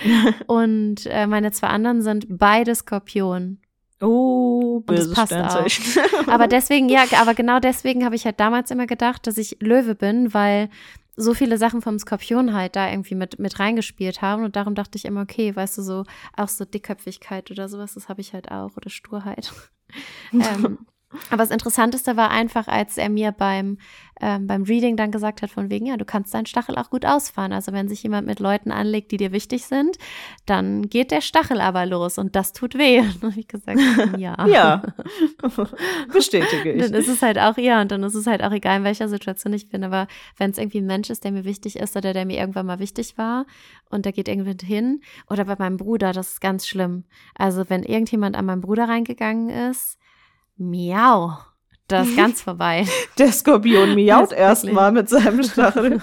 und 0.46 1.06
äh, 1.06 1.26
meine 1.26 1.52
zwei 1.52 1.68
anderen 1.68 2.02
sind 2.02 2.26
beide 2.28 2.74
Skorpion. 2.74 3.58
Oh, 4.00 4.80
böses 4.80 5.14
passt 5.14 5.32
auch. 5.32 5.66
Aber 6.26 6.48
deswegen, 6.48 6.88
ja, 6.88 7.04
aber 7.20 7.34
genau 7.34 7.60
deswegen 7.60 8.04
habe 8.04 8.16
ich 8.16 8.24
halt 8.24 8.40
damals 8.40 8.72
immer 8.72 8.86
gedacht, 8.86 9.26
dass 9.28 9.38
ich 9.38 9.58
Löwe 9.60 9.94
bin, 9.94 10.34
weil 10.34 10.70
so 11.14 11.34
viele 11.34 11.56
Sachen 11.56 11.82
vom 11.82 11.98
Skorpion 11.98 12.52
halt 12.52 12.74
da 12.74 12.90
irgendwie 12.90 13.14
mit, 13.14 13.38
mit 13.38 13.60
reingespielt 13.60 14.22
haben. 14.22 14.44
Und 14.44 14.56
darum 14.56 14.74
dachte 14.74 14.96
ich 14.96 15.04
immer, 15.04 15.22
okay, 15.22 15.54
weißt 15.54 15.78
du, 15.78 15.82
so 15.82 16.04
auch 16.36 16.48
so 16.48 16.64
Dickköpfigkeit 16.64 17.50
oder 17.50 17.68
sowas, 17.68 17.94
das 17.94 18.08
habe 18.08 18.22
ich 18.22 18.32
halt 18.32 18.50
auch. 18.50 18.76
Oder 18.76 18.90
Sturheit. 18.90 19.52
ähm, 20.32 20.78
aber 21.30 21.42
das 21.42 21.50
Interessanteste 21.50 22.16
war 22.16 22.30
einfach, 22.30 22.68
als 22.68 22.98
er 22.98 23.08
mir 23.08 23.32
beim, 23.32 23.78
ähm, 24.20 24.46
beim 24.46 24.62
Reading 24.62 24.96
dann 24.96 25.10
gesagt 25.10 25.42
hat, 25.42 25.50
von 25.50 25.70
wegen, 25.70 25.86
ja, 25.86 25.96
du 25.96 26.04
kannst 26.04 26.32
deinen 26.32 26.46
Stachel 26.46 26.76
auch 26.76 26.90
gut 26.90 27.04
ausfahren. 27.04 27.52
Also 27.52 27.72
wenn 27.72 27.88
sich 27.88 28.02
jemand 28.02 28.26
mit 28.26 28.40
Leuten 28.40 28.70
anlegt, 28.70 29.10
die 29.10 29.16
dir 29.16 29.32
wichtig 29.32 29.66
sind, 29.66 29.98
dann 30.46 30.88
geht 30.88 31.10
der 31.10 31.20
Stachel 31.20 31.60
aber 31.60 31.86
los 31.86 32.18
und 32.18 32.36
das 32.36 32.52
tut 32.52 32.76
weh. 32.76 33.00
Und 33.22 33.22
habe 33.22 33.40
ich 33.40 33.48
gesagt, 33.48 33.80
ja. 34.18 34.46
ja, 34.46 34.82
bestätige 36.12 36.72
ich. 36.72 36.82
Dann 36.82 36.94
ist 36.94 37.08
es 37.08 37.22
halt 37.22 37.38
auch, 37.38 37.56
ja, 37.56 37.80
und 37.80 37.90
dann 37.90 38.02
ist 38.02 38.14
es 38.14 38.26
halt 38.26 38.42
auch 38.42 38.52
egal, 38.52 38.78
in 38.78 38.84
welcher 38.84 39.08
Situation 39.08 39.52
ich 39.52 39.68
bin. 39.68 39.84
Aber 39.84 40.06
wenn 40.38 40.50
es 40.50 40.58
irgendwie 40.58 40.78
ein 40.78 40.86
Mensch 40.86 41.10
ist, 41.10 41.24
der 41.24 41.32
mir 41.32 41.44
wichtig 41.44 41.76
ist 41.76 41.96
oder 41.96 42.12
der 42.12 42.24
mir 42.24 42.38
irgendwann 42.38 42.66
mal 42.66 42.78
wichtig 42.78 43.18
war 43.18 43.46
und 43.90 44.04
der 44.04 44.12
geht 44.12 44.28
irgendwie 44.28 44.56
hin, 44.64 45.00
oder 45.28 45.44
bei 45.44 45.56
meinem 45.58 45.76
Bruder, 45.76 46.12
das 46.12 46.32
ist 46.34 46.40
ganz 46.40 46.66
schlimm. 46.66 47.04
Also 47.34 47.68
wenn 47.68 47.82
irgendjemand 47.82 48.36
an 48.36 48.46
meinen 48.46 48.60
Bruder 48.60 48.88
reingegangen 48.88 49.50
ist, 49.70 49.98
Miau. 50.56 51.38
Das 51.92 52.08
ist 52.08 52.16
ganz 52.16 52.40
vorbei. 52.42 52.86
Der 53.18 53.32
Skorpion 53.32 53.94
miaut 53.94 54.32
erstmal 54.32 54.92
mit 54.92 55.08
seinem 55.08 55.42
Stachel. 55.44 56.00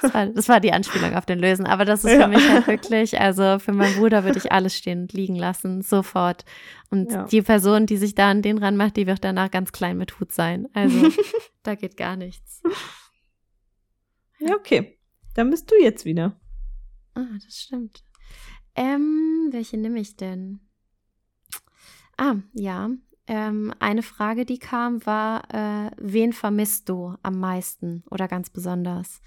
das, 0.00 0.14
war, 0.14 0.26
das 0.26 0.48
war 0.48 0.60
die 0.60 0.72
Anspielung 0.72 1.14
auf 1.14 1.26
den 1.26 1.38
Lösen. 1.38 1.66
Aber 1.66 1.84
das 1.84 2.04
ist 2.04 2.12
für 2.12 2.20
ja. 2.20 2.28
mich 2.28 2.48
halt 2.48 2.66
wirklich, 2.66 3.20
also 3.20 3.58
für 3.58 3.72
meinen 3.72 3.96
Bruder 3.96 4.24
würde 4.24 4.38
ich 4.38 4.52
alles 4.52 4.76
stehen 4.76 5.02
und 5.02 5.12
liegen 5.12 5.34
lassen, 5.34 5.82
sofort. 5.82 6.44
Und 6.90 7.10
ja. 7.10 7.24
die 7.24 7.42
Person, 7.42 7.86
die 7.86 7.96
sich 7.96 8.14
da 8.14 8.30
an 8.30 8.42
den 8.42 8.58
ranmacht, 8.58 8.96
die 8.96 9.06
wird 9.06 9.24
danach 9.24 9.50
ganz 9.50 9.72
klein 9.72 9.98
mit 9.98 10.20
Hut 10.20 10.32
sein. 10.32 10.68
Also 10.74 11.08
da 11.64 11.74
geht 11.74 11.96
gar 11.96 12.16
nichts. 12.16 12.62
Ja, 14.38 14.54
okay. 14.54 14.98
Dann 15.34 15.50
bist 15.50 15.70
du 15.70 15.74
jetzt 15.80 16.04
wieder. 16.04 16.38
Ah, 17.14 17.26
das 17.44 17.56
stimmt. 17.56 18.04
Ähm, 18.76 19.48
welche 19.50 19.76
nehme 19.76 19.98
ich 19.98 20.16
denn? 20.16 20.60
Ah, 22.18 22.34
ja. 22.52 22.90
Ähm, 23.26 23.72
eine 23.78 24.02
Frage, 24.02 24.44
die 24.44 24.58
kam, 24.58 25.04
war, 25.06 25.42
äh, 25.52 25.90
wen 25.98 26.32
vermisst 26.32 26.88
du 26.88 27.14
am 27.22 27.38
meisten 27.38 28.02
oder 28.10 28.26
ganz 28.28 28.50
besonders? 28.50 29.22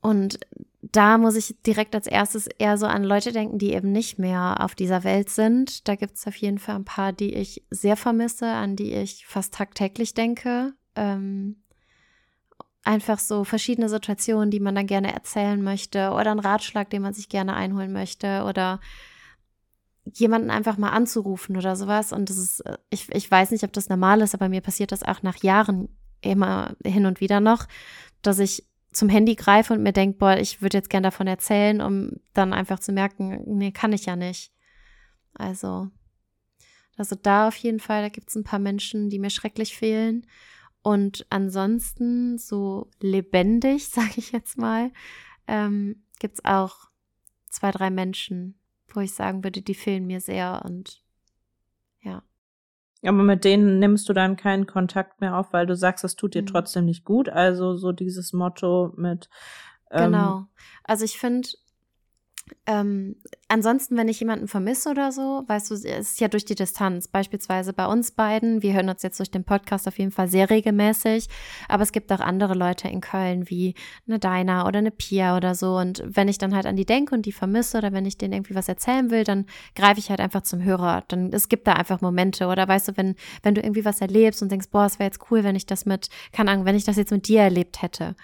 Und 0.00 0.40
da 0.82 1.18
muss 1.18 1.36
ich 1.36 1.56
direkt 1.66 1.94
als 1.94 2.06
erstes 2.06 2.46
eher 2.46 2.78
so 2.78 2.86
an 2.86 3.04
Leute 3.04 3.32
denken, 3.32 3.58
die 3.58 3.72
eben 3.72 3.92
nicht 3.92 4.18
mehr 4.18 4.56
auf 4.60 4.74
dieser 4.74 5.04
Welt 5.04 5.28
sind. 5.28 5.86
Da 5.88 5.94
gibt 5.94 6.16
es 6.16 6.26
auf 6.26 6.36
jeden 6.36 6.58
Fall 6.58 6.76
ein 6.76 6.84
paar, 6.84 7.12
die 7.12 7.34
ich 7.34 7.64
sehr 7.70 7.96
vermisse, 7.96 8.46
an 8.46 8.76
die 8.76 8.92
ich 8.92 9.26
fast 9.26 9.54
tagtäglich 9.54 10.14
denke. 10.14 10.72
Ähm, 10.96 11.62
einfach 12.82 13.18
so 13.18 13.44
verschiedene 13.44 13.88
Situationen, 13.88 14.50
die 14.50 14.60
man 14.60 14.74
dann 14.74 14.86
gerne 14.86 15.12
erzählen 15.12 15.62
möchte 15.62 16.10
oder 16.10 16.30
einen 16.30 16.40
Ratschlag, 16.40 16.88
den 16.88 17.02
man 17.02 17.12
sich 17.12 17.28
gerne 17.28 17.54
einholen 17.54 17.92
möchte 17.92 18.44
oder 18.44 18.80
jemanden 20.04 20.50
einfach 20.50 20.76
mal 20.78 20.90
anzurufen 20.90 21.56
oder 21.56 21.76
sowas. 21.76 22.12
Und 22.12 22.30
das 22.30 22.38
ist, 22.38 22.60
äh, 22.60 22.78
ich, 22.90 23.08
ich 23.14 23.30
weiß 23.30 23.50
nicht, 23.50 23.64
ob 23.64 23.72
das 23.72 23.88
normal 23.88 24.20
ist, 24.20 24.34
aber 24.34 24.48
mir 24.48 24.60
passiert 24.60 24.92
das 24.92 25.02
auch 25.02 25.22
nach 25.22 25.42
Jahren 25.42 25.88
immer 26.20 26.74
hin 26.84 27.06
und 27.06 27.20
wieder 27.20 27.40
noch, 27.40 27.66
dass 28.22 28.38
ich 28.38 28.66
zum 28.92 29.08
Handy 29.08 29.36
greife 29.36 29.72
und 29.72 29.82
mir 29.82 29.92
denke, 29.92 30.18
boah, 30.18 30.36
ich 30.36 30.62
würde 30.62 30.78
jetzt 30.78 30.90
gern 30.90 31.02
davon 31.02 31.26
erzählen, 31.26 31.80
um 31.80 32.12
dann 32.34 32.52
einfach 32.52 32.80
zu 32.80 32.92
merken, 32.92 33.42
nee, 33.46 33.70
kann 33.70 33.92
ich 33.92 34.06
ja 34.06 34.16
nicht. 34.16 34.52
Also, 35.34 35.88
also 36.96 37.16
da 37.16 37.48
auf 37.48 37.56
jeden 37.56 37.80
Fall, 37.80 38.02
da 38.02 38.08
gibt 38.08 38.28
es 38.28 38.34
ein 38.34 38.44
paar 38.44 38.58
Menschen, 38.58 39.08
die 39.08 39.18
mir 39.18 39.30
schrecklich 39.30 39.76
fehlen. 39.76 40.26
Und 40.82 41.26
ansonsten 41.30 42.38
so 42.38 42.90
lebendig, 43.00 43.88
sage 43.90 44.14
ich 44.16 44.32
jetzt 44.32 44.58
mal, 44.58 44.90
ähm, 45.46 46.02
gibt 46.18 46.34
es 46.34 46.44
auch 46.44 46.90
zwei, 47.48 47.70
drei 47.70 47.90
Menschen, 47.90 48.59
wo 48.96 49.00
ich 49.00 49.14
sagen 49.14 49.44
würde, 49.44 49.62
die 49.62 49.74
fehlen 49.74 50.06
mir 50.06 50.20
sehr 50.20 50.62
und 50.64 51.02
ja. 52.02 52.22
Aber 53.02 53.22
mit 53.22 53.44
denen 53.44 53.78
nimmst 53.78 54.08
du 54.08 54.12
dann 54.12 54.36
keinen 54.36 54.66
Kontakt 54.66 55.20
mehr 55.20 55.36
auf, 55.38 55.52
weil 55.52 55.66
du 55.66 55.74
sagst, 55.74 56.04
es 56.04 56.16
tut 56.16 56.34
dir 56.34 56.42
Mhm. 56.42 56.46
trotzdem 56.46 56.84
nicht 56.84 57.04
gut. 57.04 57.28
Also 57.28 57.76
so 57.76 57.92
dieses 57.92 58.32
Motto 58.32 58.92
mit. 58.96 59.28
Ähm, 59.90 60.12
Genau. 60.12 60.46
Also 60.84 61.04
ich 61.04 61.18
finde, 61.18 61.48
ähm, 62.66 63.16
ansonsten, 63.48 63.96
wenn 63.96 64.08
ich 64.08 64.20
jemanden 64.20 64.48
vermisse 64.48 64.90
oder 64.90 65.12
so, 65.12 65.44
weißt 65.46 65.70
du, 65.70 65.74
es 65.74 65.84
ist 65.84 66.20
ja 66.20 66.28
durch 66.28 66.44
die 66.44 66.54
Distanz. 66.54 67.08
Beispielsweise 67.08 67.72
bei 67.72 67.86
uns 67.86 68.12
beiden, 68.12 68.62
wir 68.62 68.74
hören 68.74 68.88
uns 68.88 69.02
jetzt 69.02 69.18
durch 69.18 69.30
den 69.30 69.44
Podcast 69.44 69.86
auf 69.88 69.98
jeden 69.98 70.10
Fall 70.10 70.28
sehr 70.28 70.50
regelmäßig, 70.50 71.28
aber 71.68 71.82
es 71.82 71.92
gibt 71.92 72.12
auch 72.12 72.20
andere 72.20 72.54
Leute 72.54 72.88
in 72.88 73.00
Köln 73.00 73.48
wie 73.48 73.74
eine 74.06 74.18
Dinah 74.18 74.66
oder 74.66 74.78
eine 74.78 74.90
Pia 74.90 75.36
oder 75.36 75.54
so. 75.54 75.76
Und 75.76 76.02
wenn 76.06 76.28
ich 76.28 76.38
dann 76.38 76.54
halt 76.54 76.66
an 76.66 76.76
die 76.76 76.86
denke 76.86 77.14
und 77.14 77.26
die 77.26 77.32
vermisse 77.32 77.78
oder 77.78 77.92
wenn 77.92 78.06
ich 78.06 78.18
denen 78.18 78.34
irgendwie 78.34 78.54
was 78.54 78.68
erzählen 78.68 79.10
will, 79.10 79.24
dann 79.24 79.46
greife 79.74 80.00
ich 80.00 80.10
halt 80.10 80.20
einfach 80.20 80.42
zum 80.42 80.62
Hörer. 80.62 81.04
Dann 81.08 81.32
es 81.32 81.48
gibt 81.48 81.66
da 81.66 81.74
einfach 81.74 82.00
Momente 82.00 82.46
oder 82.46 82.66
weißt 82.66 82.88
du, 82.88 82.96
wenn 82.96 83.14
wenn 83.42 83.54
du 83.54 83.60
irgendwie 83.60 83.84
was 83.84 84.00
erlebst 84.00 84.42
und 84.42 84.50
denkst, 84.50 84.68
boah, 84.70 84.86
es 84.86 84.98
wäre 84.98 85.08
jetzt 85.08 85.30
cool, 85.30 85.44
wenn 85.44 85.56
ich 85.56 85.66
das 85.66 85.86
mit, 85.86 86.08
keine 86.32 86.50
Ahnung, 86.50 86.64
wenn 86.64 86.76
ich 86.76 86.84
das 86.84 86.96
jetzt 86.96 87.12
mit 87.12 87.28
dir 87.28 87.42
erlebt 87.42 87.82
hätte. 87.82 88.16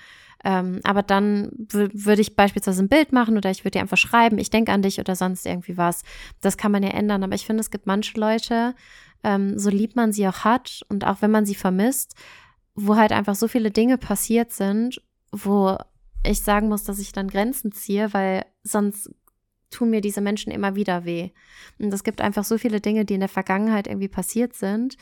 Ähm, 0.48 0.78
aber 0.84 1.02
dann 1.02 1.50
wür- 1.58 1.90
würde 1.92 2.22
ich 2.22 2.36
beispielsweise 2.36 2.80
ein 2.80 2.88
Bild 2.88 3.12
machen 3.12 3.36
oder 3.36 3.50
ich 3.50 3.64
würde 3.64 3.72
dir 3.72 3.80
einfach 3.80 3.96
schreiben, 3.96 4.38
ich 4.38 4.48
denke 4.48 4.70
an 4.70 4.80
dich 4.80 5.00
oder 5.00 5.16
sonst 5.16 5.44
irgendwie 5.44 5.76
was. 5.76 6.04
Das 6.40 6.56
kann 6.56 6.70
man 6.70 6.84
ja 6.84 6.90
ändern. 6.90 7.24
Aber 7.24 7.34
ich 7.34 7.44
finde, 7.44 7.62
es 7.62 7.72
gibt 7.72 7.88
manche 7.88 8.18
Leute, 8.18 8.76
ähm, 9.24 9.58
so 9.58 9.70
lieb 9.70 9.96
man 9.96 10.12
sie 10.12 10.28
auch 10.28 10.44
hat 10.44 10.82
und 10.88 11.04
auch 11.04 11.20
wenn 11.20 11.32
man 11.32 11.46
sie 11.46 11.56
vermisst, 11.56 12.14
wo 12.76 12.94
halt 12.94 13.10
einfach 13.10 13.34
so 13.34 13.48
viele 13.48 13.72
Dinge 13.72 13.98
passiert 13.98 14.52
sind, 14.52 15.02
wo 15.32 15.76
ich 16.22 16.42
sagen 16.42 16.68
muss, 16.68 16.84
dass 16.84 17.00
ich 17.00 17.10
dann 17.10 17.26
Grenzen 17.26 17.72
ziehe, 17.72 18.14
weil 18.14 18.44
sonst 18.62 19.10
tun 19.70 19.90
mir 19.90 20.00
diese 20.00 20.20
Menschen 20.20 20.52
immer 20.52 20.76
wieder 20.76 21.04
weh. 21.04 21.30
Und 21.80 21.92
es 21.92 22.04
gibt 22.04 22.20
einfach 22.20 22.44
so 22.44 22.56
viele 22.56 22.80
Dinge, 22.80 23.04
die 23.04 23.14
in 23.14 23.20
der 23.20 23.28
Vergangenheit 23.28 23.88
irgendwie 23.88 24.06
passiert 24.08 24.54
sind 24.54 24.96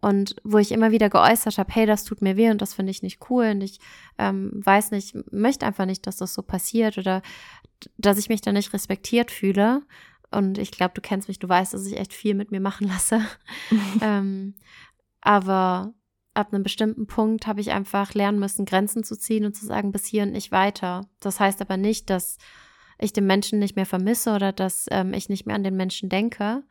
und 0.00 0.36
wo 0.44 0.58
ich 0.58 0.72
immer 0.72 0.90
wieder 0.90 1.08
geäußert 1.08 1.58
habe, 1.58 1.72
hey, 1.72 1.86
das 1.86 2.04
tut 2.04 2.22
mir 2.22 2.36
weh 2.36 2.50
und 2.50 2.60
das 2.60 2.74
finde 2.74 2.90
ich 2.90 3.02
nicht 3.02 3.30
cool 3.30 3.46
und 3.50 3.62
ich 3.62 3.80
ähm, 4.18 4.50
weiß 4.54 4.90
nicht, 4.90 5.16
möchte 5.32 5.66
einfach 5.66 5.86
nicht, 5.86 6.06
dass 6.06 6.16
das 6.16 6.34
so 6.34 6.42
passiert 6.42 6.98
oder 6.98 7.22
dass 7.96 8.18
ich 8.18 8.28
mich 8.28 8.40
da 8.40 8.52
nicht 8.52 8.72
respektiert 8.72 9.30
fühle. 9.30 9.82
Und 10.30 10.58
ich 10.58 10.70
glaube, 10.70 10.92
du 10.94 11.00
kennst 11.00 11.28
mich, 11.28 11.38
du 11.38 11.48
weißt, 11.48 11.72
dass 11.72 11.86
ich 11.86 11.96
echt 11.96 12.12
viel 12.12 12.34
mit 12.34 12.50
mir 12.50 12.60
machen 12.60 12.88
lasse. 12.88 13.22
ähm, 14.02 14.54
aber 15.20 15.94
ab 16.34 16.52
einem 16.52 16.62
bestimmten 16.62 17.06
Punkt 17.06 17.46
habe 17.46 17.60
ich 17.60 17.72
einfach 17.72 18.12
lernen 18.12 18.38
müssen, 18.38 18.66
Grenzen 18.66 19.02
zu 19.02 19.16
ziehen 19.16 19.44
und 19.44 19.56
zu 19.56 19.64
sagen, 19.64 19.92
bis 19.92 20.04
hier 20.04 20.24
und 20.24 20.32
nicht 20.32 20.52
weiter. 20.52 21.08
Das 21.20 21.40
heißt 21.40 21.60
aber 21.62 21.76
nicht, 21.76 22.10
dass 22.10 22.36
ich 22.98 23.12
den 23.12 23.26
Menschen 23.26 23.58
nicht 23.58 23.76
mehr 23.76 23.86
vermisse 23.86 24.34
oder 24.34 24.52
dass 24.52 24.86
ähm, 24.90 25.14
ich 25.14 25.28
nicht 25.28 25.46
mehr 25.46 25.56
an 25.56 25.64
den 25.64 25.76
Menschen 25.76 26.08
denke, 26.08 26.64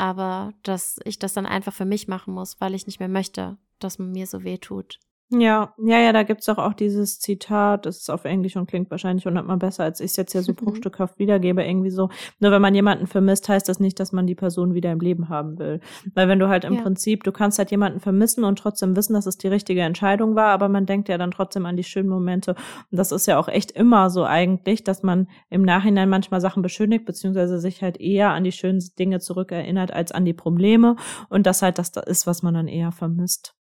aber 0.00 0.54
dass 0.62 0.98
ich 1.04 1.18
das 1.18 1.34
dann 1.34 1.44
einfach 1.44 1.74
für 1.74 1.84
mich 1.84 2.08
machen 2.08 2.32
muss, 2.32 2.58
weil 2.58 2.74
ich 2.74 2.86
nicht 2.86 3.00
mehr 3.00 3.08
möchte, 3.08 3.58
dass 3.80 3.98
man 3.98 4.12
mir 4.12 4.26
so 4.26 4.44
weh 4.44 4.56
tut. 4.56 4.98
Ja, 5.32 5.74
ja, 5.78 6.00
ja, 6.00 6.12
da 6.12 6.24
gibt's 6.24 6.46
doch 6.46 6.58
auch 6.58 6.72
dieses 6.74 7.20
Zitat, 7.20 7.86
das 7.86 7.98
ist 7.98 8.10
auf 8.10 8.24
Englisch 8.24 8.56
und 8.56 8.66
klingt 8.68 8.90
wahrscheinlich 8.90 9.26
hundertmal 9.26 9.58
besser, 9.58 9.84
als 9.84 10.00
ich 10.00 10.06
es 10.10 10.16
jetzt 10.16 10.32
hier 10.32 10.42
so 10.42 10.50
Mhm. 10.50 10.56
bruchstückhaft 10.56 11.20
wiedergebe, 11.20 11.62
irgendwie 11.62 11.90
so. 11.90 12.08
Nur 12.40 12.50
wenn 12.50 12.60
man 12.60 12.74
jemanden 12.74 13.06
vermisst, 13.06 13.48
heißt 13.48 13.68
das 13.68 13.78
nicht, 13.78 14.00
dass 14.00 14.10
man 14.10 14.26
die 14.26 14.34
Person 14.34 14.74
wieder 14.74 14.90
im 14.90 14.98
Leben 14.98 15.28
haben 15.28 15.56
will. 15.60 15.78
Weil 16.14 16.26
wenn 16.26 16.40
du 16.40 16.48
halt 16.48 16.64
im 16.64 16.74
Ja. 16.74 16.82
Prinzip, 16.82 17.22
du 17.22 17.30
kannst 17.30 17.60
halt 17.60 17.70
jemanden 17.70 18.00
vermissen 18.00 18.42
und 18.42 18.58
trotzdem 18.58 18.96
wissen, 18.96 19.12
dass 19.14 19.26
es 19.26 19.38
die 19.38 19.46
richtige 19.46 19.82
Entscheidung 19.82 20.34
war, 20.34 20.48
aber 20.48 20.68
man 20.68 20.84
denkt 20.84 21.08
ja 21.08 21.16
dann 21.16 21.30
trotzdem 21.30 21.64
an 21.64 21.76
die 21.76 21.84
schönen 21.84 22.08
Momente. 22.08 22.56
Und 22.90 22.98
das 22.98 23.12
ist 23.12 23.26
ja 23.26 23.38
auch 23.38 23.46
echt 23.46 23.70
immer 23.70 24.10
so 24.10 24.24
eigentlich, 24.24 24.82
dass 24.82 25.04
man 25.04 25.28
im 25.48 25.62
Nachhinein 25.62 26.08
manchmal 26.08 26.40
Sachen 26.40 26.60
beschönigt, 26.60 27.04
beziehungsweise 27.04 27.60
sich 27.60 27.82
halt 27.82 28.00
eher 28.00 28.30
an 28.30 28.42
die 28.42 28.50
schönen 28.50 28.82
Dinge 28.98 29.20
zurückerinnert, 29.20 29.92
als 29.92 30.10
an 30.10 30.24
die 30.24 30.34
Probleme. 30.34 30.96
Und 31.28 31.46
das 31.46 31.62
halt 31.62 31.78
das 31.78 31.92
ist, 32.06 32.26
was 32.26 32.42
man 32.42 32.54
dann 32.54 32.66
eher 32.66 32.90
vermisst. 32.90 33.54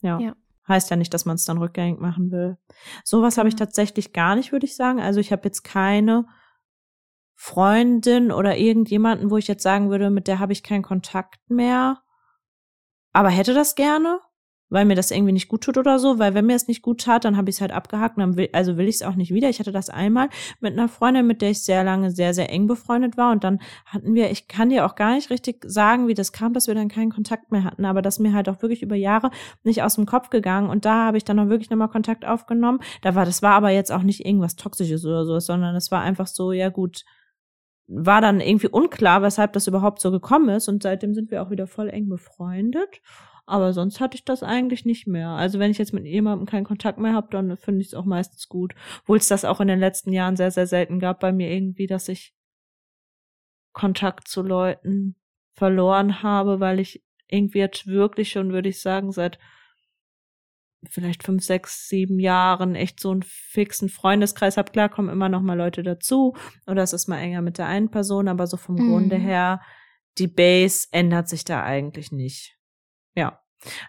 Ja. 0.00 0.18
Ja. 0.18 0.32
Heißt 0.70 0.88
ja 0.88 0.96
nicht, 0.96 1.12
dass 1.12 1.24
man 1.24 1.34
es 1.34 1.44
dann 1.44 1.58
rückgängig 1.58 1.98
machen 2.00 2.30
will. 2.30 2.56
Sowas 3.04 3.38
habe 3.38 3.48
ich 3.48 3.56
tatsächlich 3.56 4.12
gar 4.12 4.36
nicht, 4.36 4.52
würde 4.52 4.66
ich 4.66 4.76
sagen. 4.76 5.00
Also 5.00 5.18
ich 5.18 5.32
habe 5.32 5.42
jetzt 5.44 5.64
keine 5.64 6.26
Freundin 7.34 8.30
oder 8.30 8.56
irgendjemanden, 8.56 9.32
wo 9.32 9.36
ich 9.36 9.48
jetzt 9.48 9.64
sagen 9.64 9.90
würde, 9.90 10.10
mit 10.10 10.28
der 10.28 10.38
habe 10.38 10.52
ich 10.52 10.62
keinen 10.62 10.82
Kontakt 10.82 11.50
mehr. 11.50 12.00
Aber 13.12 13.30
hätte 13.30 13.52
das 13.52 13.74
gerne, 13.74 14.20
weil 14.70 14.84
mir 14.84 14.94
das 14.94 15.10
irgendwie 15.10 15.32
nicht 15.32 15.48
gut 15.48 15.62
tut 15.62 15.76
oder 15.76 15.98
so. 15.98 16.18
Weil 16.18 16.34
wenn 16.34 16.46
mir 16.46 16.56
es 16.56 16.68
nicht 16.68 16.80
gut 16.80 17.02
tat, 17.02 17.24
dann 17.24 17.36
habe 17.36 17.50
ich 17.50 17.56
es 17.56 17.60
halt 17.60 17.72
abgehakt. 17.72 18.16
Und 18.16 18.20
dann 18.22 18.36
will, 18.36 18.48
also 18.52 18.76
will 18.78 18.88
ich 18.88 18.96
es 18.96 19.02
auch 19.02 19.16
nicht 19.16 19.34
wieder. 19.34 19.50
Ich 19.50 19.58
hatte 19.58 19.72
das 19.72 19.90
einmal 19.90 20.28
mit 20.60 20.72
einer 20.72 20.88
Freundin, 20.88 21.26
mit 21.26 21.42
der 21.42 21.50
ich 21.50 21.62
sehr 21.62 21.84
lange 21.84 22.10
sehr, 22.10 22.32
sehr 22.32 22.50
eng 22.50 22.66
befreundet 22.66 23.16
war. 23.16 23.32
Und 23.32 23.44
dann 23.44 23.58
hatten 23.84 24.14
wir, 24.14 24.30
ich 24.30 24.48
kann 24.48 24.70
dir 24.70 24.86
auch 24.86 24.94
gar 24.94 25.14
nicht 25.14 25.28
richtig 25.28 25.64
sagen, 25.66 26.08
wie 26.08 26.14
das 26.14 26.32
kam, 26.32 26.54
dass 26.54 26.68
wir 26.68 26.74
dann 26.74 26.88
keinen 26.88 27.10
Kontakt 27.10 27.52
mehr 27.52 27.64
hatten. 27.64 27.84
Aber 27.84 28.00
das 28.00 28.18
mir 28.18 28.32
halt 28.32 28.48
auch 28.48 28.62
wirklich 28.62 28.82
über 28.82 28.96
Jahre 28.96 29.30
nicht 29.64 29.82
aus 29.82 29.96
dem 29.96 30.06
Kopf 30.06 30.30
gegangen. 30.30 30.70
Und 30.70 30.84
da 30.84 31.06
habe 31.06 31.16
ich 31.16 31.24
dann 31.24 31.38
auch 31.40 31.48
wirklich 31.48 31.70
nochmal 31.70 31.88
Kontakt 31.88 32.24
aufgenommen. 32.24 32.80
Da 33.02 33.14
war, 33.14 33.24
das 33.26 33.42
war 33.42 33.54
aber 33.54 33.70
jetzt 33.70 33.92
auch 33.92 34.02
nicht 34.02 34.24
irgendwas 34.24 34.56
Toxisches 34.56 35.04
oder 35.04 35.24
so, 35.24 35.38
sondern 35.40 35.74
es 35.74 35.90
war 35.90 36.00
einfach 36.00 36.28
so, 36.28 36.52
ja 36.52 36.68
gut, 36.68 37.04
war 37.92 38.20
dann 38.20 38.40
irgendwie 38.40 38.68
unklar, 38.68 39.22
weshalb 39.22 39.52
das 39.52 39.66
überhaupt 39.66 40.00
so 40.00 40.12
gekommen 40.12 40.48
ist. 40.50 40.68
Und 40.68 40.84
seitdem 40.84 41.12
sind 41.12 41.32
wir 41.32 41.42
auch 41.42 41.50
wieder 41.50 41.66
voll 41.66 41.88
eng 41.88 42.08
befreundet. 42.08 43.00
Aber 43.50 43.72
sonst 43.72 44.00
hatte 44.00 44.14
ich 44.14 44.24
das 44.24 44.42
eigentlich 44.42 44.84
nicht 44.84 45.06
mehr. 45.06 45.30
Also 45.30 45.58
wenn 45.58 45.70
ich 45.70 45.78
jetzt 45.78 45.92
mit 45.92 46.06
jemandem 46.06 46.46
keinen 46.46 46.64
Kontakt 46.64 46.98
mehr 46.98 47.14
habe, 47.14 47.28
dann 47.30 47.56
finde 47.56 47.80
ich 47.80 47.88
es 47.88 47.94
auch 47.94 48.04
meistens 48.04 48.48
gut. 48.48 48.74
Obwohl 49.02 49.18
es 49.18 49.28
das 49.28 49.44
auch 49.44 49.60
in 49.60 49.68
den 49.68 49.80
letzten 49.80 50.12
Jahren 50.12 50.36
sehr, 50.36 50.50
sehr 50.50 50.66
selten 50.66 51.00
gab 51.00 51.20
bei 51.20 51.32
mir 51.32 51.50
irgendwie, 51.50 51.86
dass 51.86 52.08
ich 52.08 52.34
Kontakt 53.72 54.28
zu 54.28 54.42
Leuten 54.42 55.16
verloren 55.54 56.22
habe, 56.22 56.60
weil 56.60 56.80
ich 56.80 57.04
irgendwie 57.28 57.58
jetzt 57.58 57.86
wirklich 57.86 58.30
schon, 58.30 58.52
würde 58.52 58.68
ich 58.68 58.80
sagen, 58.80 59.12
seit 59.12 59.38
vielleicht 60.88 61.22
fünf, 61.22 61.44
sechs, 61.44 61.88
sieben 61.88 62.18
Jahren 62.18 62.74
echt 62.74 63.00
so 63.00 63.10
einen 63.10 63.22
fixen 63.22 63.88
Freundeskreis 63.88 64.56
habe. 64.56 64.72
Klar 64.72 64.88
kommen 64.88 65.10
immer 65.10 65.28
noch 65.28 65.42
mal 65.42 65.56
Leute 65.58 65.82
dazu 65.82 66.34
oder 66.66 66.82
es 66.82 66.92
ist 66.92 67.08
mal 67.08 67.18
enger 67.18 67.42
mit 67.42 67.58
der 67.58 67.66
einen 67.66 67.90
Person, 67.90 68.28
aber 68.28 68.46
so 68.46 68.56
vom 68.56 68.76
Mhm. 68.76 68.88
Grunde 68.88 69.16
her, 69.16 69.60
die 70.18 70.28
Base 70.28 70.88
ändert 70.90 71.28
sich 71.28 71.44
da 71.44 71.62
eigentlich 71.62 72.12
nicht. 72.12 72.56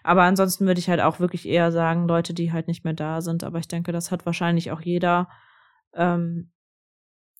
Aber 0.02 0.22
ansonsten 0.22 0.66
würde 0.66 0.78
ich 0.80 0.88
halt 0.88 1.00
auch 1.00 1.20
wirklich 1.20 1.48
eher 1.48 1.72
sagen, 1.72 2.06
Leute, 2.08 2.34
die 2.34 2.52
halt 2.52 2.68
nicht 2.68 2.84
mehr 2.84 2.94
da 2.94 3.20
sind. 3.20 3.44
Aber 3.44 3.58
ich 3.58 3.68
denke, 3.68 3.92
das 3.92 4.10
hat 4.10 4.26
wahrscheinlich 4.26 4.70
auch 4.70 4.80
jeder, 4.80 5.28
ähm, 5.94 6.50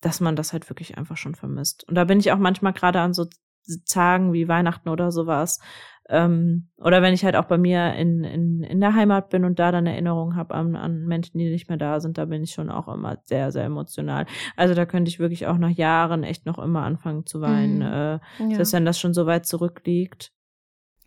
dass 0.01 0.19
man 0.19 0.35
das 0.35 0.51
halt 0.53 0.69
wirklich 0.69 0.97
einfach 0.97 1.17
schon 1.17 1.35
vermisst. 1.35 1.87
Und 1.87 1.95
da 1.95 2.03
bin 2.05 2.19
ich 2.19 2.31
auch 2.31 2.37
manchmal 2.37 2.73
gerade 2.73 2.99
an 2.99 3.13
so 3.13 3.25
Tagen 3.89 4.33
wie 4.33 4.47
Weihnachten 4.49 4.89
oder 4.89 5.11
sowas. 5.11 5.59
Ähm, 6.09 6.67
oder 6.75 7.01
wenn 7.01 7.13
ich 7.13 7.23
halt 7.23 7.37
auch 7.37 7.45
bei 7.45 7.57
mir 7.57 7.93
in, 7.93 8.25
in, 8.25 8.61
in 8.63 8.81
der 8.81 8.93
Heimat 8.93 9.29
bin 9.29 9.45
und 9.45 9.57
da 9.57 9.71
dann 9.71 9.85
Erinnerungen 9.85 10.35
habe 10.35 10.53
an, 10.53 10.75
an 10.75 11.05
Menschen, 11.05 11.37
die 11.37 11.49
nicht 11.49 11.69
mehr 11.69 11.77
da 11.77 12.01
sind, 12.01 12.17
da 12.17 12.25
bin 12.25 12.43
ich 12.43 12.51
schon 12.51 12.69
auch 12.69 12.89
immer 12.93 13.19
sehr, 13.23 13.53
sehr 13.53 13.63
emotional. 13.63 14.25
Also 14.57 14.73
da 14.73 14.85
könnte 14.85 15.07
ich 15.07 15.19
wirklich 15.19 15.47
auch 15.47 15.57
nach 15.57 15.69
Jahren 15.69 16.23
echt 16.23 16.45
noch 16.45 16.59
immer 16.59 16.83
anfangen 16.83 17.25
zu 17.25 17.39
weinen, 17.39 17.77
Mhm. 17.77 17.81
äh, 17.83 18.19
Ja. 18.49 18.55
selbst 18.55 18.73
wenn 18.73 18.83
das 18.83 18.99
schon 18.99 19.13
so 19.13 19.25
weit 19.25 19.45
zurückliegt. 19.45 20.33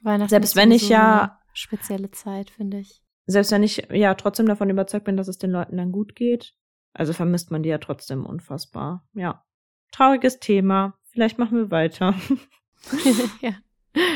Weihnachten 0.06 0.30
selbst 0.30 0.56
wenn 0.56 0.70
ich 0.70 0.82
sowieso 0.82 0.94
ja- 0.94 1.38
spezielle 1.52 2.10
Zeit, 2.10 2.50
finde 2.50 2.78
ich. 2.78 3.02
Selbst 3.26 3.50
wenn 3.50 3.62
ich 3.62 3.88
ja 3.90 4.14
trotzdem 4.14 4.46
davon 4.46 4.70
überzeugt 4.70 5.04
bin, 5.04 5.16
dass 5.16 5.28
es 5.28 5.38
den 5.38 5.50
Leuten 5.50 5.76
dann 5.76 5.90
gut 5.92 6.14
geht, 6.14 6.54
also 6.94 7.12
vermisst 7.12 7.50
man 7.50 7.62
die 7.62 7.68
ja 7.68 7.78
trotzdem 7.78 8.24
unfassbar. 8.24 9.06
Ja. 9.12 9.44
Trauriges 9.92 10.38
Thema. 10.38 10.94
Vielleicht 11.10 11.38
machen 11.38 11.58
wir 11.58 11.70
weiter. 11.70 12.14
ja. 13.40 13.52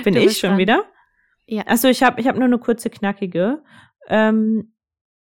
Bin 0.05 0.15
ich 0.17 0.39
schon 0.39 0.51
dran. 0.51 0.59
wieder? 0.59 0.85
Ja. 1.47 1.67
Achso, 1.67 1.89
ich 1.89 2.03
habe 2.03 2.21
ich 2.21 2.29
hab 2.29 2.37
nur 2.37 2.45
eine 2.45 2.59
kurze, 2.59 2.91
knackige. 2.91 3.63
Ähm, 4.07 4.73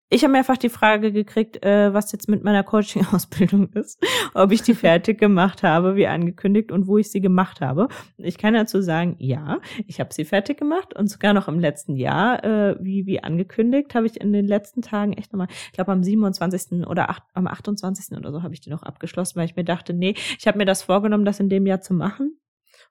ich 0.10 0.24
habe 0.24 0.32
mehrfach 0.32 0.58
die 0.58 0.70
Frage 0.70 1.12
gekriegt, 1.12 1.64
äh, 1.66 1.94
was 1.94 2.12
jetzt 2.12 2.30
mit 2.30 2.44
meiner 2.44 2.64
Coaching-Ausbildung 2.64 3.70
ist, 3.74 4.02
ob 4.34 4.52
ich 4.52 4.62
die 4.62 4.74
fertig 4.74 5.20
gemacht 5.20 5.64
habe, 5.64 5.96
wie 5.96 6.08
angekündigt, 6.08 6.72
und 6.72 6.88
wo 6.88 6.98
ich 6.98 7.12
sie 7.12 7.20
gemacht 7.20 7.60
habe. 7.60 7.90
Ich 8.18 8.38
kann 8.38 8.54
dazu 8.54 8.82
sagen, 8.82 9.16
ja, 9.20 9.60
ich 9.86 10.00
habe 10.00 10.14
sie 10.14 10.24
fertig 10.24 10.58
gemacht 10.58 10.96
und 10.96 11.08
sogar 11.08 11.34
noch 11.34 11.48
im 11.48 11.60
letzten 11.60 11.96
Jahr, 11.96 12.44
äh, 12.44 12.78
wie, 12.80 13.06
wie 13.06 13.22
angekündigt, 13.22 13.96
habe 13.96 14.06
ich 14.06 14.22
in 14.22 14.32
den 14.32 14.48
letzten 14.48 14.82
Tagen 14.82 15.14
echt 15.14 15.34
nochmal, 15.34 15.48
ich 15.50 15.74
glaube 15.74 15.92
am 15.92 16.04
27. 16.04 16.88
oder 16.88 17.10
acht, 17.10 17.24
am 17.34 17.48
28. 17.48 18.18
oder 18.18 18.32
so 18.32 18.44
habe 18.44 18.54
ich 18.54 18.62
die 18.62 18.70
noch 18.70 18.84
abgeschlossen, 18.84 19.36
weil 19.36 19.46
ich 19.46 19.56
mir 19.56 19.66
dachte, 19.66 19.94
nee, 19.94 20.16
ich 20.40 20.48
habe 20.48 20.58
mir 20.58 20.66
das 20.66 20.84
vorgenommen, 20.84 21.26
das 21.26 21.40
in 21.40 21.50
dem 21.50 21.66
Jahr 21.66 21.82
zu 21.82 21.94
machen 21.94 22.40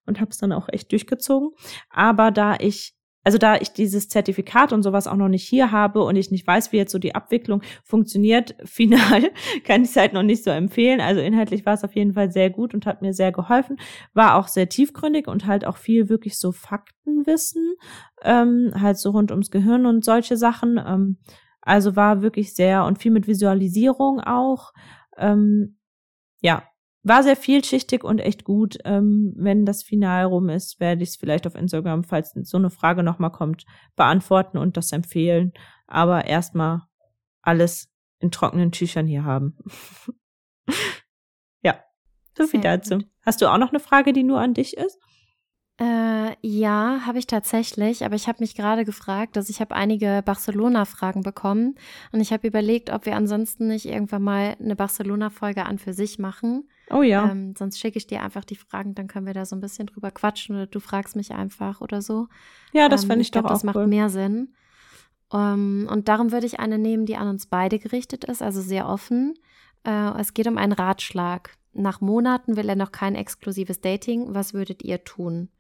und 0.05 0.21
habe 0.21 0.31
es 0.31 0.39
dann 0.39 0.53
auch 0.53 0.69
echt 0.69 0.93
durchgezogen. 0.93 1.51
Aber 1.91 2.31
da 2.31 2.57
ich 2.59 2.96
also 3.27 3.39
da 3.39 3.57
ich 3.57 3.73
dieses 3.73 4.09
Zertifikat 4.09 4.73
und 4.73 4.85
sowas 4.85 5.09
auch 5.09 5.17
noch 5.17 5.27
nicht 5.27 5.43
hier 5.43 5.73
habe 5.73 6.05
und 6.05 6.15
ich 6.15 6.31
nicht 6.31 6.47
weiß, 6.47 6.71
wie 6.71 6.77
jetzt 6.77 6.93
so 6.93 7.01
die 7.01 7.17
Abwicklung 7.17 7.61
funktioniert, 7.83 8.55
final 8.65 9.33
kann 9.65 9.83
ich 9.83 9.89
es 9.89 9.97
halt 9.97 10.13
noch 10.13 10.23
nicht 10.23 10.45
so 10.45 10.51
empfehlen. 10.51 11.01
Also 11.01 11.21
inhaltlich 11.21 11.67
war 11.67 11.75
es 11.75 11.83
auf 11.83 11.97
jeden 11.97 12.13
Fall 12.13 12.31
sehr 12.31 12.51
gut 12.51 12.73
und 12.73 12.87
hat 12.87 13.03
mir 13.03 13.13
sehr 13.13 13.33
geholfen. 13.33 13.79
War 14.15 14.37
auch 14.37 14.47
sehr 14.47 14.69
tiefgründig 14.69 15.27
und 15.27 15.45
halt 15.45 15.67
auch 15.67 15.77
viel 15.77 16.09
wirklich 16.09 16.39
so 16.39 16.53
Faktenwissen, 16.53 17.75
ähm, 18.23 18.71
halt 18.81 18.97
so 18.97 19.11
rund 19.11 19.33
ums 19.33 19.51
Gehirn 19.51 19.87
und 19.87 20.05
solche 20.05 20.37
Sachen. 20.37 20.79
Ähm, 20.79 21.19
also 21.63 21.97
war 21.97 22.23
wirklich 22.23 22.55
sehr 22.55 22.85
und 22.85 23.01
viel 23.01 23.11
mit 23.11 23.27
Visualisierung 23.27 24.21
auch. 24.21 24.73
Ähm, 25.19 25.79
ja, 26.43 26.63
war 27.07 27.23
sehr 27.23 27.37
vielschichtig 27.37 28.05
und 28.05 28.19
echt 28.19 28.45
gut. 28.45 28.79
Ähm, 28.85 29.33
wenn 29.37 29.65
das 29.65 29.83
Final 29.83 30.27
rum 30.27 30.49
ist, 30.49 30.81
werde 30.81 31.03
ich 31.03 31.11
es 31.11 31.17
vielleicht 31.17 31.47
auf 31.47 31.55
Instagram, 31.55 32.05
falls 32.05 32.33
so 32.43 32.57
eine 32.57 32.71
Frage 32.71 33.03
nochmal 33.03 33.33
kommt, 33.33 33.65
beantworten 33.95 34.59
und 34.59 34.77
das 34.77 34.93
empfehlen. 34.93 35.53
Aber 35.87 36.25
erstmal 36.25 36.83
alles 37.43 37.93
in 38.19 38.31
trockenen 38.31 38.73
Tüchern 38.73 39.07
hier 39.07 39.25
haben. 39.25 39.57
ja, 41.63 41.79
so 42.37 42.47
viel 42.47 42.61
dazu. 42.61 43.03
Hast 43.23 43.41
du 43.41 43.47
auch 43.47 43.59
noch 43.59 43.71
eine 43.71 43.81
Frage, 43.81 44.13
die 44.13 44.25
nur 44.25 44.41
an 44.41 44.55
dich 44.55 44.77
ist? 44.77 44.99
Äh, 45.79 46.35
ja, 46.41 47.03
habe 47.05 47.19
ich 47.19 47.27
tatsächlich, 47.27 48.03
aber 48.03 48.15
ich 48.15 48.29
habe 48.29 48.39
mich 48.41 48.55
gerade 48.55 48.87
gefragt, 48.87 49.37
dass 49.37 49.51
ich 49.51 49.61
habe 49.61 49.75
einige 49.75 50.23
Barcelona-Fragen 50.25 51.23
bekommen 51.23 51.75
und 52.13 52.21
ich 52.21 52.33
habe 52.33 52.49
überlegt, 52.49 52.89
ob 52.89 53.05
wir 53.05 53.15
ansonsten 53.15 53.67
nicht 53.67 53.85
irgendwann 53.85 54.23
mal 54.23 54.57
eine 54.59 54.75
Barcelona-Folge 54.75 55.67
an 55.67 55.79
für 55.79 55.93
sich 55.93 56.19
machen. 56.19 56.67
Oh 56.89 57.03
ja. 57.03 57.31
Ähm, 57.31 57.55
sonst 57.59 57.79
schicke 57.79 57.99
ich 57.99 58.07
dir 58.07 58.23
einfach 58.23 58.45
die 58.45 58.57
Fragen, 58.57 58.95
dann 58.95 59.07
können 59.07 59.27
wir 59.27 59.35
da 59.35 59.45
so 59.45 59.55
ein 59.55 59.61
bisschen 59.61 59.87
drüber 59.87 60.11
quatschen 60.11 60.57
oder 60.57 60.67
du 60.67 60.81
fragst 60.81 61.15
mich 61.15 61.33
einfach 61.33 61.83
oder 61.83 62.01
so. 62.01 62.29
Ja, 62.73 62.89
das 62.89 63.03
ähm, 63.03 63.09
fände 63.09 63.21
ich, 63.21 63.29
ich 63.29 63.33
glaub, 63.33 63.45
doch 63.45 63.51
auch 63.51 63.55
Das 63.55 63.65
macht 63.65 63.77
cool. 63.77 63.87
mehr 63.87 64.09
Sinn. 64.09 64.55
Um, 65.29 65.41
ähm, 65.41 65.89
und 65.91 66.09
darum 66.09 66.33
würde 66.33 66.47
ich 66.47 66.59
eine 66.59 66.79
nehmen, 66.79 67.05
die 67.05 67.17
an 67.17 67.29
uns 67.29 67.47
beide 67.47 67.79
gerichtet 67.79 68.25
ist, 68.25 68.43
also 68.43 68.63
sehr 68.63 68.89
offen. 68.89 69.35
Uh, 69.87 70.15
es 70.19 70.33
geht 70.33 70.47
um 70.47 70.57
einen 70.57 70.73
Ratschlag. 70.73 71.51
Nach 71.73 72.01
Monaten 72.01 72.57
will 72.57 72.69
er 72.69 72.77
noch 72.77 72.93
kein 72.93 73.15
exklusives 73.15 73.81
Dating. 73.81 74.35
Was 74.35 74.55
würdet 74.55 74.83
ihr 74.83 75.05
tun? 75.05 75.51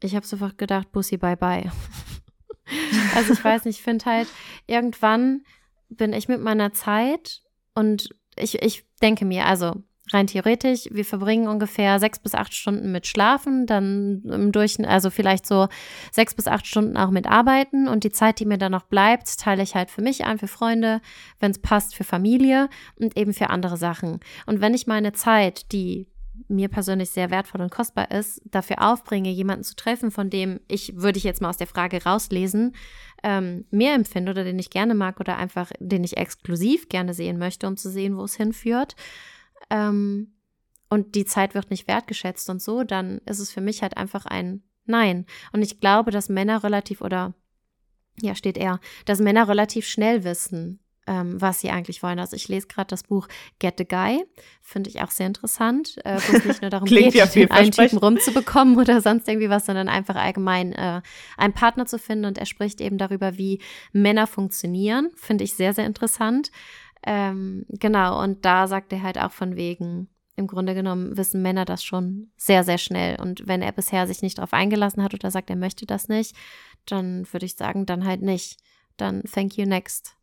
Ich 0.00 0.14
habe 0.16 0.26
sofort 0.26 0.58
gedacht, 0.58 0.92
Bussi, 0.92 1.16
bye 1.16 1.36
bye. 1.36 1.70
also 3.14 3.32
ich 3.32 3.44
weiß 3.44 3.64
nicht, 3.64 3.78
ich 3.78 3.82
finde 3.82 4.04
halt, 4.04 4.28
irgendwann 4.66 5.42
bin 5.88 6.12
ich 6.12 6.28
mit 6.28 6.40
meiner 6.40 6.72
Zeit 6.72 7.42
und 7.74 8.10
ich, 8.36 8.62
ich 8.62 8.84
denke 9.02 9.24
mir, 9.24 9.46
also 9.46 9.82
rein 10.12 10.26
theoretisch, 10.26 10.88
wir 10.90 11.04
verbringen 11.04 11.48
ungefähr 11.48 11.98
sechs 11.98 12.18
bis 12.18 12.34
acht 12.34 12.54
Stunden 12.54 12.92
mit 12.92 13.06
Schlafen, 13.06 13.66
dann 13.66 14.22
im 14.24 14.52
Durchschnitt, 14.52 14.88
also 14.88 15.10
vielleicht 15.10 15.46
so 15.46 15.68
sechs 16.10 16.34
bis 16.34 16.46
acht 16.46 16.66
Stunden 16.66 16.96
auch 16.96 17.10
mit 17.10 17.26
Arbeiten 17.26 17.88
und 17.88 18.04
die 18.04 18.10
Zeit, 18.10 18.40
die 18.40 18.46
mir 18.46 18.58
dann 18.58 18.72
noch 18.72 18.84
bleibt, 18.84 19.38
teile 19.38 19.62
ich 19.62 19.74
halt 19.74 19.90
für 19.90 20.02
mich 20.02 20.24
ein, 20.24 20.38
für 20.38 20.48
Freunde, 20.48 21.00
wenn 21.38 21.50
es 21.50 21.60
passt, 21.60 21.94
für 21.94 22.04
Familie 22.04 22.68
und 22.98 23.16
eben 23.16 23.32
für 23.32 23.50
andere 23.50 23.76
Sachen. 23.76 24.20
Und 24.46 24.60
wenn 24.60 24.74
ich 24.74 24.86
meine 24.86 25.12
Zeit, 25.12 25.72
die 25.72 26.08
mir 26.48 26.68
persönlich 26.68 27.10
sehr 27.10 27.30
wertvoll 27.30 27.60
und 27.60 27.70
kostbar 27.70 28.10
ist, 28.10 28.40
dafür 28.44 28.76
aufbringe, 28.80 29.30
jemanden 29.30 29.64
zu 29.64 29.76
treffen, 29.76 30.10
von 30.10 30.30
dem 30.30 30.60
ich, 30.68 30.96
würde 30.96 31.18
ich 31.18 31.24
jetzt 31.24 31.40
mal 31.40 31.48
aus 31.48 31.56
der 31.56 31.66
Frage 31.66 32.02
rauslesen, 32.02 32.74
ähm, 33.22 33.66
mehr 33.70 33.94
empfinde 33.94 34.32
oder 34.32 34.44
den 34.44 34.58
ich 34.58 34.70
gerne 34.70 34.94
mag 34.94 35.20
oder 35.20 35.36
einfach 35.36 35.70
den 35.78 36.04
ich 36.04 36.16
exklusiv 36.16 36.88
gerne 36.88 37.14
sehen 37.14 37.38
möchte, 37.38 37.66
um 37.66 37.76
zu 37.76 37.90
sehen, 37.90 38.16
wo 38.16 38.24
es 38.24 38.36
hinführt. 38.36 38.96
Ähm, 39.70 40.34
und 40.88 41.14
die 41.14 41.24
Zeit 41.24 41.54
wird 41.54 41.70
nicht 41.70 41.86
wertgeschätzt 41.86 42.50
und 42.50 42.60
so, 42.60 42.82
dann 42.82 43.18
ist 43.26 43.38
es 43.38 43.52
für 43.52 43.60
mich 43.60 43.82
halt 43.82 43.96
einfach 43.96 44.26
ein 44.26 44.62
Nein. 44.86 45.24
Und 45.52 45.62
ich 45.62 45.80
glaube, 45.80 46.10
dass 46.10 46.28
Männer 46.28 46.64
relativ 46.64 47.00
oder 47.00 47.34
ja, 48.20 48.34
steht 48.34 48.58
er, 48.58 48.80
dass 49.04 49.20
Männer 49.20 49.48
relativ 49.48 49.86
schnell 49.86 50.24
wissen, 50.24 50.80
ähm, 51.10 51.40
was 51.40 51.58
sie 51.58 51.70
eigentlich 51.70 52.04
wollen. 52.04 52.20
Also 52.20 52.36
ich 52.36 52.46
lese 52.46 52.68
gerade 52.68 52.86
das 52.86 53.02
Buch 53.02 53.26
Get 53.58 53.74
the 53.78 53.84
Guy, 53.84 54.24
finde 54.62 54.88
ich 54.90 55.02
auch 55.02 55.10
sehr 55.10 55.26
interessant, 55.26 55.96
äh, 56.04 56.20
wo 56.20 56.36
es 56.36 56.44
nicht 56.44 56.62
nur 56.62 56.70
darum 56.70 56.86
geht, 56.88 57.14
ja 57.14 57.26
den 57.26 57.50
einen 57.50 57.72
Typen 57.72 57.98
rumzubekommen 57.98 58.78
oder 58.78 59.00
sonst 59.00 59.26
irgendwie 59.26 59.50
was, 59.50 59.66
sondern 59.66 59.88
einfach 59.88 60.14
allgemein 60.14 60.72
äh, 60.72 61.02
einen 61.36 61.52
Partner 61.52 61.86
zu 61.86 61.98
finden. 61.98 62.26
Und 62.26 62.38
er 62.38 62.46
spricht 62.46 62.80
eben 62.80 62.96
darüber, 62.96 63.36
wie 63.36 63.60
Männer 63.92 64.28
funktionieren, 64.28 65.10
finde 65.16 65.42
ich 65.42 65.54
sehr, 65.54 65.74
sehr 65.74 65.84
interessant. 65.84 66.52
Ähm, 67.04 67.66
genau, 67.68 68.22
und 68.22 68.44
da 68.44 68.68
sagt 68.68 68.92
er 68.92 69.02
halt 69.02 69.18
auch 69.18 69.32
von 69.32 69.56
wegen, 69.56 70.08
im 70.36 70.46
Grunde 70.46 70.74
genommen 70.74 71.16
wissen 71.16 71.42
Männer 71.42 71.64
das 71.64 71.82
schon 71.82 72.30
sehr, 72.36 72.62
sehr 72.62 72.78
schnell. 72.78 73.20
Und 73.20 73.48
wenn 73.48 73.62
er 73.62 73.72
bisher 73.72 74.06
sich 74.06 74.22
nicht 74.22 74.38
darauf 74.38 74.52
eingelassen 74.52 75.02
hat 75.02 75.12
oder 75.12 75.32
sagt, 75.32 75.50
er 75.50 75.56
möchte 75.56 75.86
das 75.86 76.08
nicht, 76.08 76.36
dann 76.86 77.26
würde 77.32 77.46
ich 77.46 77.56
sagen, 77.56 77.84
dann 77.84 78.06
halt 78.06 78.22
nicht. 78.22 78.60
Dann 78.96 79.22
thank 79.24 79.56
you 79.56 79.66
next. 79.66 80.19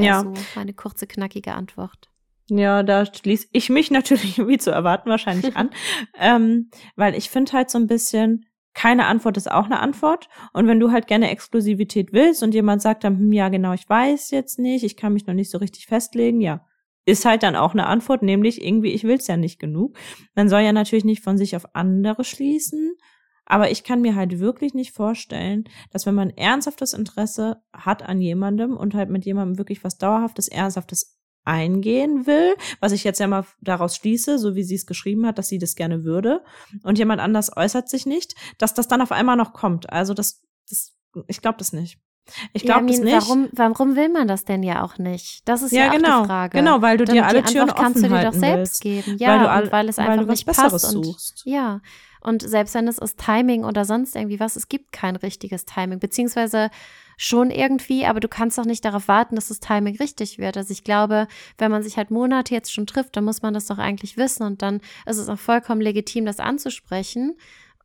Ja. 0.00 0.22
So 0.22 0.32
meine 0.54 0.72
kurze, 0.72 1.06
knackige 1.06 1.54
Antwort. 1.54 2.10
Ja, 2.48 2.82
da 2.82 3.06
schließe 3.06 3.48
ich 3.52 3.70
mich 3.70 3.90
natürlich, 3.90 4.38
wie 4.38 4.58
zu 4.58 4.70
erwarten, 4.70 5.10
wahrscheinlich 5.10 5.56
an. 5.56 5.70
ähm, 6.18 6.70
weil 6.96 7.14
ich 7.14 7.30
finde 7.30 7.52
halt 7.52 7.70
so 7.70 7.78
ein 7.78 7.86
bisschen, 7.86 8.46
keine 8.74 9.06
Antwort 9.06 9.36
ist 9.36 9.50
auch 9.50 9.66
eine 9.66 9.80
Antwort. 9.80 10.28
Und 10.52 10.66
wenn 10.66 10.80
du 10.80 10.90
halt 10.90 11.06
gerne 11.06 11.30
Exklusivität 11.30 12.12
willst 12.12 12.42
und 12.42 12.54
jemand 12.54 12.82
sagt 12.82 13.04
dann, 13.04 13.18
hm, 13.18 13.32
ja, 13.32 13.48
genau, 13.48 13.72
ich 13.72 13.88
weiß 13.88 14.30
jetzt 14.30 14.58
nicht, 14.58 14.84
ich 14.84 14.96
kann 14.96 15.12
mich 15.12 15.26
noch 15.26 15.34
nicht 15.34 15.50
so 15.50 15.58
richtig 15.58 15.86
festlegen, 15.86 16.40
ja, 16.40 16.64
ist 17.04 17.24
halt 17.24 17.42
dann 17.42 17.56
auch 17.56 17.72
eine 17.72 17.86
Antwort, 17.86 18.22
nämlich 18.22 18.64
irgendwie, 18.64 18.92
ich 18.92 19.04
will's 19.04 19.26
ja 19.26 19.36
nicht 19.36 19.58
genug. 19.58 19.96
Man 20.34 20.48
soll 20.48 20.60
ja 20.60 20.72
natürlich 20.72 21.04
nicht 21.04 21.22
von 21.22 21.36
sich 21.36 21.56
auf 21.56 21.74
andere 21.74 22.24
schließen, 22.24 22.96
aber 23.44 23.70
ich 23.70 23.84
kann 23.84 24.00
mir 24.00 24.14
halt 24.14 24.38
wirklich 24.38 24.74
nicht 24.74 24.92
vorstellen, 24.92 25.64
dass 25.90 26.06
wenn 26.06 26.14
man 26.14 26.30
ernsthaftes 26.30 26.92
Interesse 26.92 27.62
hat 27.72 28.02
an 28.02 28.20
jemandem 28.20 28.76
und 28.76 28.94
halt 28.94 29.10
mit 29.10 29.24
jemandem 29.24 29.58
wirklich 29.58 29.84
was 29.84 29.98
Dauerhaftes, 29.98 30.48
Ernsthaftes 30.48 31.18
eingehen 31.44 32.26
will, 32.26 32.54
was 32.80 32.92
ich 32.92 33.04
jetzt 33.04 33.18
ja 33.18 33.26
mal 33.26 33.44
daraus 33.60 33.96
schließe, 33.96 34.38
so 34.38 34.54
wie 34.54 34.62
sie 34.62 34.76
es 34.76 34.86
geschrieben 34.86 35.26
hat, 35.26 35.38
dass 35.38 35.48
sie 35.48 35.58
das 35.58 35.74
gerne 35.74 36.04
würde, 36.04 36.42
und 36.84 36.98
jemand 36.98 37.20
anders 37.20 37.56
äußert 37.56 37.88
sich 37.88 38.06
nicht, 38.06 38.34
dass 38.58 38.74
das 38.74 38.88
dann 38.88 39.02
auf 39.02 39.12
einmal 39.12 39.36
noch 39.36 39.52
kommt. 39.52 39.92
Also 39.92 40.14
das, 40.14 40.42
das 40.68 40.94
ich 41.26 41.40
glaube 41.40 41.58
das 41.58 41.72
nicht. 41.72 41.98
Ich 42.52 42.62
glaube 42.62 42.82
ja, 42.82 42.86
das 42.86 43.00
nicht. 43.00 43.12
Warum, 43.14 43.48
warum 43.52 43.96
will 43.96 44.08
man 44.08 44.28
das 44.28 44.44
denn 44.44 44.62
ja 44.62 44.84
auch 44.84 44.98
nicht? 44.98 45.46
Das 45.48 45.62
ist 45.62 45.72
ja, 45.72 45.86
ja 45.86 45.92
genau, 45.92 46.22
die 46.22 46.26
Frage. 46.28 46.58
Genau, 46.58 46.80
weil 46.80 46.96
du 46.96 47.04
dir 47.04 47.26
alle 47.26 47.42
Türen 47.42 47.70
offen 47.70 47.82
kannst 47.82 48.04
du 48.04 48.08
dir 48.08 48.22
doch 48.22 48.32
selbst 48.32 48.84
willst. 48.84 49.06
geben. 49.06 49.16
Ja, 49.18 49.44
weil, 49.44 49.64
und 49.64 49.72
weil 49.72 49.88
es 49.88 49.98
einfach 49.98 50.18
weil 50.18 50.26
nicht 50.26 50.46
Besseres 50.46 50.82
passt. 50.82 50.94
Und, 50.94 51.04
suchst. 51.04 51.42
ja, 51.44 51.80
und 52.22 52.42
selbst 52.42 52.74
wenn 52.74 52.88
es 52.88 52.98
ist 52.98 53.18
Timing 53.18 53.64
oder 53.64 53.84
sonst 53.84 54.14
irgendwie 54.14 54.40
was, 54.40 54.56
es 54.56 54.68
gibt 54.68 54.92
kein 54.92 55.16
richtiges 55.16 55.64
Timing, 55.64 55.98
beziehungsweise 55.98 56.70
schon 57.16 57.50
irgendwie, 57.50 58.06
aber 58.06 58.20
du 58.20 58.28
kannst 58.28 58.58
doch 58.58 58.64
nicht 58.64 58.84
darauf 58.84 59.08
warten, 59.08 59.34
dass 59.34 59.48
das 59.48 59.60
Timing 59.60 59.96
richtig 59.96 60.38
wird. 60.38 60.56
Also 60.56 60.72
ich 60.72 60.84
glaube, 60.84 61.28
wenn 61.58 61.70
man 61.70 61.82
sich 61.82 61.96
halt 61.96 62.10
Monate 62.10 62.54
jetzt 62.54 62.72
schon 62.72 62.86
trifft, 62.86 63.16
dann 63.16 63.24
muss 63.24 63.42
man 63.42 63.54
das 63.54 63.66
doch 63.66 63.78
eigentlich 63.78 64.16
wissen 64.16 64.44
und 64.44 64.62
dann 64.62 64.80
ist 65.06 65.18
es 65.18 65.28
auch 65.28 65.38
vollkommen 65.38 65.80
legitim, 65.80 66.24
das 66.24 66.40
anzusprechen. 66.40 67.36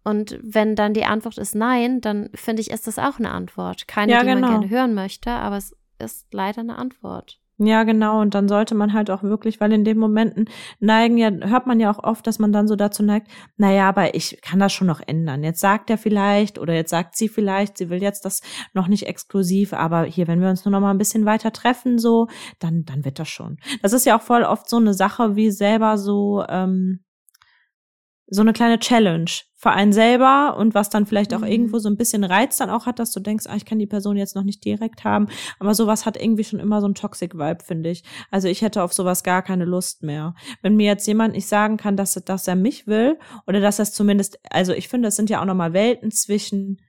Und 0.04 0.40
wenn 0.42 0.76
dann 0.76 0.94
die 0.94 1.04
Antwort 1.04 1.38
ist 1.38 1.54
nein, 1.54 2.00
dann 2.00 2.30
finde 2.34 2.62
ich, 2.62 2.72
ist 2.72 2.88
das 2.88 2.98
auch 2.98 3.20
eine 3.20 3.32
Antwort. 3.32 3.88
Keine, 3.88 4.14
ja, 4.14 4.22
die 4.22 4.28
genau. 4.28 4.40
man 4.40 4.52
gerne 4.52 4.70
hören 4.70 4.94
möchte, 4.94 5.32
aber 5.32 5.58
es 5.58 5.76
ist 6.00 6.28
leider 6.32 6.62
eine 6.62 6.78
Antwort. 6.78 7.40
Ja, 7.60 7.84
genau. 7.86 8.22
Und 8.22 8.36
dann 8.36 8.48
sollte 8.48 8.76
man 8.76 8.94
halt 8.94 9.10
auch 9.10 9.24
wirklich, 9.24 9.60
weil 9.60 9.74
in 9.74 9.84
den 9.84 9.98
Momenten 9.98 10.46
neigen 10.80 11.18
ja, 11.18 11.32
hört 11.32 11.66
man 11.66 11.80
ja 11.80 11.90
auch 11.90 12.04
oft, 12.04 12.28
dass 12.28 12.38
man 12.38 12.52
dann 12.52 12.68
so 12.68 12.76
dazu 12.76 13.02
neigt, 13.02 13.32
naja, 13.58 13.90
aber 13.90 14.14
ich 14.14 14.40
kann 14.42 14.60
das 14.60 14.74
schon 14.74 14.86
noch 14.86 15.02
ändern. 15.06 15.44
Jetzt 15.44 15.60
sagt 15.60 15.90
er 15.90 15.98
vielleicht 15.98 16.60
oder 16.60 16.76
jetzt 16.76 16.92
sagt 16.92 17.16
sie 17.16 17.28
vielleicht, 17.28 17.78
sie 17.78 17.90
will 17.90 18.02
jetzt 18.02 18.26
das 18.26 18.42
noch 18.74 18.88
nicht 18.88 19.08
exklusiv, 19.08 19.74
aber 19.74 20.04
hier, 20.04 20.28
wenn 20.28 20.40
wir 20.40 20.50
uns 20.50 20.66
nur 20.66 20.72
noch 20.72 20.82
mal 20.82 20.92
ein 20.92 21.00
bisschen 21.00 21.26
weiter 21.26 21.52
treffen, 21.52 21.98
so, 21.98 22.28
dann, 22.60 22.86
dann 22.86 23.06
wird 23.06 23.18
das 23.18 23.30
schon. 23.30 23.58
Das 23.82 23.92
ist 23.92 24.06
ja 24.06 24.18
auch 24.18 24.22
voll 24.22 24.44
oft 24.44 24.70
so 24.70 24.78
eine 24.78 24.94
Sache, 24.94 25.36
wie 25.36 25.50
selber 25.50 25.98
so, 25.98 26.44
ähm, 26.48 27.00
so 28.30 28.42
eine 28.42 28.54
kleine 28.54 28.80
Challenge 28.80 29.32
für 29.56 29.72
einen 29.72 29.92
selber 29.92 30.56
und 30.58 30.76
was 30.76 30.90
dann 30.90 31.06
vielleicht 31.06 31.34
auch 31.34 31.40
mhm. 31.40 31.48
irgendwo 31.48 31.80
so 31.80 31.90
ein 31.90 31.98
bisschen 31.98 32.24
Reiz 32.24 32.58
dann 32.58 32.70
auch 32.70 32.86
hat, 32.86 33.00
dass 33.00 33.12
du 33.12 33.20
denkst, 33.20 33.46
ah, 33.48 33.56
ich 33.56 33.66
kann 33.66 33.80
die 33.80 33.88
Person 33.88 34.18
jetzt 34.18 34.36
noch 34.36 34.44
nicht 34.44 34.64
direkt 34.64 35.04
haben. 35.04 35.28
Aber 35.60 35.74
sowas 35.74 36.06
hat 36.06 36.22
irgendwie 36.22 36.44
schon 36.44 36.60
immer 36.60 36.80
so 36.80 36.88
ein 36.88 36.94
Toxic-Vibe, 36.94 37.64
finde 37.64 37.90
ich. 37.90 38.04
Also 38.30 38.50
ich 38.50 38.62
hätte 38.62 38.84
auf 38.84 38.94
sowas 38.94 39.24
gar 39.24 39.42
keine 39.42 39.66
Lust 39.66 40.04
mehr. 40.04 40.36
Wenn 40.62 40.76
mir 40.76 40.86
jetzt 40.86 41.08
jemand 41.08 41.34
nicht 41.34 41.48
sagen 41.48 41.78
kann, 41.78 41.98
dass, 41.98 42.14
dass 42.14 42.48
er 42.48 42.56
mich 42.56 42.86
will 42.86 43.18
oder 43.48 43.60
dass 43.60 43.80
er 43.80 43.84
es 43.84 43.94
zumindest, 43.94 44.40
also 44.52 44.74
ich 44.74 44.90
finde, 44.90 45.08
es 45.08 45.16
sind 45.16 45.30
ja 45.30 45.42
auch 45.42 45.46
nochmal 45.46 45.74
Welten 45.74 46.12
zwischen 46.12 46.80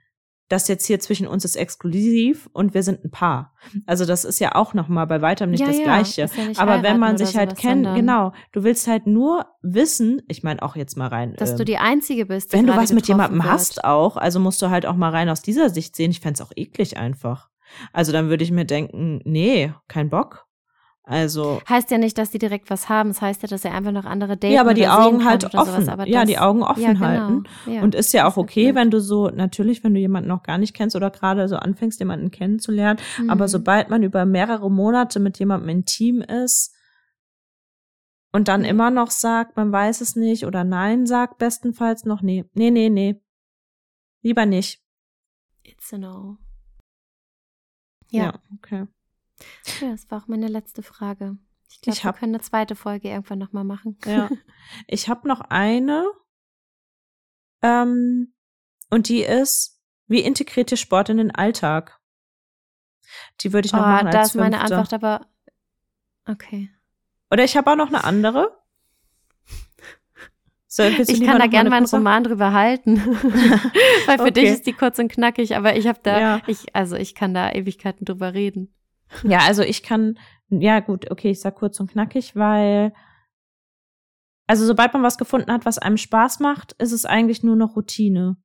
das 0.48 0.66
jetzt 0.68 0.86
hier 0.86 0.98
zwischen 0.98 1.26
uns 1.26 1.44
ist 1.44 1.56
exklusiv 1.56 2.48
und 2.52 2.72
wir 2.72 2.82
sind 2.82 3.04
ein 3.04 3.10
Paar. 3.10 3.54
Also 3.86 4.06
das 4.06 4.24
ist 4.24 4.38
ja 4.38 4.54
auch 4.54 4.72
noch 4.72 4.88
mal 4.88 5.04
bei 5.04 5.20
weitem 5.20 5.50
nicht 5.50 5.60
ja, 5.60 5.66
das 5.66 5.78
ja, 5.78 5.84
Gleiche. 5.84 6.22
Ja 6.22 6.52
Aber 6.56 6.82
wenn 6.82 6.98
man 6.98 7.18
sich 7.18 7.36
halt 7.36 7.56
kennt, 7.56 7.84
genau, 7.94 8.32
du 8.52 8.64
willst 8.64 8.86
halt 8.86 9.06
nur 9.06 9.46
wissen, 9.62 10.22
ich 10.28 10.42
meine 10.42 10.62
auch 10.62 10.74
jetzt 10.76 10.96
mal 10.96 11.08
rein, 11.08 11.34
dass 11.36 11.52
ähm, 11.52 11.58
du 11.58 11.64
die 11.64 11.78
einzige 11.78 12.26
bist. 12.26 12.52
Die 12.52 12.56
wenn 12.56 12.66
du 12.66 12.76
was 12.76 12.92
mit 12.92 13.08
jemandem 13.08 13.42
wird. 13.42 13.50
hast 13.50 13.84
auch, 13.84 14.16
also 14.16 14.40
musst 14.40 14.62
du 14.62 14.70
halt 14.70 14.86
auch 14.86 14.96
mal 14.96 15.10
rein 15.10 15.28
aus 15.28 15.42
dieser 15.42 15.68
Sicht 15.68 15.94
sehen. 15.94 16.10
Ich 16.10 16.20
fände 16.20 16.42
auch 16.42 16.52
eklig 16.56 16.96
einfach. 16.96 17.48
Also 17.92 18.12
dann 18.12 18.30
würde 18.30 18.44
ich 18.44 18.50
mir 18.50 18.64
denken, 18.64 19.20
nee, 19.24 19.72
kein 19.88 20.08
Bock. 20.08 20.47
Also. 21.08 21.62
Heißt 21.66 21.90
ja 21.90 21.96
nicht, 21.96 22.18
dass 22.18 22.30
die 22.30 22.38
direkt 22.38 22.68
was 22.68 22.90
haben. 22.90 23.10
Es 23.10 23.16
das 23.16 23.22
heißt 23.22 23.42
ja, 23.42 23.48
dass 23.48 23.64
er 23.64 23.72
einfach 23.72 23.92
noch 23.92 24.04
andere 24.04 24.36
daten 24.36 24.52
Ja, 24.52 24.60
aber 24.60 24.74
die 24.74 24.86
Augen 24.86 25.24
halt 25.24 25.54
offen. 25.54 25.86
Sowas, 25.86 26.06
ja, 26.06 26.26
die 26.26 26.38
Augen 26.38 26.62
offen 26.62 26.82
ja, 26.82 26.92
genau. 26.92 27.06
halten. 27.06 27.44
Ja, 27.66 27.80
und 27.80 27.94
ist 27.94 28.12
ja 28.12 28.28
auch 28.28 28.36
okay, 28.36 28.74
wenn 28.74 28.90
du 28.90 29.00
so, 29.00 29.30
natürlich, 29.30 29.82
wenn 29.82 29.94
du 29.94 30.00
jemanden 30.00 30.28
noch 30.28 30.42
gar 30.42 30.58
nicht 30.58 30.74
kennst 30.74 30.96
oder 30.96 31.10
gerade 31.10 31.48
so 31.48 31.56
anfängst, 31.56 31.98
jemanden 31.98 32.30
kennenzulernen. 32.30 33.00
Mhm. 33.18 33.30
Aber 33.30 33.48
sobald 33.48 33.88
man 33.88 34.02
über 34.02 34.26
mehrere 34.26 34.70
Monate 34.70 35.18
mit 35.18 35.38
jemandem 35.38 35.70
intim 35.70 36.20
ist 36.20 36.74
und 38.30 38.48
dann 38.48 38.64
immer 38.64 38.90
noch 38.90 39.10
sagt, 39.10 39.56
man 39.56 39.72
weiß 39.72 40.02
es 40.02 40.14
nicht 40.14 40.44
oder 40.44 40.62
nein 40.62 41.06
sagt, 41.06 41.38
bestenfalls 41.38 42.04
noch 42.04 42.20
nee. 42.20 42.44
Nee, 42.52 42.70
nee, 42.70 42.90
nee. 42.90 43.18
Lieber 44.20 44.44
nicht. 44.44 44.82
It's 45.62 45.90
a 45.94 45.96
no. 45.96 46.36
Ja, 48.10 48.24
ja 48.24 48.34
okay. 48.58 48.86
Ja, 49.80 49.90
das 49.90 50.10
war 50.10 50.22
auch 50.22 50.28
meine 50.28 50.48
letzte 50.48 50.82
Frage. 50.82 51.36
Ich 51.70 51.80
glaube, 51.80 52.02
wir 52.02 52.12
können 52.12 52.34
eine 52.34 52.42
zweite 52.42 52.74
Folge 52.74 53.08
irgendwann 53.08 53.38
nochmal 53.38 53.64
machen. 53.64 53.98
Ja. 54.04 54.28
Ich 54.86 55.08
habe 55.08 55.26
noch 55.26 55.40
eine. 55.40 56.06
Ähm, 57.62 58.34
und 58.90 59.08
die 59.08 59.22
ist, 59.22 59.80
wie 60.06 60.20
integriert 60.20 60.70
ihr 60.70 60.76
Sport 60.76 61.08
in 61.08 61.16
den 61.18 61.30
Alltag? 61.30 62.00
Die 63.40 63.52
würde 63.52 63.66
ich 63.66 63.72
noch 63.72 63.80
oh, 63.80 63.86
machen. 63.86 64.06
Als 64.08 64.14
da 64.14 64.22
ist 64.22 64.34
meine 64.34 64.60
Antwort 64.60 64.92
aber. 64.92 65.26
Okay. 66.26 66.70
Oder 67.30 67.44
ich 67.44 67.56
habe 67.56 67.70
auch 67.70 67.76
noch 67.76 67.88
eine 67.88 68.04
andere. 68.04 68.58
So, 70.70 70.82
ich 70.82 71.24
kann 71.24 71.38
da 71.38 71.46
gerne 71.46 71.70
meinen 71.70 71.86
Roman 71.86 72.24
drüber 72.24 72.52
halten. 72.52 72.98
Weil 74.06 74.18
für 74.18 74.22
okay. 74.24 74.30
dich 74.32 74.50
ist 74.50 74.66
die 74.66 74.74
kurz 74.74 74.98
und 74.98 75.10
knackig, 75.10 75.56
aber 75.56 75.76
ich 75.76 75.86
habe 75.86 75.98
da, 76.02 76.20
ja. 76.20 76.40
ich, 76.46 76.76
also 76.76 76.94
ich 76.94 77.14
kann 77.14 77.32
da 77.32 77.50
Ewigkeiten 77.50 78.04
drüber 78.04 78.34
reden. 78.34 78.74
Ja, 79.22 79.40
also 79.40 79.62
ich 79.62 79.82
kann, 79.82 80.18
ja 80.48 80.80
gut, 80.80 81.10
okay, 81.10 81.30
ich 81.30 81.40
sag 81.40 81.56
kurz 81.56 81.80
und 81.80 81.90
knackig, 81.90 82.36
weil, 82.36 82.92
also 84.46 84.64
sobald 84.66 84.92
man 84.92 85.02
was 85.02 85.18
gefunden 85.18 85.52
hat, 85.52 85.64
was 85.64 85.78
einem 85.78 85.96
Spaß 85.96 86.40
macht, 86.40 86.72
ist 86.74 86.92
es 86.92 87.04
eigentlich 87.04 87.42
nur 87.42 87.56
noch 87.56 87.76
Routine. 87.76 88.36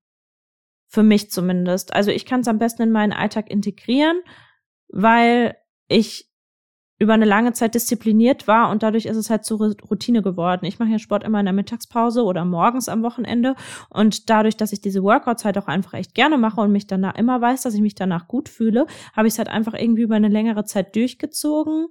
Für 0.88 1.04
mich 1.04 1.32
zumindest. 1.32 1.94
Also 1.94 2.12
ich 2.12 2.26
kann 2.26 2.42
es 2.42 2.48
am 2.48 2.60
besten 2.60 2.84
in 2.84 2.92
meinen 2.92 3.14
Alltag 3.14 3.50
integrieren, 3.50 4.22
weil 4.90 5.58
ich 5.88 6.33
über 7.04 7.14
eine 7.14 7.26
lange 7.26 7.54
Zeit 7.54 7.76
diszipliniert 7.76 8.48
war 8.48 8.70
und 8.70 8.82
dadurch 8.82 9.06
ist 9.06 9.18
es 9.18 9.30
halt 9.30 9.44
zur 9.46 9.76
Routine 9.90 10.22
geworden. 10.22 10.66
Ich 10.66 10.80
mache 10.80 10.90
ja 10.90 11.00
Sport 11.00 11.24
immer 11.24 11.40
in 11.40 11.46
der 11.46 11.54
Mittagspause 11.54 12.24
oder 12.24 12.46
morgens 12.46 12.88
am 12.88 13.04
Wochenende 13.04 13.56
und 13.90 14.30
dadurch, 14.30 14.56
dass 14.56 14.72
ich 14.72 14.82
diese 14.82 15.04
Workouts 15.04 15.44
halt 15.46 15.58
auch 15.58 15.68
einfach 15.68 15.94
echt 15.94 16.16
gerne 16.16 16.38
mache 16.38 16.62
und 16.62 16.72
mich 16.72 16.88
danach 16.88 17.16
immer 17.16 17.42
weiß, 17.42 17.62
dass 17.62 17.74
ich 17.74 17.82
mich 17.82 17.96
danach 17.96 18.28
gut 18.28 18.48
fühle, 18.50 18.88
habe 19.14 19.28
ich 19.28 19.34
es 19.34 19.38
halt 19.38 19.50
einfach 19.50 19.74
irgendwie 19.74 20.04
über 20.04 20.16
eine 20.16 20.30
längere 20.30 20.64
Zeit 20.64 20.96
durchgezogen 20.96 21.88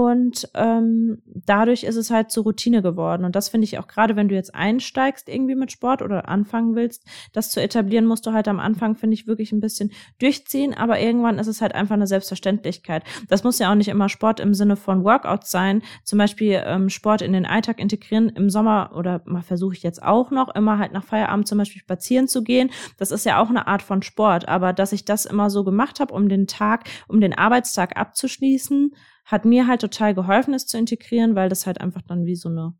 und 0.00 0.48
ähm, 0.54 1.20
dadurch 1.26 1.84
ist 1.84 1.96
es 1.96 2.10
halt 2.10 2.30
zur 2.30 2.44
Routine 2.44 2.80
geworden. 2.80 3.26
Und 3.26 3.36
das 3.36 3.50
finde 3.50 3.66
ich 3.66 3.78
auch 3.78 3.86
gerade, 3.86 4.16
wenn 4.16 4.30
du 4.30 4.34
jetzt 4.34 4.54
einsteigst 4.54 5.28
irgendwie 5.28 5.54
mit 5.54 5.72
Sport 5.72 6.00
oder 6.00 6.26
anfangen 6.26 6.74
willst, 6.74 7.04
das 7.34 7.50
zu 7.50 7.60
etablieren, 7.60 8.06
musst 8.06 8.24
du 8.24 8.32
halt 8.32 8.48
am 8.48 8.60
Anfang, 8.60 8.94
finde 8.96 9.12
ich, 9.12 9.26
wirklich 9.26 9.52
ein 9.52 9.60
bisschen 9.60 9.92
durchziehen. 10.18 10.72
Aber 10.72 10.98
irgendwann 10.98 11.38
ist 11.38 11.48
es 11.48 11.60
halt 11.60 11.74
einfach 11.74 11.96
eine 11.96 12.06
Selbstverständlichkeit. 12.06 13.04
Das 13.28 13.44
muss 13.44 13.58
ja 13.58 13.70
auch 13.70 13.74
nicht 13.74 13.88
immer 13.88 14.08
Sport 14.08 14.40
im 14.40 14.54
Sinne 14.54 14.76
von 14.76 15.04
Workouts 15.04 15.50
sein. 15.50 15.82
Zum 16.02 16.18
Beispiel 16.18 16.62
ähm, 16.64 16.88
Sport 16.88 17.20
in 17.20 17.34
den 17.34 17.44
Alltag 17.44 17.78
integrieren 17.78 18.30
im 18.30 18.48
Sommer 18.48 18.92
oder 18.94 19.20
mal 19.26 19.42
versuche 19.42 19.74
ich 19.74 19.82
jetzt 19.82 20.02
auch 20.02 20.30
noch, 20.30 20.54
immer 20.54 20.78
halt 20.78 20.92
nach 20.92 21.04
Feierabend 21.04 21.46
zum 21.46 21.58
Beispiel 21.58 21.82
spazieren 21.82 22.26
zu 22.26 22.42
gehen. 22.42 22.70
Das 22.96 23.10
ist 23.10 23.26
ja 23.26 23.38
auch 23.38 23.50
eine 23.50 23.66
Art 23.66 23.82
von 23.82 24.00
Sport. 24.00 24.48
Aber 24.48 24.72
dass 24.72 24.92
ich 24.92 25.04
das 25.04 25.26
immer 25.26 25.50
so 25.50 25.62
gemacht 25.62 26.00
habe, 26.00 26.14
um 26.14 26.30
den 26.30 26.46
Tag, 26.46 26.84
um 27.06 27.20
den 27.20 27.36
Arbeitstag 27.36 27.98
abzuschließen, 27.98 28.94
hat 29.30 29.44
mir 29.44 29.66
halt 29.66 29.80
total 29.80 30.14
geholfen, 30.14 30.54
es 30.54 30.66
zu 30.66 30.76
integrieren, 30.76 31.36
weil 31.36 31.48
das 31.48 31.66
halt 31.66 31.80
einfach 31.80 32.02
dann 32.02 32.26
wie 32.26 32.34
so 32.34 32.48
eine 32.48 32.74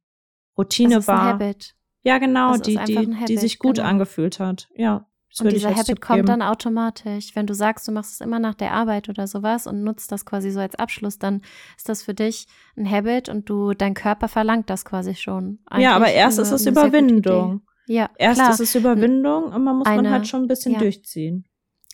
Routine 0.59 0.96
das 0.96 1.05
ist 1.05 1.09
war. 1.09 1.22
Ein 1.22 1.28
Habit. 1.28 1.76
Ja, 2.03 2.18
genau, 2.18 2.57
die, 2.57 2.78
die, 2.86 2.96
Habit, 2.96 3.28
die 3.28 3.36
sich 3.36 3.59
gut 3.59 3.76
genau. 3.76 3.88
angefühlt 3.88 4.40
hat. 4.40 4.68
Ja. 4.74 5.07
Und 5.38 5.53
dieser 5.53 5.76
Habit 5.76 6.01
kommt 6.01 6.28
dann 6.28 6.42
automatisch. 6.42 7.36
Wenn 7.36 7.46
du 7.46 7.55
sagst, 7.55 7.86
du 7.86 7.92
machst 7.92 8.14
es 8.14 8.20
immer 8.20 8.40
nach 8.40 8.55
der 8.55 8.72
Arbeit 8.72 9.09
oder 9.09 9.28
sowas 9.28 9.68
und 9.68 9.84
nutzt 9.84 10.11
das 10.11 10.26
quasi 10.26 10.51
so 10.51 10.59
als 10.59 10.74
Abschluss, 10.74 11.20
dann 11.20 11.42
ist 11.76 11.88
das 11.88 12.03
für 12.03 12.14
dich 12.14 12.48
ein 12.76 12.90
Habit 12.90 13.28
und 13.28 13.48
du, 13.48 13.72
dein 13.72 13.94
Körper 13.94 14.26
verlangt 14.26 14.70
das 14.70 14.84
quasi 14.84 15.14
schon. 15.14 15.61
Eigentlich 15.66 15.84
ja, 15.84 15.94
aber 15.94 16.11
erst 16.11 16.40
eine, 16.40 16.48
ist 16.48 16.53
es 16.53 16.66
Überwindung. 16.66 17.62
Ja, 17.86 18.11
erst 18.18 18.40
klar. 18.40 18.51
ist 18.51 18.61
es 18.61 18.74
Überwindung 18.74 19.44
und 19.44 19.62
man 19.62 19.76
muss 19.76 19.86
eine, 19.86 20.03
man 20.03 20.11
halt 20.11 20.26
schon 20.26 20.42
ein 20.42 20.48
bisschen 20.48 20.72
ja. 20.72 20.80
durchziehen 20.80 21.44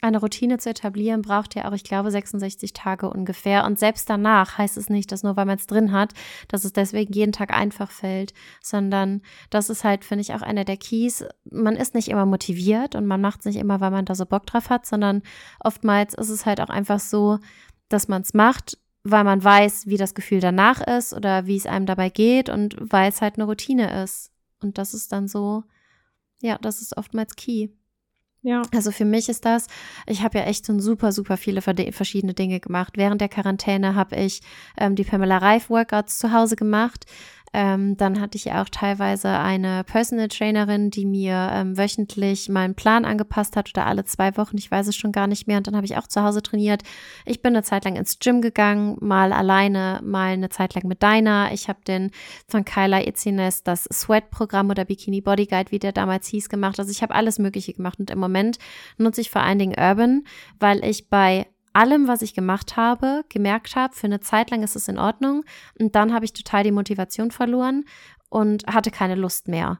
eine 0.06 0.20
Routine 0.20 0.58
zu 0.58 0.70
etablieren, 0.70 1.22
braucht 1.22 1.54
ja 1.54 1.68
auch, 1.68 1.72
ich 1.72 1.84
glaube, 1.84 2.10
66 2.10 2.72
Tage 2.72 3.10
ungefähr. 3.10 3.64
Und 3.64 3.78
selbst 3.78 4.08
danach 4.08 4.58
heißt 4.58 4.76
es 4.76 4.88
nicht, 4.88 5.12
dass 5.12 5.22
nur 5.22 5.36
weil 5.36 5.46
man 5.46 5.58
es 5.58 5.66
drin 5.66 5.92
hat, 5.92 6.12
dass 6.48 6.64
es 6.64 6.72
deswegen 6.72 7.12
jeden 7.12 7.32
Tag 7.32 7.52
einfach 7.52 7.90
fällt, 7.90 8.34
sondern 8.62 9.22
das 9.50 9.70
ist 9.70 9.84
halt, 9.84 10.04
finde 10.04 10.22
ich, 10.22 10.34
auch 10.34 10.42
einer 10.42 10.64
der 10.64 10.76
Keys. 10.76 11.24
Man 11.50 11.76
ist 11.76 11.94
nicht 11.94 12.08
immer 12.08 12.26
motiviert 12.26 12.94
und 12.94 13.06
man 13.06 13.20
macht 13.20 13.40
es 13.40 13.46
nicht 13.46 13.56
immer, 13.56 13.80
weil 13.80 13.90
man 13.90 14.04
da 14.04 14.14
so 14.14 14.26
Bock 14.26 14.46
drauf 14.46 14.70
hat, 14.70 14.86
sondern 14.86 15.22
oftmals 15.60 16.14
ist 16.14 16.30
es 16.30 16.46
halt 16.46 16.60
auch 16.60 16.70
einfach 16.70 17.00
so, 17.00 17.38
dass 17.88 18.08
man 18.08 18.22
es 18.22 18.34
macht, 18.34 18.78
weil 19.04 19.24
man 19.24 19.42
weiß, 19.42 19.86
wie 19.86 19.96
das 19.96 20.14
Gefühl 20.14 20.40
danach 20.40 20.80
ist 20.80 21.12
oder 21.12 21.46
wie 21.46 21.56
es 21.56 21.66
einem 21.66 21.86
dabei 21.86 22.10
geht 22.10 22.48
und 22.48 22.76
weil 22.80 23.08
es 23.08 23.20
halt 23.20 23.36
eine 23.36 23.44
Routine 23.44 24.02
ist. 24.02 24.32
Und 24.60 24.78
das 24.78 24.94
ist 24.94 25.12
dann 25.12 25.28
so, 25.28 25.64
ja, 26.40 26.58
das 26.58 26.82
ist 26.82 26.96
oftmals 26.96 27.36
key. 27.36 27.68
Ja. 28.42 28.62
Also 28.72 28.92
für 28.92 29.04
mich 29.04 29.28
ist 29.28 29.44
das, 29.44 29.66
ich 30.06 30.22
habe 30.22 30.38
ja 30.38 30.44
echt 30.44 30.66
schon 30.66 30.78
super, 30.78 31.10
super 31.10 31.36
viele 31.36 31.62
verschiedene 31.62 32.32
Dinge 32.32 32.60
gemacht. 32.60 32.92
Während 32.96 33.20
der 33.20 33.28
Quarantäne 33.28 33.94
habe 33.94 34.16
ich 34.16 34.40
ähm, 34.78 34.94
die 34.94 35.04
Pamela 35.04 35.38
Reif 35.38 35.68
Workouts 35.68 36.18
zu 36.18 36.32
Hause 36.32 36.54
gemacht. 36.54 37.06
Ähm, 37.58 37.96
dann 37.96 38.20
hatte 38.20 38.36
ich 38.36 38.52
auch 38.52 38.68
teilweise 38.68 39.30
eine 39.30 39.82
Personal 39.82 40.28
Trainerin, 40.28 40.90
die 40.90 41.06
mir 41.06 41.48
ähm, 41.54 41.78
wöchentlich 41.78 42.50
meinen 42.50 42.74
Plan 42.74 43.06
angepasst 43.06 43.56
hat 43.56 43.70
oder 43.70 43.86
alle 43.86 44.04
zwei 44.04 44.36
Wochen, 44.36 44.58
ich 44.58 44.70
weiß 44.70 44.88
es 44.88 44.96
schon 44.96 45.10
gar 45.10 45.26
nicht 45.26 45.46
mehr. 45.46 45.56
Und 45.56 45.66
dann 45.66 45.74
habe 45.74 45.86
ich 45.86 45.96
auch 45.96 46.06
zu 46.06 46.22
Hause 46.22 46.42
trainiert. 46.42 46.82
Ich 47.24 47.40
bin 47.40 47.54
eine 47.54 47.62
Zeit 47.62 47.86
lang 47.86 47.96
ins 47.96 48.18
Gym 48.18 48.42
gegangen, 48.42 48.98
mal 49.00 49.32
alleine, 49.32 50.02
mal 50.04 50.34
eine 50.34 50.50
Zeit 50.50 50.74
lang 50.74 50.86
mit 50.86 51.02
Dinah. 51.02 51.50
Ich 51.50 51.70
habe 51.70 51.78
den 51.88 52.10
von 52.46 52.66
Kyla 52.66 53.06
Itzines 53.06 53.62
das 53.62 53.84
Sweat-Programm 53.90 54.68
oder 54.68 54.84
Bikini 54.84 55.22
Body 55.22 55.46
Guide, 55.46 55.70
wie 55.70 55.78
der 55.78 55.92
damals 55.92 56.28
hieß, 56.28 56.50
gemacht. 56.50 56.78
Also 56.78 56.90
ich 56.90 57.00
habe 57.00 57.14
alles 57.14 57.38
Mögliche 57.38 57.72
gemacht 57.72 57.98
und 57.98 58.10
im 58.10 58.18
Moment 58.18 58.58
nutze 58.98 59.22
ich 59.22 59.30
vor 59.30 59.40
allen 59.40 59.58
Dingen 59.58 59.76
Urban, 59.78 60.24
weil 60.60 60.84
ich 60.84 61.08
bei 61.08 61.46
allem, 61.76 62.08
was 62.08 62.22
ich 62.22 62.34
gemacht 62.34 62.76
habe, 62.76 63.24
gemerkt 63.28 63.76
habe, 63.76 63.94
für 63.94 64.06
eine 64.06 64.20
Zeit 64.20 64.50
lang 64.50 64.62
ist 64.62 64.76
es 64.76 64.88
in 64.88 64.98
Ordnung. 64.98 65.44
Und 65.78 65.94
dann 65.94 66.12
habe 66.12 66.24
ich 66.24 66.32
total 66.32 66.64
die 66.64 66.72
Motivation 66.72 67.30
verloren 67.30 67.84
und 68.28 68.66
hatte 68.66 68.90
keine 68.90 69.14
Lust 69.14 69.48
mehr. 69.48 69.78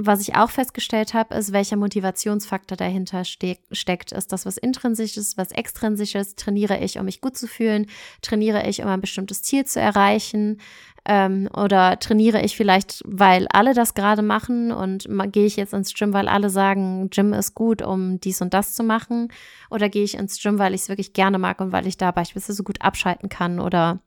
Was 0.00 0.20
ich 0.20 0.36
auch 0.36 0.50
festgestellt 0.50 1.12
habe, 1.12 1.34
ist, 1.34 1.52
welcher 1.52 1.76
Motivationsfaktor 1.76 2.76
dahinter 2.76 3.24
ste 3.24 3.58
steckt. 3.72 4.12
Ist 4.12 4.32
das 4.32 4.46
was 4.46 4.56
Intrinsisches, 4.56 5.36
was 5.36 5.50
Extrinsisches? 5.50 6.36
Trainiere 6.36 6.78
ich, 6.78 7.00
um 7.00 7.06
mich 7.06 7.20
gut 7.20 7.36
zu 7.36 7.48
fühlen? 7.48 7.86
Trainiere 8.22 8.68
ich, 8.68 8.80
um 8.80 8.86
ein 8.86 9.00
bestimmtes 9.00 9.42
Ziel 9.42 9.64
zu 9.64 9.80
erreichen? 9.80 10.60
Ähm, 11.04 11.48
oder 11.52 11.98
trainiere 11.98 12.42
ich 12.42 12.56
vielleicht, 12.56 13.02
weil 13.06 13.48
alle 13.48 13.74
das 13.74 13.94
gerade 13.94 14.22
machen 14.22 14.70
und 14.70 15.08
gehe 15.32 15.46
ich 15.46 15.56
jetzt 15.56 15.74
ins 15.74 15.92
Gym, 15.94 16.12
weil 16.12 16.28
alle 16.28 16.50
sagen, 16.50 17.10
Gym 17.10 17.32
ist 17.32 17.56
gut, 17.56 17.82
um 17.82 18.20
dies 18.20 18.40
und 18.40 18.54
das 18.54 18.74
zu 18.74 18.84
machen? 18.84 19.32
Oder 19.68 19.88
gehe 19.88 20.04
ich 20.04 20.14
ins 20.14 20.40
Gym, 20.40 20.60
weil 20.60 20.74
ich 20.74 20.82
es 20.82 20.88
wirklich 20.88 21.12
gerne 21.12 21.38
mag 21.38 21.60
und 21.60 21.72
weil 21.72 21.88
ich 21.88 21.96
da 21.96 22.12
beispielsweise 22.12 22.52
so 22.52 22.62
gut 22.62 22.82
abschalten 22.82 23.28
kann 23.28 23.58
oder 23.58 24.00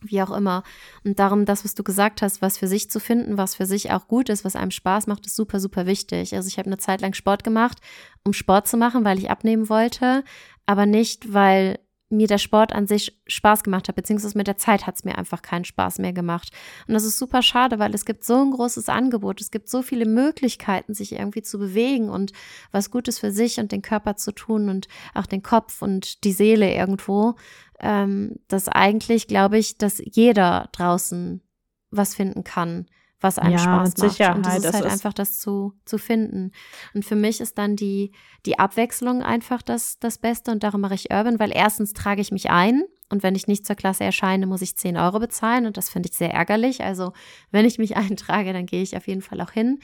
wie 0.00 0.22
auch 0.22 0.30
immer. 0.30 0.62
Und 1.04 1.18
darum, 1.18 1.44
das, 1.44 1.64
was 1.64 1.74
du 1.74 1.82
gesagt 1.82 2.22
hast, 2.22 2.42
was 2.42 2.58
für 2.58 2.68
sich 2.68 2.90
zu 2.90 3.00
finden, 3.00 3.38
was 3.38 3.54
für 3.54 3.66
sich 3.66 3.90
auch 3.92 4.08
gut 4.08 4.28
ist, 4.28 4.44
was 4.44 4.56
einem 4.56 4.70
Spaß 4.70 5.06
macht, 5.06 5.26
ist 5.26 5.36
super, 5.36 5.60
super 5.60 5.86
wichtig. 5.86 6.34
Also 6.34 6.48
ich 6.48 6.58
habe 6.58 6.66
eine 6.66 6.78
Zeit 6.78 7.00
lang 7.00 7.14
Sport 7.14 7.44
gemacht, 7.44 7.78
um 8.24 8.32
Sport 8.32 8.68
zu 8.68 8.76
machen, 8.76 9.04
weil 9.04 9.18
ich 9.18 9.30
abnehmen 9.30 9.68
wollte, 9.68 10.24
aber 10.66 10.86
nicht, 10.86 11.32
weil 11.32 11.78
mir 12.08 12.28
der 12.28 12.38
Sport 12.38 12.72
an 12.72 12.86
sich 12.86 13.20
Spaß 13.26 13.64
gemacht 13.64 13.88
hat, 13.88 13.96
beziehungsweise 13.96 14.38
mit 14.38 14.46
der 14.46 14.58
Zeit 14.58 14.86
hat 14.86 14.94
es 14.94 15.04
mir 15.04 15.18
einfach 15.18 15.42
keinen 15.42 15.64
Spaß 15.64 15.98
mehr 15.98 16.12
gemacht. 16.12 16.50
Und 16.86 16.94
das 16.94 17.04
ist 17.04 17.18
super 17.18 17.42
schade, 17.42 17.78
weil 17.78 17.94
es 17.94 18.04
gibt 18.04 18.24
so 18.24 18.36
ein 18.40 18.52
großes 18.52 18.88
Angebot, 18.88 19.40
es 19.40 19.50
gibt 19.50 19.68
so 19.68 19.82
viele 19.82 20.06
Möglichkeiten, 20.06 20.94
sich 20.94 21.12
irgendwie 21.12 21.42
zu 21.42 21.58
bewegen 21.58 22.08
und 22.08 22.32
was 22.70 22.90
Gutes 22.90 23.18
für 23.18 23.32
sich 23.32 23.58
und 23.58 23.72
den 23.72 23.82
Körper 23.82 24.16
zu 24.16 24.32
tun 24.32 24.68
und 24.68 24.86
auch 25.14 25.26
den 25.26 25.42
Kopf 25.42 25.82
und 25.82 26.22
die 26.22 26.32
Seele 26.32 26.72
irgendwo, 26.72 27.34
ähm, 27.80 28.36
dass 28.46 28.68
eigentlich, 28.68 29.26
glaube 29.26 29.58
ich, 29.58 29.76
dass 29.76 30.00
jeder 30.04 30.68
draußen 30.72 31.42
was 31.90 32.14
finden 32.14 32.44
kann 32.44 32.86
was 33.20 33.38
einem 33.38 33.52
ja, 33.52 33.58
Spaß 33.58 33.96
macht. 33.96 33.98
Sicherheit. 33.98 34.36
Und 34.36 34.46
das 34.46 34.56
ist 34.56 34.64
das 34.64 34.74
halt 34.74 34.86
ist 34.86 34.92
einfach 34.92 35.12
das 35.12 35.38
zu, 35.38 35.72
zu 35.84 35.98
finden. 35.98 36.52
Und 36.94 37.04
für 37.04 37.16
mich 37.16 37.40
ist 37.40 37.58
dann 37.58 37.76
die, 37.76 38.12
die 38.44 38.58
Abwechslung 38.58 39.22
einfach 39.22 39.62
das, 39.62 39.98
das 39.98 40.18
Beste 40.18 40.50
und 40.50 40.62
darum 40.62 40.80
mache 40.80 40.94
ich 40.94 41.10
Urban, 41.10 41.38
weil 41.38 41.52
erstens 41.54 41.92
trage 41.92 42.20
ich 42.20 42.32
mich 42.32 42.50
ein 42.50 42.82
und 43.08 43.22
wenn 43.22 43.36
ich 43.36 43.46
nicht 43.46 43.64
zur 43.64 43.76
Klasse 43.76 44.02
erscheine, 44.02 44.46
muss 44.46 44.62
ich 44.62 44.76
10 44.76 44.96
Euro 44.96 45.20
bezahlen 45.20 45.66
und 45.66 45.76
das 45.76 45.88
finde 45.88 46.08
ich 46.08 46.16
sehr 46.16 46.32
ärgerlich. 46.32 46.82
Also 46.82 47.12
wenn 47.50 47.64
ich 47.64 47.78
mich 47.78 47.96
eintrage, 47.96 48.52
dann 48.52 48.66
gehe 48.66 48.82
ich 48.82 48.96
auf 48.96 49.06
jeden 49.06 49.22
Fall 49.22 49.40
auch 49.40 49.52
hin. 49.52 49.78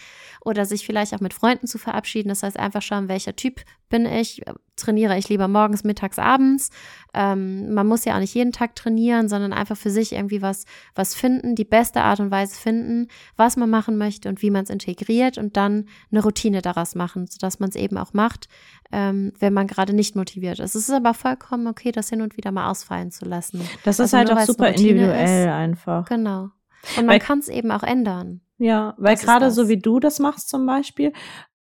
Oder 0.45 0.64
sich 0.64 0.85
vielleicht 0.85 1.14
auch 1.14 1.20
mit 1.20 1.35
Freunden 1.35 1.66
zu 1.66 1.78
verabschieden. 1.78 2.30
Das 2.30 2.43
heißt 2.43 2.59
einfach 2.59 2.83
schauen, 2.83 3.09
welcher 3.09 3.37
Typ 3.37 3.62
bin 3.89 4.07
ich, 4.07 4.43
trainiere 4.83 5.16
ich 5.16 5.28
lieber 5.28 5.49
morgens, 5.49 5.85
mittags, 5.85 6.18
abends. 6.18 6.70
Ähm, 7.14 7.72
man 7.72 7.87
muss 7.87 8.05
ja 8.05 8.14
auch 8.14 8.20
nicht 8.20 8.35
jeden 8.35 8.53
Tag 8.53 8.74
trainieren, 8.74 9.28
sondern 9.28 9.53
einfach 9.53 9.76
für 9.76 9.91
sich 9.91 10.12
irgendwie 10.12 10.43
was, 10.43 10.64
was 10.95 11.14
finden, 11.14 11.55
die 11.55 11.64
beste 11.64 12.01
Art 12.03 12.20
und 12.20 12.30
Weise 12.30 12.55
finden, 12.55 13.09
was 13.37 13.57
man 13.57 13.70
machen 13.70 13.97
möchte 13.97 14.28
und 14.28 14.43
wie 14.43 14.51
man 14.51 14.64
es 14.64 14.70
integriert 14.70 15.39
und 15.39 15.57
dann 15.57 15.87
eine 16.11 16.22
Routine 16.22 16.62
daraus 16.62 16.95
machen, 16.95 17.26
sodass 17.26 17.61
man 17.61 17.68
es 17.68 17.76
eben 17.76 17.97
auch 17.99 18.12
macht, 18.12 18.49
ähm, 18.93 19.33
wenn 19.39 19.53
man 19.53 19.66
gerade 19.66 19.93
nicht 19.93 20.16
motiviert 20.16 20.59
ist. 20.59 20.74
Es 20.74 20.89
ist 20.89 20.95
aber 20.95 21.14
vollkommen 21.14 21.66
okay, 21.66 21.93
das 21.93 22.09
hin 22.09 22.22
und 22.22 22.37
wieder 22.37 22.53
mal 22.53 22.70
ausfallen 22.70 23.11
zu 23.11 23.24
lassen. 23.24 23.61
Das 23.85 23.99
ist 23.99 24.14
also 24.14 24.18
halt 24.18 24.33
auch 24.33 24.47
super 24.47 24.68
individuell 24.68 25.47
ist. 25.47 25.53
einfach. 25.53 26.07
Genau. 26.07 26.51
Und 26.99 27.07
man 27.07 27.18
kann 27.18 27.39
es 27.39 27.49
eben 27.49 27.70
auch 27.70 27.83
ändern. 27.83 28.41
Ja, 28.59 28.95
weil 28.97 29.16
gerade 29.16 29.51
so 29.51 29.68
wie 29.68 29.78
du 29.78 29.99
das 29.99 30.18
machst 30.18 30.49
zum 30.49 30.66
Beispiel, 30.66 31.12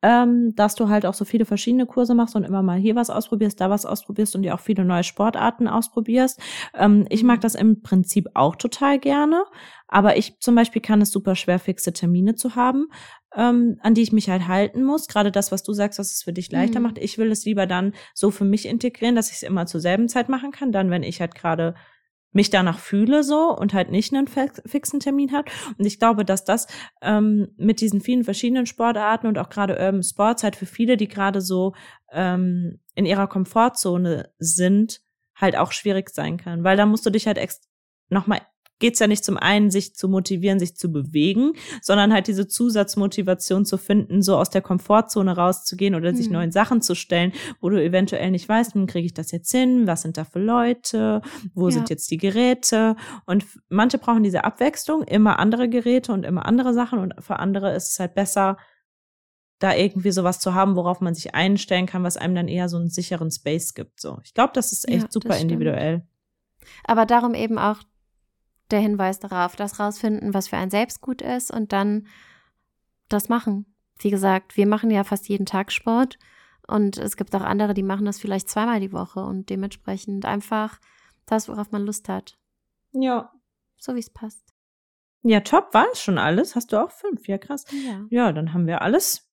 ähm, 0.02 0.54
dass 0.54 0.74
du 0.74 0.88
halt 0.88 1.06
auch 1.06 1.14
so 1.14 1.24
viele 1.24 1.44
verschiedene 1.44 1.86
Kurse 1.86 2.14
machst 2.14 2.36
und 2.36 2.44
immer 2.44 2.62
mal 2.62 2.78
hier 2.78 2.94
was 2.94 3.10
ausprobierst, 3.10 3.60
da 3.60 3.68
was 3.68 3.84
ausprobierst 3.84 4.36
und 4.36 4.42
dir 4.42 4.54
auch 4.54 4.60
viele 4.60 4.84
neue 4.84 5.02
Sportarten 5.02 5.66
ausprobierst. 5.66 6.40
Ähm, 6.74 7.06
ich 7.10 7.24
mag 7.24 7.38
mhm. 7.38 7.42
das 7.42 7.54
im 7.54 7.82
Prinzip 7.82 8.28
auch 8.34 8.54
total 8.56 8.98
gerne, 8.98 9.44
aber 9.88 10.16
ich 10.16 10.38
zum 10.38 10.54
Beispiel 10.54 10.82
kann 10.82 11.00
es 11.00 11.10
super 11.10 11.34
schwer, 11.34 11.58
fixe 11.58 11.92
Termine 11.92 12.36
zu 12.36 12.54
haben, 12.54 12.86
ähm, 13.34 13.78
an 13.82 13.94
die 13.94 14.02
ich 14.02 14.12
mich 14.12 14.30
halt 14.30 14.46
halten 14.46 14.84
muss. 14.84 15.08
Gerade 15.08 15.32
das, 15.32 15.50
was 15.50 15.64
du 15.64 15.72
sagst, 15.72 15.98
was 15.98 16.12
es 16.12 16.22
für 16.22 16.32
dich 16.32 16.50
leichter 16.52 16.78
mhm. 16.78 16.86
macht. 16.86 16.98
Ich 16.98 17.18
will 17.18 17.32
es 17.32 17.44
lieber 17.44 17.66
dann 17.66 17.92
so 18.14 18.30
für 18.30 18.44
mich 18.44 18.66
integrieren, 18.66 19.16
dass 19.16 19.30
ich 19.30 19.36
es 19.36 19.42
immer 19.42 19.66
zur 19.66 19.80
selben 19.80 20.08
Zeit 20.08 20.28
machen 20.28 20.52
kann, 20.52 20.70
dann 20.70 20.90
wenn 20.90 21.02
ich 21.02 21.20
halt 21.20 21.34
gerade 21.34 21.74
mich 22.32 22.50
danach 22.50 22.78
fühle 22.78 23.22
so 23.22 23.56
und 23.56 23.74
halt 23.74 23.90
nicht 23.90 24.12
einen 24.12 24.28
fixen 24.28 25.00
Termin 25.00 25.32
hat. 25.32 25.50
Und 25.78 25.86
ich 25.86 25.98
glaube, 25.98 26.24
dass 26.24 26.44
das 26.44 26.66
ähm, 27.00 27.48
mit 27.56 27.80
diesen 27.80 28.00
vielen 28.00 28.24
verschiedenen 28.24 28.66
Sportarten 28.66 29.26
und 29.26 29.38
auch 29.38 29.48
gerade 29.48 29.74
Urban 29.74 30.02
Sports 30.02 30.42
halt 30.42 30.56
für 30.56 30.66
viele, 30.66 30.96
die 30.96 31.08
gerade 31.08 31.40
so 31.40 31.74
ähm, 32.12 32.80
in 32.94 33.06
ihrer 33.06 33.28
Komfortzone 33.28 34.30
sind, 34.38 35.00
halt 35.34 35.56
auch 35.56 35.72
schwierig 35.72 36.10
sein 36.10 36.36
kann. 36.36 36.64
Weil 36.64 36.76
da 36.76 36.86
musst 36.86 37.06
du 37.06 37.10
dich 37.10 37.26
halt 37.26 37.38
ex 37.38 37.60
nochmal 38.10 38.40
geht 38.78 38.94
es 38.94 39.00
ja 39.00 39.06
nicht 39.06 39.24
zum 39.24 39.36
einen, 39.36 39.70
sich 39.70 39.94
zu 39.94 40.08
motivieren, 40.08 40.58
sich 40.58 40.76
zu 40.76 40.90
bewegen, 40.92 41.52
sondern 41.82 42.12
halt 42.12 42.26
diese 42.26 42.46
Zusatzmotivation 42.46 43.64
zu 43.64 43.76
finden, 43.76 44.22
so 44.22 44.36
aus 44.36 44.50
der 44.50 44.62
Komfortzone 44.62 45.36
rauszugehen 45.36 45.94
oder 45.94 46.14
sich 46.14 46.26
mhm. 46.28 46.34
neuen 46.34 46.52
Sachen 46.52 46.82
zu 46.82 46.94
stellen, 46.94 47.32
wo 47.60 47.68
du 47.68 47.82
eventuell 47.82 48.30
nicht 48.30 48.48
weißt, 48.48 48.72
kriege 48.86 49.06
ich 49.06 49.14
das 49.14 49.30
jetzt 49.30 49.50
hin, 49.50 49.86
was 49.86 50.02
sind 50.02 50.16
da 50.16 50.24
für 50.24 50.40
Leute, 50.40 51.22
wo 51.54 51.68
ja. 51.68 51.72
sind 51.72 51.90
jetzt 51.90 52.10
die 52.10 52.18
Geräte 52.18 52.96
und 53.26 53.44
manche 53.68 53.98
brauchen 53.98 54.22
diese 54.22 54.44
Abwechslung, 54.44 55.02
immer 55.02 55.38
andere 55.38 55.68
Geräte 55.68 56.12
und 56.12 56.24
immer 56.24 56.46
andere 56.46 56.74
Sachen 56.74 56.98
und 56.98 57.14
für 57.20 57.38
andere 57.38 57.74
ist 57.74 57.92
es 57.92 57.98
halt 57.98 58.14
besser, 58.14 58.56
da 59.58 59.74
irgendwie 59.74 60.12
sowas 60.12 60.38
zu 60.38 60.54
haben, 60.54 60.76
worauf 60.76 61.00
man 61.00 61.14
sich 61.14 61.34
einstellen 61.34 61.86
kann, 61.86 62.04
was 62.04 62.16
einem 62.16 62.34
dann 62.34 62.48
eher 62.48 62.68
so 62.68 62.76
einen 62.76 62.90
sicheren 62.90 63.30
Space 63.30 63.74
gibt. 63.74 64.00
So, 64.00 64.18
ich 64.22 64.34
glaube, 64.34 64.52
das 64.54 64.72
ist 64.72 64.88
echt 64.88 65.02
ja, 65.02 65.08
super 65.10 65.36
individuell. 65.36 66.06
Aber 66.84 67.06
darum 67.06 67.34
eben 67.34 67.58
auch 67.58 67.78
der 68.70 68.80
Hinweis 68.80 69.18
darauf, 69.20 69.56
das 69.56 69.80
rausfinden, 69.80 70.34
was 70.34 70.48
für 70.48 70.56
ein 70.56 70.70
selbst 70.70 71.00
gut 71.00 71.22
ist 71.22 71.50
und 71.50 71.72
dann 71.72 72.06
das 73.08 73.28
machen. 73.28 73.66
Wie 73.98 74.10
gesagt, 74.10 74.56
wir 74.56 74.66
machen 74.66 74.90
ja 74.90 75.04
fast 75.04 75.28
jeden 75.28 75.46
Tag 75.46 75.72
Sport 75.72 76.18
und 76.66 76.98
es 76.98 77.16
gibt 77.16 77.34
auch 77.34 77.42
andere, 77.42 77.74
die 77.74 77.82
machen 77.82 78.06
das 78.06 78.20
vielleicht 78.20 78.48
zweimal 78.48 78.80
die 78.80 78.92
Woche 78.92 79.20
und 79.20 79.50
dementsprechend 79.50 80.24
einfach 80.26 80.78
das, 81.26 81.48
worauf 81.48 81.72
man 81.72 81.84
Lust 81.84 82.08
hat. 82.08 82.38
Ja. 82.92 83.32
So 83.78 83.94
wie 83.94 84.00
es 84.00 84.10
passt. 84.10 84.54
Ja, 85.22 85.40
top, 85.40 85.74
war 85.74 85.86
es 85.92 86.00
schon 86.00 86.18
alles? 86.18 86.54
Hast 86.54 86.72
du 86.72 86.82
auch 86.82 86.90
fünf? 86.90 87.26
Ja, 87.26 87.38
krass. 87.38 87.64
Ja. 87.70 88.06
ja, 88.10 88.32
dann 88.32 88.52
haben 88.52 88.66
wir 88.66 88.82
alles 88.82 89.28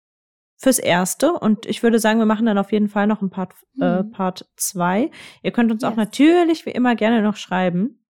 fürs 0.57 0.79
Erste. 0.79 1.33
Und 1.33 1.65
ich 1.65 1.83
würde 1.83 1.99
sagen, 1.99 2.19
wir 2.19 2.25
machen 2.25 2.45
dann 2.45 2.57
auf 2.57 2.71
jeden 2.71 2.89
Fall 2.89 3.07
noch 3.07 3.21
ein 3.21 3.29
Part, 3.29 3.53
mhm. 3.73 3.83
äh, 3.83 4.03
Part 4.03 4.49
zwei. 4.55 5.11
Ihr 5.43 5.51
könnt 5.51 5.71
uns 5.71 5.83
yes. 5.83 5.91
auch 5.91 5.95
natürlich 5.95 6.65
wie 6.65 6.71
immer 6.71 6.95
gerne 6.95 7.21
noch 7.21 7.35
schreiben. 7.35 8.04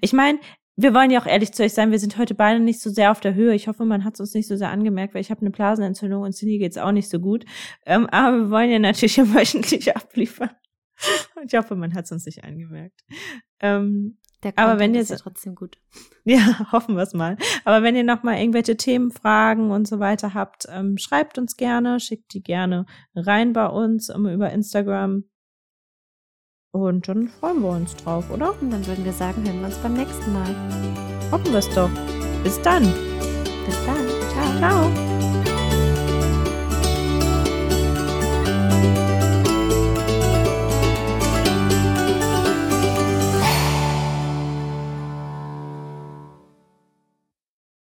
Ich 0.00 0.12
meine, 0.12 0.38
wir 0.76 0.94
wollen 0.94 1.10
ja 1.10 1.20
auch 1.20 1.26
ehrlich 1.26 1.52
zu 1.52 1.64
euch 1.64 1.74
sein, 1.74 1.90
wir 1.90 1.98
sind 1.98 2.18
heute 2.18 2.36
beide 2.36 2.60
nicht 2.60 2.80
so 2.80 2.88
sehr 2.88 3.10
auf 3.10 3.20
der 3.20 3.34
Höhe. 3.34 3.52
Ich 3.54 3.66
hoffe, 3.66 3.84
man 3.84 4.04
hat 4.04 4.14
es 4.14 4.20
uns 4.20 4.34
nicht 4.34 4.46
so 4.46 4.56
sehr 4.56 4.70
angemerkt, 4.70 5.12
weil 5.12 5.20
ich 5.20 5.30
habe 5.30 5.40
eine 5.40 5.50
Blasenentzündung 5.50 6.22
und 6.22 6.32
Cindy 6.32 6.58
geht's 6.58 6.78
auch 6.78 6.92
nicht 6.92 7.08
so 7.08 7.18
gut. 7.18 7.44
Ähm, 7.84 8.06
aber 8.06 8.38
wir 8.38 8.50
wollen 8.50 8.70
ja 8.70 8.78
natürlich 8.78 9.18
wöchentlich 9.34 9.96
abliefern. 9.96 10.50
Ich 11.44 11.54
hoffe, 11.54 11.74
man 11.74 11.94
hat 11.94 12.04
es 12.04 12.12
uns 12.12 12.26
nicht 12.26 12.44
angemerkt. 12.44 13.04
Ähm, 13.60 14.18
aber 14.54 14.78
wenn 14.78 14.94
ihr 14.94 15.00
ist 15.00 15.10
ja 15.10 15.16
trotzdem 15.16 15.54
gut. 15.54 15.78
Ja, 16.24 16.70
hoffen 16.72 16.94
wir 16.94 17.02
es 17.02 17.14
mal. 17.14 17.38
Aber 17.64 17.82
wenn 17.82 17.96
ihr 17.96 18.04
noch 18.04 18.22
mal 18.22 18.38
irgendwelche 18.38 18.76
Themen, 18.76 19.10
Fragen 19.10 19.70
und 19.70 19.88
so 19.88 19.98
weiter 19.98 20.34
habt, 20.34 20.66
ähm, 20.70 20.98
schreibt 20.98 21.38
uns 21.38 21.56
gerne, 21.56 22.00
schickt 22.00 22.34
die 22.34 22.42
gerne 22.42 22.84
rein 23.14 23.54
bei 23.54 23.66
uns 23.66 24.10
um, 24.10 24.28
über 24.28 24.50
Instagram. 24.52 25.24
Und 26.86 27.08
dann 27.08 27.28
freuen 27.40 27.60
wir 27.62 27.70
uns 27.70 27.96
drauf, 27.96 28.24
oder? 28.30 28.54
Und 28.60 28.70
dann 28.70 28.86
würden 28.86 29.04
wir 29.04 29.12
sagen, 29.12 29.44
hören 29.44 29.60
wir 29.60 29.66
uns 29.66 29.76
beim 29.78 29.94
nächsten 29.94 30.32
Mal. 30.32 30.54
Hoffen 31.30 31.52
wir 31.52 31.58
es 31.58 31.68
doch. 31.70 31.90
Bis 32.44 32.60
dann. 32.62 32.84
Bis 32.84 33.76
dann. 33.86 34.06
Ciao. 34.32 34.58
Ciao. 34.58 35.07